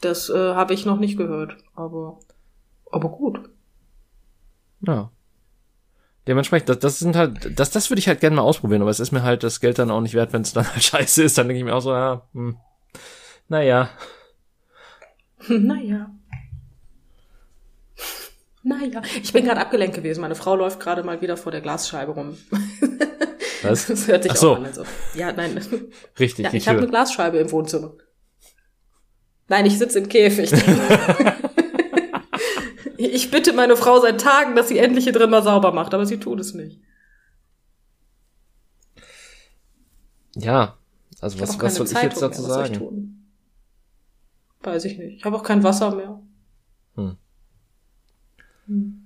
Das 0.01 0.29
äh, 0.29 0.55
habe 0.55 0.73
ich 0.73 0.85
noch 0.87 0.97
nicht 0.97 1.17
gehört, 1.17 1.57
aber, 1.75 2.19
aber 2.93 3.09
gut. 3.09 3.49
Ja. 4.81 5.11
Dementsprechend, 6.27 6.69
das, 6.69 6.79
das 6.79 6.99
sind 6.99 7.15
halt, 7.15 7.59
das, 7.59 7.71
das 7.71 7.89
würde 7.89 7.99
ich 7.99 8.07
halt 8.07 8.21
gerne 8.21 8.37
mal 8.37 8.43
ausprobieren, 8.43 8.81
aber 8.81 8.91
es 8.91 9.01
ist 9.01 9.11
mir 9.11 9.23
halt 9.23 9.43
das 9.43 9.59
Geld 9.59 9.77
dann 9.77 9.91
auch 9.91 9.99
nicht 9.99 10.13
wert, 10.13 10.31
wenn 10.31 10.41
es 10.41 10.53
dann 10.53 10.67
halt 10.71 10.83
scheiße 10.83 11.23
ist, 11.23 11.37
dann 11.37 11.47
denke 11.47 11.59
ich 11.59 11.65
mir 11.65 11.75
auch 11.75 11.81
so, 11.81 11.91
ja, 11.91 12.27
hm, 12.33 12.57
naja. 13.49 13.89
naja. 15.47 16.09
Naja, 18.65 19.01
ich 19.21 19.33
bin 19.33 19.43
gerade 19.43 19.59
abgelenkt 19.59 19.93
gewesen. 19.93 20.21
Meine 20.21 20.35
Frau 20.35 20.55
läuft 20.55 20.79
gerade 20.79 21.03
mal 21.03 21.19
wieder 21.19 21.35
vor 21.35 21.51
der 21.51 21.59
Glasscheibe 21.59 22.13
rum. 22.13 22.37
Was? 23.61 23.87
Das 23.87 24.07
hört 24.07 24.23
sich 24.23 24.31
Ach 24.31 24.37
so. 24.37 24.51
auch 24.53 24.57
an. 24.57 24.65
Also. 24.65 24.85
Ja, 25.15 25.33
nein. 25.33 25.59
Richtig, 26.17 26.45
Ja, 26.45 26.53
ich 26.53 26.65
habe 26.69 26.77
eine 26.77 26.87
Glasscheibe 26.87 27.39
im 27.39 27.51
Wohnzimmer. 27.51 27.91
Nein, 29.49 29.65
ich 29.65 29.77
sitze 29.77 29.99
im 29.99 30.07
Käfig. 30.07 30.53
Ich 33.07 33.31
bitte 33.31 33.53
meine 33.53 33.75
Frau 33.75 33.99
seit 33.99 34.21
Tagen, 34.21 34.55
dass 34.55 34.67
sie 34.67 34.77
endlich 34.77 35.05
hier 35.05 35.13
drin 35.13 35.29
mal 35.29 35.43
sauber 35.43 35.71
macht, 35.71 35.93
aber 35.93 36.05
sie 36.05 36.19
tut 36.19 36.39
es 36.39 36.53
nicht. 36.53 36.79
Ja, 40.35 40.77
also 41.21 41.35
Ich 41.37 41.41
was, 41.41 41.59
was 41.61 41.75
soll 41.75 41.87
keine 41.87 42.07
ich 42.07 42.13
jetzt 42.13 42.19
Zeitung 42.19 42.21
dazu 42.21 42.41
mehr. 42.41 42.49
Was 42.49 42.55
soll 42.55 42.63
ich 42.65 42.67
sagen? 42.69 42.79
tun? 42.79 43.29
Weiß 44.61 44.85
ich 44.85 44.97
nicht. 44.97 45.17
Ich 45.17 45.25
habe 45.25 45.35
auch 45.35 45.43
kein 45.43 45.63
Wasser 45.63 45.93
mehr. 45.95 46.21
Hm. 46.95 47.17
Hm. 48.67 48.99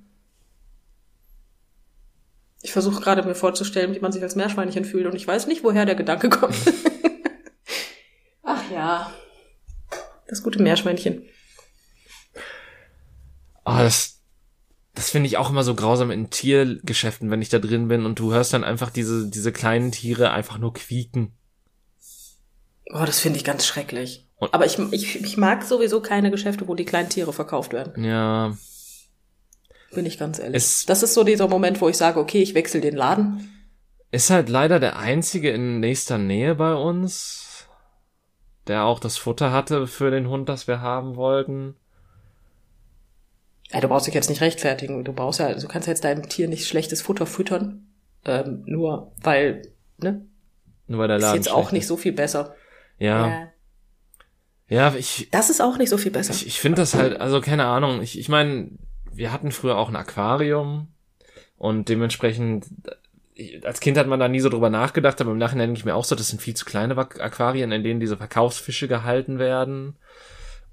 Ich 2.61 2.71
versuche 2.73 3.01
gerade 3.01 3.23
mir 3.23 3.35
vorzustellen, 3.35 3.93
wie 3.95 3.99
man 3.99 4.11
sich 4.11 4.21
als 4.23 4.35
Meerschweinchen 4.35 4.85
fühlt 4.85 5.05
und 5.05 5.15
ich 5.15 5.27
weiß 5.27 5.47
nicht, 5.47 5.63
woher 5.63 5.85
der 5.85 5.95
Gedanke 5.95 6.29
kommt. 6.29 6.55
Ach 8.43 8.71
ja. 8.71 9.11
Das 10.27 10.43
gute 10.43 10.61
Meerschweinchen. 10.61 11.23
Ah, 13.68 13.84
das, 13.84 14.22
das 14.95 15.09
finde 15.09 15.28
ich 15.28 15.38
auch 15.38 15.49
immer 15.49 15.63
so 15.63 15.76
grausam 15.76 16.09
in 16.11 16.30
Tiergeschäften, 16.30 17.30
wenn 17.30 17.41
ich 17.41 17.49
da 17.49 17.59
drin 17.59 17.88
bin 17.88 18.05
und 18.05 18.18
du 18.20 18.32
hörst 18.34 18.53
dann 18.53 18.63
einfach 18.63 18.89
diese, 18.89 19.30
diese 19.30 19.51
kleinen 19.51 19.91
Tiere 19.91 20.32
einfach 20.32 20.57
nur 20.57 20.74
quieken. 20.74 21.34
Oh, 22.93 23.03
das 23.05 23.20
finde 23.20 23.38
ich 23.38 23.43
ganz 23.43 23.65
schrecklich. 23.65 24.28
Und- 24.38 24.53
Aber 24.53 24.65
ich, 24.65 24.80
ich, 24.91 25.22
ich 25.22 25.36
mag 25.38 25.63
sowieso 25.63 26.01
keine 26.01 26.32
Geschäfte, 26.32 26.68
wo 26.68 26.76
die 26.76 26.86
kleinen 26.86 27.09
Tiere 27.09 27.34
verkauft 27.34 27.74
werden. 27.74 28.03
Ja, 28.03 28.55
Bin 29.93 30.05
ich 30.05 30.18
ganz 30.18 30.39
ehrlich. 30.39 30.55
Es- 30.55 30.86
das 30.86 31.03
ist 31.03 31.13
so 31.13 31.24
dieser 31.24 31.47
Moment, 31.47 31.82
wo 31.82 31.89
ich 31.89 31.97
sage, 31.97 32.20
okay, 32.20 32.41
ich 32.41 32.53
wechsle 32.53 32.80
den 32.82 32.95
Laden. 32.95 33.49
ist 34.11 34.30
halt 34.30 34.47
leider 34.47 34.80
der 34.80 34.97
einzige 34.97 35.51
in 35.51 35.82
nächster 35.82 36.18
Nähe 36.18 36.55
bei 36.55 36.74
uns, 36.74 37.68
der 38.68 38.86
auch 38.86 38.99
das 39.01 39.18
Futter 39.18 39.51
hatte 39.51 39.88
für 39.88 40.09
den 40.11 40.30
Hund, 40.30 40.47
das 40.47 40.68
wir 40.68 40.80
haben 40.82 41.18
wollten. 41.18 41.76
Ja, 43.72 43.82
du 43.82 43.88
brauchst 43.89 44.07
dich 44.07 44.13
jetzt 44.13 44.30
nicht 44.30 44.41
rechtfertigen. 44.41 45.03
Du 45.03 45.13
brauchst 45.13 45.39
ja, 45.39 45.53
du 45.53 45.68
kannst 45.68 45.88
ja 45.88 45.91
jetzt 45.91 46.03
deinem 46.03 46.30
Tier 46.30 46.47
nicht 46.47 46.68
schlechtes 46.68 47.01
Futter 47.01 47.26
füttern. 47.26 47.88
Ähm, 48.26 48.63
nur 48.65 49.11
weil, 49.22 49.61
ne? 49.97 50.26
Nur 50.88 50.99
weil 50.99 51.07
der 51.09 51.18
Ist 51.18 51.24
Laden 51.24 51.36
jetzt 51.38 51.51
auch 51.51 51.72
nicht 51.72 51.84
ist. 51.84 51.88
so 51.89 51.97
viel 51.97 52.13
besser. 52.13 52.55
Ja, 52.99 53.28
Äh, 53.43 53.47
ja, 54.70 54.93
ich, 54.95 55.30
Das 55.32 55.49
ist 55.49 55.61
auch 55.61 55.78
nicht 55.78 55.89
so 55.89 55.97
viel 55.97 56.11
besser. 56.11 56.34
ich, 56.34 56.45
ich 56.47 56.59
finde 56.59 56.82
das 56.82 56.93
halt, 56.93 57.20
also 57.22 57.39
keine 57.41 57.65
Ahnung, 57.65 58.01
ich, 58.01 58.20
ich 58.20 58.28
meine, 58.30 58.70
wir 59.11 59.32
hatten 59.32 59.51
früher 59.51 59.78
auch 59.78 59.88
ein 59.89 59.95
Aquarium 59.95 60.88
und 61.57 61.88
dementsprechend, 61.89 62.65
als 63.63 63.80
Kind 63.80 63.97
hat 63.97 64.07
man 64.07 64.20
da 64.20 64.28
nie 64.28 64.39
so 64.41 64.49
drüber 64.49 64.70
nachgedacht, 64.70 65.22
aber 65.22 65.32
im 65.32 65.38
Nachhinein 65.38 65.70
denke 65.70 65.80
ich 65.80 65.86
mir 65.86 65.95
auch 65.95 66.03
so, 66.03 66.15
das 66.15 66.28
sind 66.30 66.41
viel 66.41 66.53
zu 66.55 66.65
kleine 66.65 66.95
Aqu- 66.95 67.20
Aquarien, 67.22 67.72
in 67.72 67.84
denen 67.84 67.99
diese 68.01 68.18
Verkaufsfische 68.18 68.88
gehalten 68.89 69.39
werden 69.39 69.95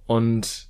und 0.07 0.67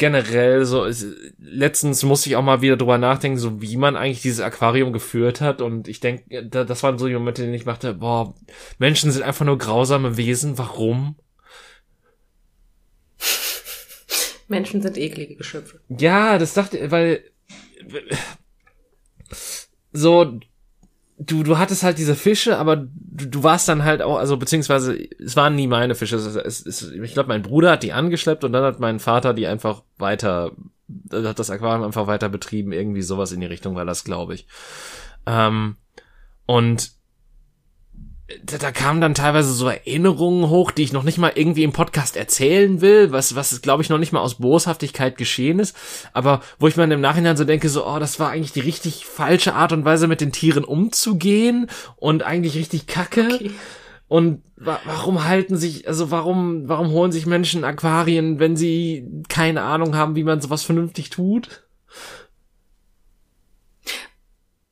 generell 0.00 0.64
so, 0.64 0.86
es, 0.86 1.06
letztens 1.38 2.02
musste 2.02 2.30
ich 2.30 2.36
auch 2.36 2.42
mal 2.42 2.62
wieder 2.62 2.78
drüber 2.78 2.98
nachdenken, 2.98 3.38
so 3.38 3.60
wie 3.60 3.76
man 3.76 3.96
eigentlich 3.96 4.22
dieses 4.22 4.40
Aquarium 4.40 4.92
geführt 4.92 5.40
hat 5.40 5.60
und 5.60 5.86
ich 5.86 6.00
denke, 6.00 6.46
da, 6.46 6.64
das 6.64 6.82
waren 6.82 6.98
so 6.98 7.06
die 7.06 7.12
Momente, 7.12 7.42
in 7.42 7.48
denen 7.48 7.58
ich 7.58 7.64
dachte, 7.64 7.94
boah, 7.94 8.34
Menschen 8.78 9.12
sind 9.12 9.22
einfach 9.22 9.44
nur 9.44 9.58
grausame 9.58 10.16
Wesen, 10.16 10.56
warum? 10.58 11.16
Menschen 14.48 14.82
sind 14.82 14.96
eklige 14.96 15.36
Geschöpfe. 15.36 15.80
Ja, 15.88 16.38
das 16.38 16.54
dachte, 16.54 16.90
weil 16.90 17.22
so 19.92 20.40
du 21.20 21.42
du 21.42 21.58
hattest 21.58 21.82
halt 21.82 21.98
diese 21.98 22.14
Fische, 22.14 22.56
aber 22.56 22.76
du, 22.76 23.26
du 23.26 23.42
warst 23.42 23.68
dann 23.68 23.84
halt 23.84 24.00
auch, 24.02 24.16
also 24.16 24.36
beziehungsweise 24.38 24.98
es 25.18 25.36
waren 25.36 25.54
nie 25.54 25.66
meine 25.66 25.94
Fische. 25.94 26.16
Es, 26.16 26.34
es, 26.34 26.66
es, 26.66 26.90
ich 26.90 27.12
glaube, 27.12 27.28
mein 27.28 27.42
Bruder 27.42 27.72
hat 27.72 27.82
die 27.82 27.92
angeschleppt 27.92 28.42
und 28.42 28.52
dann 28.52 28.64
hat 28.64 28.80
mein 28.80 28.98
Vater 28.98 29.34
die 29.34 29.46
einfach 29.46 29.82
weiter, 29.98 30.52
hat 31.12 31.38
das 31.38 31.50
Aquarium 31.50 31.84
einfach 31.84 32.06
weiter 32.06 32.30
betrieben, 32.30 32.72
irgendwie 32.72 33.02
sowas 33.02 33.32
in 33.32 33.40
die 33.40 33.46
Richtung 33.46 33.74
war 33.74 33.84
das, 33.84 34.02
glaube 34.04 34.34
ich. 34.34 34.46
Ähm, 35.26 35.76
und 36.46 36.92
da, 38.44 38.58
da 38.58 38.70
kamen 38.70 39.00
dann 39.00 39.14
teilweise 39.14 39.52
so 39.52 39.68
Erinnerungen 39.68 40.48
hoch, 40.48 40.70
die 40.70 40.82
ich 40.82 40.92
noch 40.92 41.02
nicht 41.02 41.18
mal 41.18 41.32
irgendwie 41.34 41.64
im 41.64 41.72
Podcast 41.72 42.16
erzählen 42.16 42.80
will, 42.80 43.12
was, 43.12 43.34
was 43.34 43.60
glaube 43.62 43.82
ich 43.82 43.88
noch 43.88 43.98
nicht 43.98 44.12
mal 44.12 44.20
aus 44.20 44.36
Boshaftigkeit 44.36 45.16
geschehen 45.16 45.58
ist, 45.58 45.76
aber 46.12 46.40
wo 46.58 46.68
ich 46.68 46.76
mir 46.76 46.84
dann 46.84 46.92
im 46.92 47.00
Nachhinein 47.00 47.36
so 47.36 47.44
denke, 47.44 47.68
so, 47.68 47.86
oh, 47.86 47.98
das 47.98 48.20
war 48.20 48.30
eigentlich 48.30 48.52
die 48.52 48.60
richtig 48.60 49.04
falsche 49.06 49.54
Art 49.54 49.72
und 49.72 49.84
Weise 49.84 50.06
mit 50.06 50.20
den 50.20 50.32
Tieren 50.32 50.64
umzugehen 50.64 51.68
und 51.96 52.22
eigentlich 52.22 52.54
richtig 52.56 52.86
kacke. 52.86 53.28
Okay. 53.34 53.50
Und 54.08 54.42
wa 54.56 54.80
warum 54.84 55.24
halten 55.24 55.56
sich, 55.56 55.86
also 55.86 56.10
warum, 56.10 56.68
warum 56.68 56.90
holen 56.90 57.12
sich 57.12 57.26
Menschen 57.26 57.64
Aquarien, 57.64 58.40
wenn 58.40 58.56
sie 58.56 59.08
keine 59.28 59.62
Ahnung 59.62 59.94
haben, 59.94 60.16
wie 60.16 60.24
man 60.24 60.40
sowas 60.40 60.64
vernünftig 60.64 61.10
tut? 61.10 61.62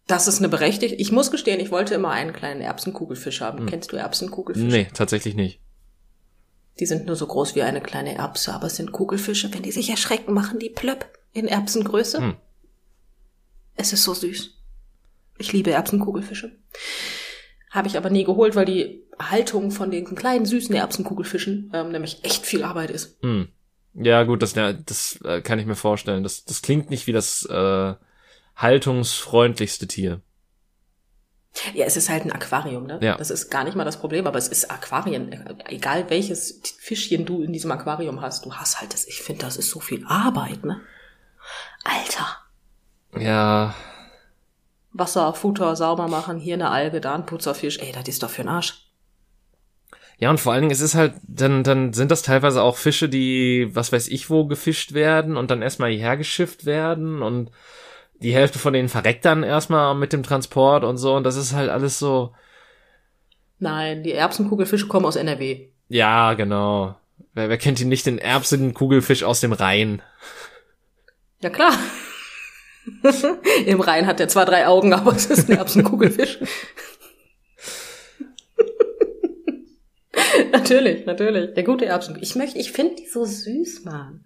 Das 0.09 0.27
ist 0.27 0.39
eine 0.39 0.49
berechtigte. 0.49 0.97
Ich 0.97 1.13
muss 1.13 1.31
gestehen, 1.31 1.61
ich 1.61 1.71
wollte 1.71 1.95
immer 1.95 2.11
einen 2.11 2.33
kleinen 2.33 2.63
Erbsenkugelfisch 2.63 3.43
haben. 3.43 3.67
Kennst 3.67 3.93
du 3.93 3.97
Erbsenkugelfische? 3.97 4.67
Nee, 4.67 4.89
tatsächlich 4.93 5.35
nicht. 5.35 5.61
Die 6.81 6.87
sind 6.87 7.05
nur 7.05 7.15
so 7.15 7.27
groß 7.27 7.55
wie 7.55 7.63
eine 7.63 7.83
kleine 7.83 8.15
Erbse, 8.15 8.55
aber 8.55 8.69
es 8.69 8.77
sind 8.77 8.93
Kugelfische. 8.93 9.53
Wenn 9.53 9.63
die 9.63 9.71
sich 9.71 9.91
erschrecken, 9.91 10.33
machen 10.33 10.59
die 10.59 10.71
plöpp 10.71 11.07
in 11.35 11.47
Erbsengröße. 11.47 12.19
Hm. 12.19 12.37
Es 13.75 13.93
ist 13.93 14.03
so 14.03 14.15
süß. 14.15 14.55
Ich 15.37 15.53
liebe 15.53 15.73
Erbsenkugelfische. 15.73 16.53
Habe 17.71 17.89
ich 17.89 17.99
aber 17.99 18.09
nie 18.09 18.25
geholt, 18.25 18.57
weil 18.57 18.65
die 18.65 19.05
Haltung 19.19 19.71
von 19.71 19.91
den 19.91 20.07
kleinen 20.15 20.47
süßen 20.47 20.75
Erbsenkugelfischen 20.75 21.71
ähm, 21.75 21.93
nämlich 21.93 22.25
echt 22.25 22.47
viel 22.47 22.65
Arbeit 22.65 22.91
ist. 22.91 23.19
Hm. 23.23 23.49
Ja, 23.93 24.23
gut, 24.23 24.41
das, 24.41 24.55
das 24.55 25.19
äh, 25.23 25.43
kann 25.43 25.59
ich 25.59 25.67
mir 25.67 25.77
vorstellen. 25.77 26.23
Das, 26.23 26.47
das 26.47 26.63
klingt 26.63 26.89
nicht 26.89 27.07
wie 27.07 27.13
das 27.13 27.45
äh, 27.45 27.95
haltungsfreundlichste 28.59 29.89
Tier. 29.89 30.21
Ja, 31.75 31.87
es 31.87 31.97
ist 31.97 32.11
halt 32.11 32.25
ein 32.25 32.31
Aquarium, 32.31 32.87
ne? 32.87 32.99
Ja. 33.03 33.17
Das 33.17 33.31
ist 33.31 33.51
gar 33.51 33.65
nicht 33.65 33.75
mal 33.75 33.85
das 33.85 33.99
Problem, 33.99 34.27
aber 34.27 34.39
es 34.39 34.49
ist 34.49 34.71
Aquarien. 34.71 35.59
Egal 35.67 36.09
welches 36.11 36.61
Fischchen 36.79 37.25
du 37.25 37.43
in 37.43 37.53
diesem 37.53 37.73
Aquarium 37.73 38.21
hast, 38.21 38.45
du 38.45 38.55
hast 38.55 38.81
halt 38.81 38.93
das. 38.93 39.07
Ich 39.07 39.23
finde, 39.23 39.47
das 39.47 39.57
ist 39.57 39.71
so 39.71 39.81
viel 39.81 40.05
Arbeit, 40.07 40.65
ne? 40.65 40.83
Alter. 41.85 42.37
Ja, 43.19 43.75
Wasser, 44.93 45.33
Futter 45.35 45.77
sauber 45.77 46.09
machen, 46.09 46.39
hier 46.39 46.55
eine 46.55 46.71
Alge, 46.71 47.01
da 47.01 47.15
ein 47.15 47.27
Putzerfisch. 47.27 47.79
Ey, 47.79 47.93
das 47.93 48.09
ist 48.09 48.23
doch 48.23 48.31
für 48.31 48.43
den 48.43 48.49
Arsch. 48.49 48.85
Ja, 50.19 50.31
und 50.31 50.41
vor 50.41 50.53
allen 50.53 50.63
Dingen, 50.63 50.73
es 50.73 50.81
ist 50.81 50.97
halt, 50.97 51.15
dann, 51.23 51.63
dann 51.63 51.93
sind 51.93 52.11
das 52.11 52.23
teilweise 52.23 52.63
auch 52.63 52.77
Fische, 52.77 53.09
die, 53.09 53.71
was 53.73 53.93
weiß 53.93 54.09
ich 54.09 54.31
wo, 54.31 54.47
gefischt 54.47 54.93
werden 54.93 55.37
und 55.37 55.51
dann 55.51 55.63
erstmal 55.63 55.91
hierher 55.91 56.17
geschifft 56.17 56.65
werden 56.65 57.23
und 57.23 57.53
die 58.21 58.35
Hälfte 58.35 58.59
von 58.59 58.73
denen 58.73 58.89
verreckt 58.89 59.25
dann 59.25 59.43
erstmal 59.43 59.95
mit 59.95 60.13
dem 60.13 60.23
Transport 60.23 60.85
und 60.85 60.97
so 60.97 61.15
und 61.15 61.25
das 61.25 61.37
ist 61.37 61.55
halt 61.55 61.71
alles 61.71 61.99
so, 61.99 62.35
Nein, 63.61 64.05
die 64.05 64.13
Erbsenkugelfische 64.13 64.87
kommen 64.87 65.07
aus 65.07 65.17
NRW. 65.17 65.69
ja, 65.89 66.35
genau. 66.35 66.95
Wer, 67.35 67.49
wer 67.49 67.59
kennt 67.59 67.81
ihn 67.81 67.89
nicht, 67.89 68.07
den 68.07 68.19
Erbsenkugelfisch 68.19 69.25
aus 69.25 69.41
dem 69.41 69.53
Rhein? 69.53 70.01
Ja, 71.41 71.51
klar. 71.51 71.73
Im 73.67 73.81
Rhein 73.81 74.07
hat 74.07 74.19
der 74.19 74.29
zwar 74.29 74.47
drei 74.47 74.67
Augen, 74.67 74.93
aber 74.93 75.13
es 75.15 75.27
ist 75.27 75.51
ein 75.51 75.59
Erbsenkugelfisch. 75.59 76.39
natürlich, 80.53 81.07
natürlich. 81.07 81.55
Der 81.55 81.65
gute 81.65 81.87
Erbsen. 81.87 82.19
Ich 82.21 82.35
möchte, 82.35 82.59
ich 82.59 82.73
finde 82.73 82.97
die 82.97 83.07
so 83.07 83.25
süß, 83.25 83.85
Mann. 83.85 84.25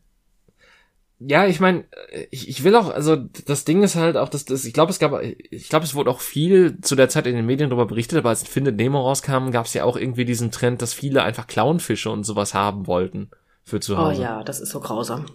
Ja, 1.26 1.46
ich 1.46 1.60
meine, 1.60 1.84
ich, 2.30 2.48
ich 2.48 2.64
will 2.64 2.74
auch, 2.74 2.90
also 2.90 3.16
das 3.16 3.64
Ding 3.64 3.82
ist 3.82 3.96
halt 3.96 4.16
auch, 4.16 4.28
dass 4.28 4.44
das, 4.44 4.64
ich 4.64 4.72
glaube, 4.72 4.90
es 4.90 4.98
gab, 4.98 5.20
ich 5.22 5.68
glaube, 5.68 5.84
es 5.84 5.94
wurde 5.94 6.10
auch 6.10 6.20
viel 6.20 6.80
zu 6.80 6.96
der 6.96 7.08
Zeit 7.08 7.26
in 7.26 7.36
den 7.36 7.46
Medien 7.46 7.70
darüber 7.70 7.86
berichtet, 7.86 8.18
aber 8.18 8.30
als 8.30 8.42
Findet 8.48 8.76
Nemo 8.76 9.00
rauskam, 9.00 9.50
gab 9.50 9.66
es 9.66 9.74
ja 9.74 9.84
auch 9.84 9.96
irgendwie 9.96 10.24
diesen 10.24 10.50
Trend, 10.50 10.82
dass 10.82 10.94
viele 10.94 11.22
einfach 11.22 11.46
Clownfische 11.46 12.10
und 12.10 12.24
sowas 12.24 12.54
haben 12.54 12.86
wollten 12.86 13.30
für 13.62 13.80
zu 13.80 13.96
Oh 13.96 13.98
Hause. 13.98 14.22
ja, 14.22 14.42
das 14.44 14.60
ist 14.60 14.70
so 14.70 14.80
grausam. 14.80 15.26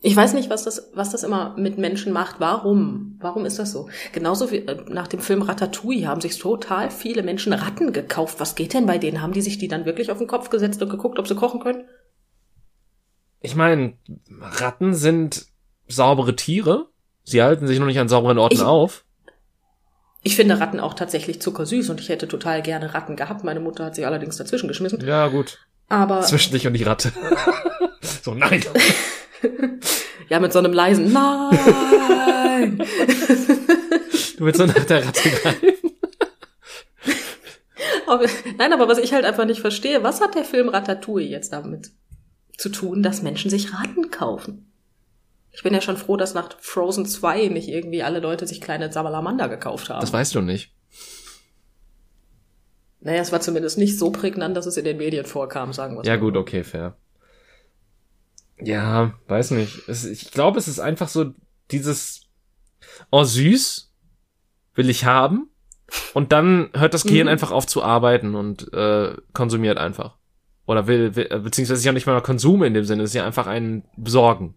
Ich 0.00 0.14
weiß 0.14 0.34
nicht, 0.34 0.48
was 0.48 0.62
das, 0.62 0.90
was 0.94 1.10
das 1.10 1.24
immer 1.24 1.56
mit 1.56 1.76
Menschen 1.76 2.12
macht. 2.12 2.38
Warum? 2.38 3.16
Warum 3.20 3.44
ist 3.44 3.58
das 3.58 3.72
so? 3.72 3.88
Genauso 4.12 4.50
wie 4.52 4.58
äh, 4.58 4.84
nach 4.88 5.08
dem 5.08 5.18
Film 5.20 5.42
Ratatouille 5.42 6.06
haben 6.06 6.20
sich 6.20 6.38
total 6.38 6.90
viele 6.92 7.24
Menschen 7.24 7.52
Ratten 7.52 7.92
gekauft. 7.92 8.38
Was 8.38 8.54
geht 8.54 8.74
denn 8.74 8.86
bei 8.86 8.98
denen? 8.98 9.20
Haben 9.22 9.32
die 9.32 9.40
sich 9.40 9.58
die 9.58 9.66
dann 9.66 9.86
wirklich 9.86 10.12
auf 10.12 10.18
den 10.18 10.28
Kopf 10.28 10.50
gesetzt 10.50 10.80
und 10.82 10.88
geguckt, 10.90 11.18
ob 11.18 11.26
sie 11.26 11.34
kochen 11.34 11.60
können? 11.60 11.84
Ich 13.40 13.54
meine, 13.54 13.94
Ratten 14.40 14.94
sind 14.94 15.46
saubere 15.86 16.34
Tiere. 16.36 16.88
Sie 17.24 17.42
halten 17.42 17.66
sich 17.66 17.78
nur 17.78 17.86
nicht 17.88 17.98
an 18.00 18.08
sauberen 18.08 18.38
Orten 18.38 18.54
Ich- 18.56 18.62
auf. 18.62 19.04
Ich 20.22 20.34
finde 20.34 20.58
Ratten 20.58 20.80
auch 20.80 20.94
tatsächlich 20.94 21.40
zuckersüß 21.40 21.90
und 21.90 22.00
ich 22.00 22.08
hätte 22.08 22.26
total 22.26 22.60
gerne 22.60 22.92
Ratten 22.92 23.14
gehabt. 23.14 23.44
Meine 23.44 23.60
Mutter 23.60 23.84
hat 23.84 23.94
sich 23.94 24.04
allerdings 24.04 24.36
dazwischen 24.36 24.66
geschmissen. 24.66 25.00
Ja, 25.06 25.28
gut. 25.28 25.58
Aber 25.88 26.20
Zwischen 26.22 26.52
dich 26.52 26.66
und 26.66 26.72
die 26.72 26.82
Ratte. 26.82 27.12
so, 28.22 28.34
nein. 28.34 28.62
ja, 30.28 30.40
mit 30.40 30.52
so 30.52 30.58
einem 30.58 30.72
leisen 30.72 31.12
Nein. 31.12 32.78
Du 34.36 34.44
willst 34.44 34.58
so 34.60 34.66
nach 34.66 34.84
der 34.84 35.04
Ratte 35.06 35.30
greifen. 35.30 35.68
nein, 38.58 38.72
aber 38.72 38.88
was 38.88 38.98
ich 38.98 39.12
halt 39.12 39.24
einfach 39.24 39.44
nicht 39.46 39.60
verstehe, 39.60 40.02
was 40.04 40.20
hat 40.20 40.34
der 40.34 40.44
Film 40.44 40.68
Ratatouille 40.68 41.28
jetzt 41.28 41.52
damit 41.52 41.90
zu 42.58 42.68
tun, 42.68 43.02
dass 43.02 43.22
Menschen 43.22 43.50
sich 43.50 43.72
Ratten 43.72 44.10
kaufen? 44.10 44.70
Ich 45.50 45.62
bin 45.62 45.72
ja 45.72 45.80
schon 45.80 45.96
froh, 45.96 46.16
dass 46.18 46.34
nach 46.34 46.50
Frozen 46.60 47.06
2 47.06 47.48
nicht 47.48 47.68
irgendwie 47.68 48.02
alle 48.02 48.20
Leute 48.20 48.46
sich 48.46 48.60
kleine 48.60 48.92
Salamander 48.92 49.48
gekauft 49.48 49.88
haben. 49.88 50.00
Das 50.00 50.12
weißt 50.12 50.34
du 50.34 50.42
nicht. 50.42 50.74
naja, 53.00 53.22
es 53.22 53.32
war 53.32 53.40
zumindest 53.40 53.78
nicht 53.78 53.98
so 53.98 54.10
prägnant, 54.10 54.56
dass 54.56 54.66
es 54.66 54.76
in 54.76 54.84
den 54.84 54.98
Medien 54.98 55.24
vorkam, 55.24 55.72
sagen 55.72 55.96
wir 55.96 56.04
Ja, 56.04 56.16
gut, 56.16 56.36
okay, 56.36 56.62
fair. 56.64 56.96
Ja, 58.60 59.14
weiß 59.28 59.52
nicht. 59.52 59.88
Es, 59.88 60.04
ich 60.04 60.30
glaube, 60.32 60.58
es 60.58 60.66
ist 60.68 60.80
einfach 60.80 61.08
so 61.08 61.32
dieses, 61.70 62.22
oh 63.10 63.22
süß, 63.24 63.92
will 64.74 64.90
ich 64.90 65.04
haben. 65.04 65.48
Und 66.12 66.32
dann 66.32 66.68
hört 66.74 66.92
das 66.92 67.04
Gehirn 67.04 67.26
Mhm. 67.28 67.32
einfach 67.32 67.50
auf 67.52 67.66
zu 67.66 67.82
arbeiten 67.82 68.34
und 68.34 68.72
äh, 68.74 69.16
konsumiert 69.32 69.78
einfach. 69.78 70.17
Oder 70.68 70.86
will, 70.86 71.16
will 71.16 71.26
beziehungsweise 71.40 71.78
ist 71.78 71.84
ja 71.86 71.92
nicht 71.92 72.06
mal 72.06 72.20
Konsum 72.20 72.62
in 72.62 72.74
dem 72.74 72.84
Sinne, 72.84 73.02
es 73.02 73.10
ist 73.10 73.14
ja 73.14 73.24
einfach 73.24 73.46
ein 73.46 73.84
Besorgen. 73.96 74.54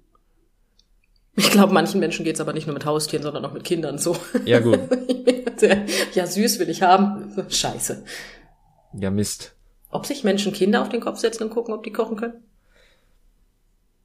Ich 1.37 1.49
glaube, 1.51 1.73
manchen 1.73 2.01
Menschen 2.01 2.25
geht's 2.25 2.41
aber 2.41 2.51
nicht 2.51 2.67
nur 2.67 2.73
mit 2.73 2.85
Haustieren, 2.85 3.23
sondern 3.23 3.45
auch 3.45 3.53
mit 3.53 3.63
Kindern 3.63 3.97
so. 3.97 4.17
Ja, 4.43 4.59
gut. 4.59 4.77
ja, 6.13 6.27
süß 6.27 6.59
will 6.59 6.69
ich 6.69 6.81
haben. 6.81 7.33
Scheiße. 7.47 8.03
Ja, 8.99 9.09
Mist. 9.09 9.55
Ob 9.89 10.05
sich 10.05 10.25
Menschen 10.25 10.51
Kinder 10.51 10.81
auf 10.81 10.89
den 10.89 10.99
Kopf 10.99 11.17
setzen 11.17 11.43
und 11.43 11.49
gucken, 11.49 11.73
ob 11.73 11.83
die 11.83 11.93
kochen 11.93 12.17
können? 12.17 12.43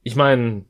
Ich 0.03 0.15
meine, 0.15 0.63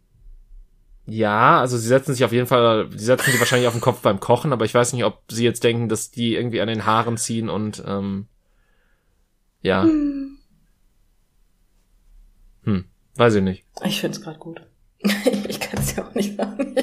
ja, 1.05 1.61
also 1.61 1.77
sie 1.77 1.87
setzen 1.87 2.15
sich 2.15 2.25
auf 2.25 2.31
jeden 2.31 2.47
Fall, 2.47 2.89
sie 2.95 3.05
setzen 3.05 3.29
sich 3.29 3.39
wahrscheinlich 3.39 3.67
auf 3.67 3.75
den 3.75 3.81
Kopf 3.81 4.01
beim 4.01 4.19
Kochen, 4.19 4.53
aber 4.53 4.65
ich 4.65 4.73
weiß 4.73 4.91
nicht, 4.93 5.05
ob 5.05 5.21
sie 5.29 5.43
jetzt 5.43 5.63
denken, 5.63 5.87
dass 5.87 6.09
die 6.09 6.33
irgendwie 6.33 6.61
an 6.61 6.67
den 6.67 6.87
Haaren 6.87 7.17
ziehen 7.17 7.47
und 7.47 7.83
ähm, 7.85 8.25
ja. 9.61 9.83
Hm, 9.83 10.36
weiß 13.17 13.35
ich 13.35 13.43
nicht. 13.43 13.65
Ich 13.83 14.01
find's 14.01 14.21
grad 14.21 14.39
gut. 14.39 14.61
ich 15.47 15.59
kann 15.59 15.79
es 15.79 15.95
ja 15.95 16.05
auch 16.05 16.13
nicht 16.13 16.37
sagen. 16.37 16.75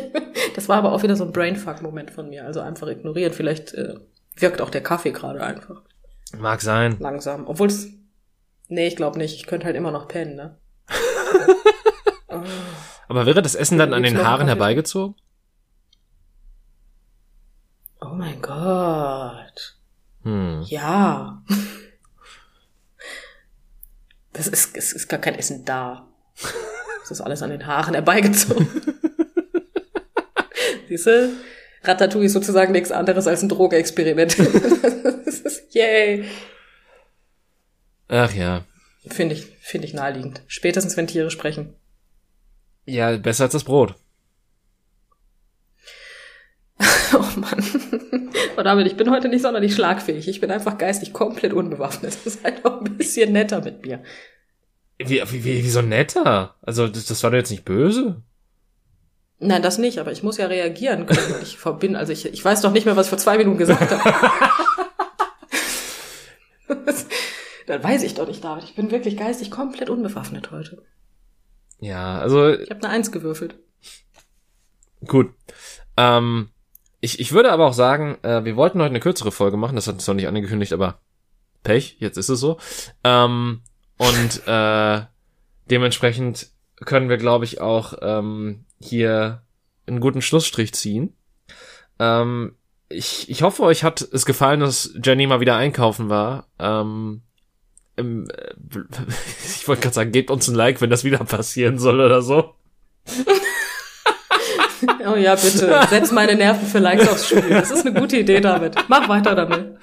Das 0.55 0.68
war 0.68 0.76
aber 0.78 0.93
auch 0.93 1.03
wieder 1.03 1.16
so 1.16 1.24
ein 1.24 1.32
Brainfuck-Moment 1.32 2.11
von 2.11 2.28
mir. 2.28 2.45
Also 2.45 2.61
einfach 2.61 2.87
ignorieren. 2.89 3.32
Vielleicht 3.32 3.74
äh, 3.74 3.95
wirkt 4.37 4.61
auch 4.61 4.70
der 4.70 4.82
Kaffee 4.82 5.11
gerade 5.11 5.43
einfach 5.43 5.82
Mag 6.39 6.61
sein. 6.62 6.97
langsam. 7.01 7.47
Obwohl 7.47 7.68
es. 7.68 7.89
Nee, 8.68 8.87
ich 8.87 8.97
glaube 8.97 9.18
nicht. 9.18 9.35
Ich 9.37 9.47
könnte 9.47 9.66
halt 9.66 9.76
immer 9.76 9.91
noch 9.91 10.09
pennen, 10.09 10.37
ne? 10.37 10.57
oh, 12.28 12.43
Aber 13.09 13.26
wäre 13.26 13.43
das 13.43 13.55
Essen 13.55 13.78
dann 13.78 13.93
an 13.93 14.03
Gibt's 14.03 14.18
den 14.18 14.26
Haaren 14.26 14.47
herbeigezogen? 14.47 15.16
oh 18.01 18.14
mein 18.14 18.41
Gott. 18.43 19.76
Hm. 20.22 20.62
Ja. 20.66 21.43
Das 24.37 24.49
ist, 24.49 24.76
es 24.76 24.93
ist 24.93 25.07
gar 25.09 25.20
kein 25.20 25.37
Essen 25.37 25.64
da. 25.64 26.09
Das 27.01 27.11
ist 27.11 27.20
alles 27.20 27.43
an 27.43 27.51
den 27.51 27.66
Haaren 27.66 27.95
herbeigezogen. 27.95 28.66
Siehste, 30.89 31.30
Ratatouille 31.82 32.26
ist 32.26 32.32
sozusagen 32.32 32.72
nichts 32.72 32.93
anderes 32.93 33.26
als 33.26 33.43
ein. 33.43 33.49
Das 35.24 35.41
ist, 35.41 35.74
yay. 35.74 36.24
Ach 38.09 38.32
ja. 38.32 38.64
Finde 39.07 39.35
ich, 39.35 39.47
finde 39.61 39.87
ich 39.87 39.95
naheliegend. 39.95 40.43
Spätestens, 40.47 40.97
wenn 40.97 41.07
Tiere 41.07 41.30
sprechen. 41.30 41.74
Ja, 42.87 43.16
besser 43.16 43.45
als 43.45 43.53
das 43.53 43.64
Brot. 43.64 43.95
Oh 47.12 47.39
Mann. 47.39 47.62
Oh 48.57 48.62
David, 48.62 48.87
ich 48.87 48.97
bin 48.97 49.11
heute 49.11 49.28
nicht 49.28 49.43
sonderlich 49.43 49.74
schlagfähig. 49.74 50.26
Ich 50.26 50.41
bin 50.41 50.51
einfach 50.51 50.78
geistig 50.78 51.12
komplett 51.12 51.53
unbewaffnet. 51.53 52.12
Das 52.12 52.26
ist 52.26 52.45
halt 52.45 52.64
auch 52.64 52.80
ein 52.80 52.97
bisschen 52.97 53.32
netter 53.32 53.62
mit 53.62 53.85
mir. 53.85 54.03
Wie, 55.09 55.23
wie, 55.23 55.45
wie, 55.45 55.65
wie 55.65 55.71
so 55.71 55.83
netter. 55.83 56.55
Also, 56.63 56.89
das, 56.89 57.07
das 57.07 57.23
war 57.23 57.31
doch 57.31 57.37
jetzt 57.39 57.51
nicht 57.51 57.65
böse. 57.65 58.23
Nein, 59.39 59.63
das 59.63 59.79
nicht, 59.79 59.99
aber 59.99 60.13
ich 60.13 60.23
muss 60.23 60.39
ja 60.39 60.47
reagieren 60.47 61.07
können, 61.07 61.35
weil 61.35 61.43
ich 61.43 61.59
verbinde. 61.59 61.99
Also 61.99 62.13
ich, 62.13 62.25
ich 62.25 62.45
weiß 62.45 62.61
doch 62.63 62.73
nicht 62.73 62.87
mehr, 62.87 62.97
was 62.97 63.07
ich 63.07 63.11
vor 63.11 63.19
zwei 63.19 63.37
Minuten 63.37 63.59
gesagt 63.59 63.91
habe. 63.91 64.35
Dann 67.67 67.83
weiß 67.83 68.03
ich 68.05 68.15
doch 68.15 68.27
nicht, 68.27 68.45
David. 68.45 68.65
Ich 68.65 68.75
bin 68.75 68.91
wirklich 68.91 69.17
geistig 69.17 69.51
komplett 69.51 69.91
unbewaffnet 69.91 70.51
heute. 70.51 70.83
Ja, 71.81 72.19
also, 72.19 72.51
Ich 72.51 72.71
habe 72.71 72.83
eine 72.85 72.91
Eins 72.91 73.11
gewürfelt. 73.11 73.57
Gut. 75.07 75.35
Ähm, 75.97 76.49
ich, 77.01 77.21
ich 77.21 77.33
würde 77.33 77.53
aber 77.53 77.67
auch 77.67 77.75
sagen, 77.75 78.17
äh, 78.23 78.45
wir 78.45 78.57
wollten 78.57 78.81
heute 78.81 78.91
eine 78.91 79.01
kürzere 79.01 79.33
Folge 79.33 79.57
machen, 79.57 79.77
das 79.77 79.87
hat 79.87 79.95
uns 79.95 80.07
noch 80.07 80.15
nicht 80.15 80.29
angekündigt, 80.29 80.73
aber 80.73 81.01
Pech, 81.63 81.97
jetzt 81.99 82.17
ist 82.17 82.29
es 82.29 82.41
so. 82.41 82.59
Ähm, 83.03 83.61
und 83.97 84.47
äh, 84.47 85.03
dementsprechend 85.70 86.49
können 86.84 87.09
wir, 87.09 87.16
glaube 87.16 87.45
ich, 87.45 87.61
auch 87.61 87.95
ähm, 88.03 88.64
hier 88.80 89.42
einen 89.86 90.01
guten 90.01 90.22
Schlussstrich 90.22 90.72
ziehen. 90.74 91.14
Ähm, 91.99 92.57
ich, 92.88 93.28
ich 93.30 93.42
hoffe, 93.42 93.62
euch 93.62 93.84
hat 93.84 94.03
es 94.03 94.26
gefallen, 94.26 94.61
dass 94.61 94.95
Jenny 95.03 95.26
mal 95.26 95.40
wieder 95.40 95.57
einkaufen 95.57 96.09
war. 96.09 96.49
Ähm, 96.59 97.22
im, 97.97 98.28
äh, 98.30 98.55
ich 99.45 99.66
wollte 99.68 99.82
gerade 99.82 99.95
sagen, 99.95 100.12
gebt 100.12 100.30
uns 100.30 100.49
ein 100.49 100.55
Like, 100.55 100.80
wenn 100.80 100.90
das 100.90 101.05
wieder 101.05 101.18
passieren 101.18 101.78
soll 101.78 102.01
oder 102.01 102.22
so. 102.22 102.55
Oh 105.07 105.16
ja, 105.16 105.34
bitte. 105.34 105.80
Setz 105.88 106.12
meine 106.12 106.34
Nerven 106.34 106.66
für 106.66 106.78
Likes 106.78 107.09
aufs 107.09 107.28
Spiel. 107.28 107.49
Das 107.49 107.70
ist 107.70 107.86
eine 107.86 107.99
gute 107.99 108.18
Idee, 108.18 108.40
David. 108.40 108.74
Mach 108.88 109.09
weiter 109.09 109.34
damit. 109.34 109.76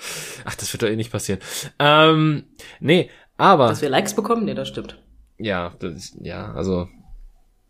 Ach, 0.46 0.56
das 0.56 0.72
wird 0.74 0.84
doch 0.84 0.88
eh 0.88 0.96
nicht 0.96 1.12
passieren. 1.12 1.40
Ähm, 1.80 2.44
nee, 2.80 3.10
aber 3.42 3.70
Dass 3.70 3.82
wir 3.82 3.90
Likes 3.90 4.16
bekommen? 4.16 4.46
Nee, 4.46 4.54
das 4.54 4.68
stimmt. 4.68 5.02
ja, 5.40 5.74
das, 5.80 6.16
ja, 6.22 6.54
also 6.54 6.88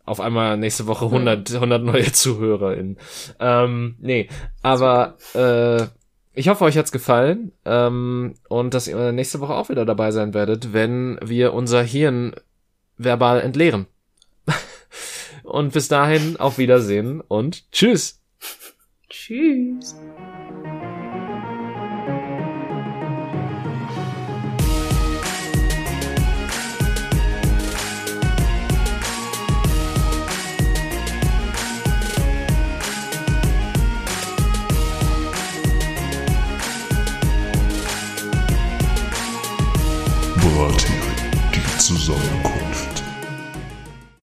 auf 0.04 0.20
einmal 0.20 0.58
nächste 0.58 0.86
Woche 0.86 1.06
100, 1.06 1.54
100 1.54 1.82
neue 1.82 2.12
ZuhörerInnen. 2.12 2.98
Ähm, 3.40 3.96
nee, 4.00 4.28
aber 4.62 5.16
äh, 5.34 5.86
ich 6.34 6.48
hoffe, 6.48 6.64
euch 6.64 6.76
hat's 6.76 6.92
gefallen 6.92 7.52
ähm, 7.64 8.34
und 8.48 8.74
dass 8.74 8.86
ihr 8.88 9.12
nächste 9.12 9.40
Woche 9.40 9.54
auch 9.54 9.70
wieder 9.70 9.86
dabei 9.86 10.10
sein 10.10 10.34
werdet, 10.34 10.74
wenn 10.74 11.18
wir 11.22 11.54
unser 11.54 11.82
Hirn 11.82 12.34
verbal 12.98 13.40
entleeren. 13.40 13.86
und 15.42 15.72
bis 15.72 15.88
dahin 15.88 16.36
auf 16.38 16.58
Wiedersehen 16.58 17.22
und 17.22 17.70
tschüss. 17.72 18.20
Tschüss. 19.08 19.94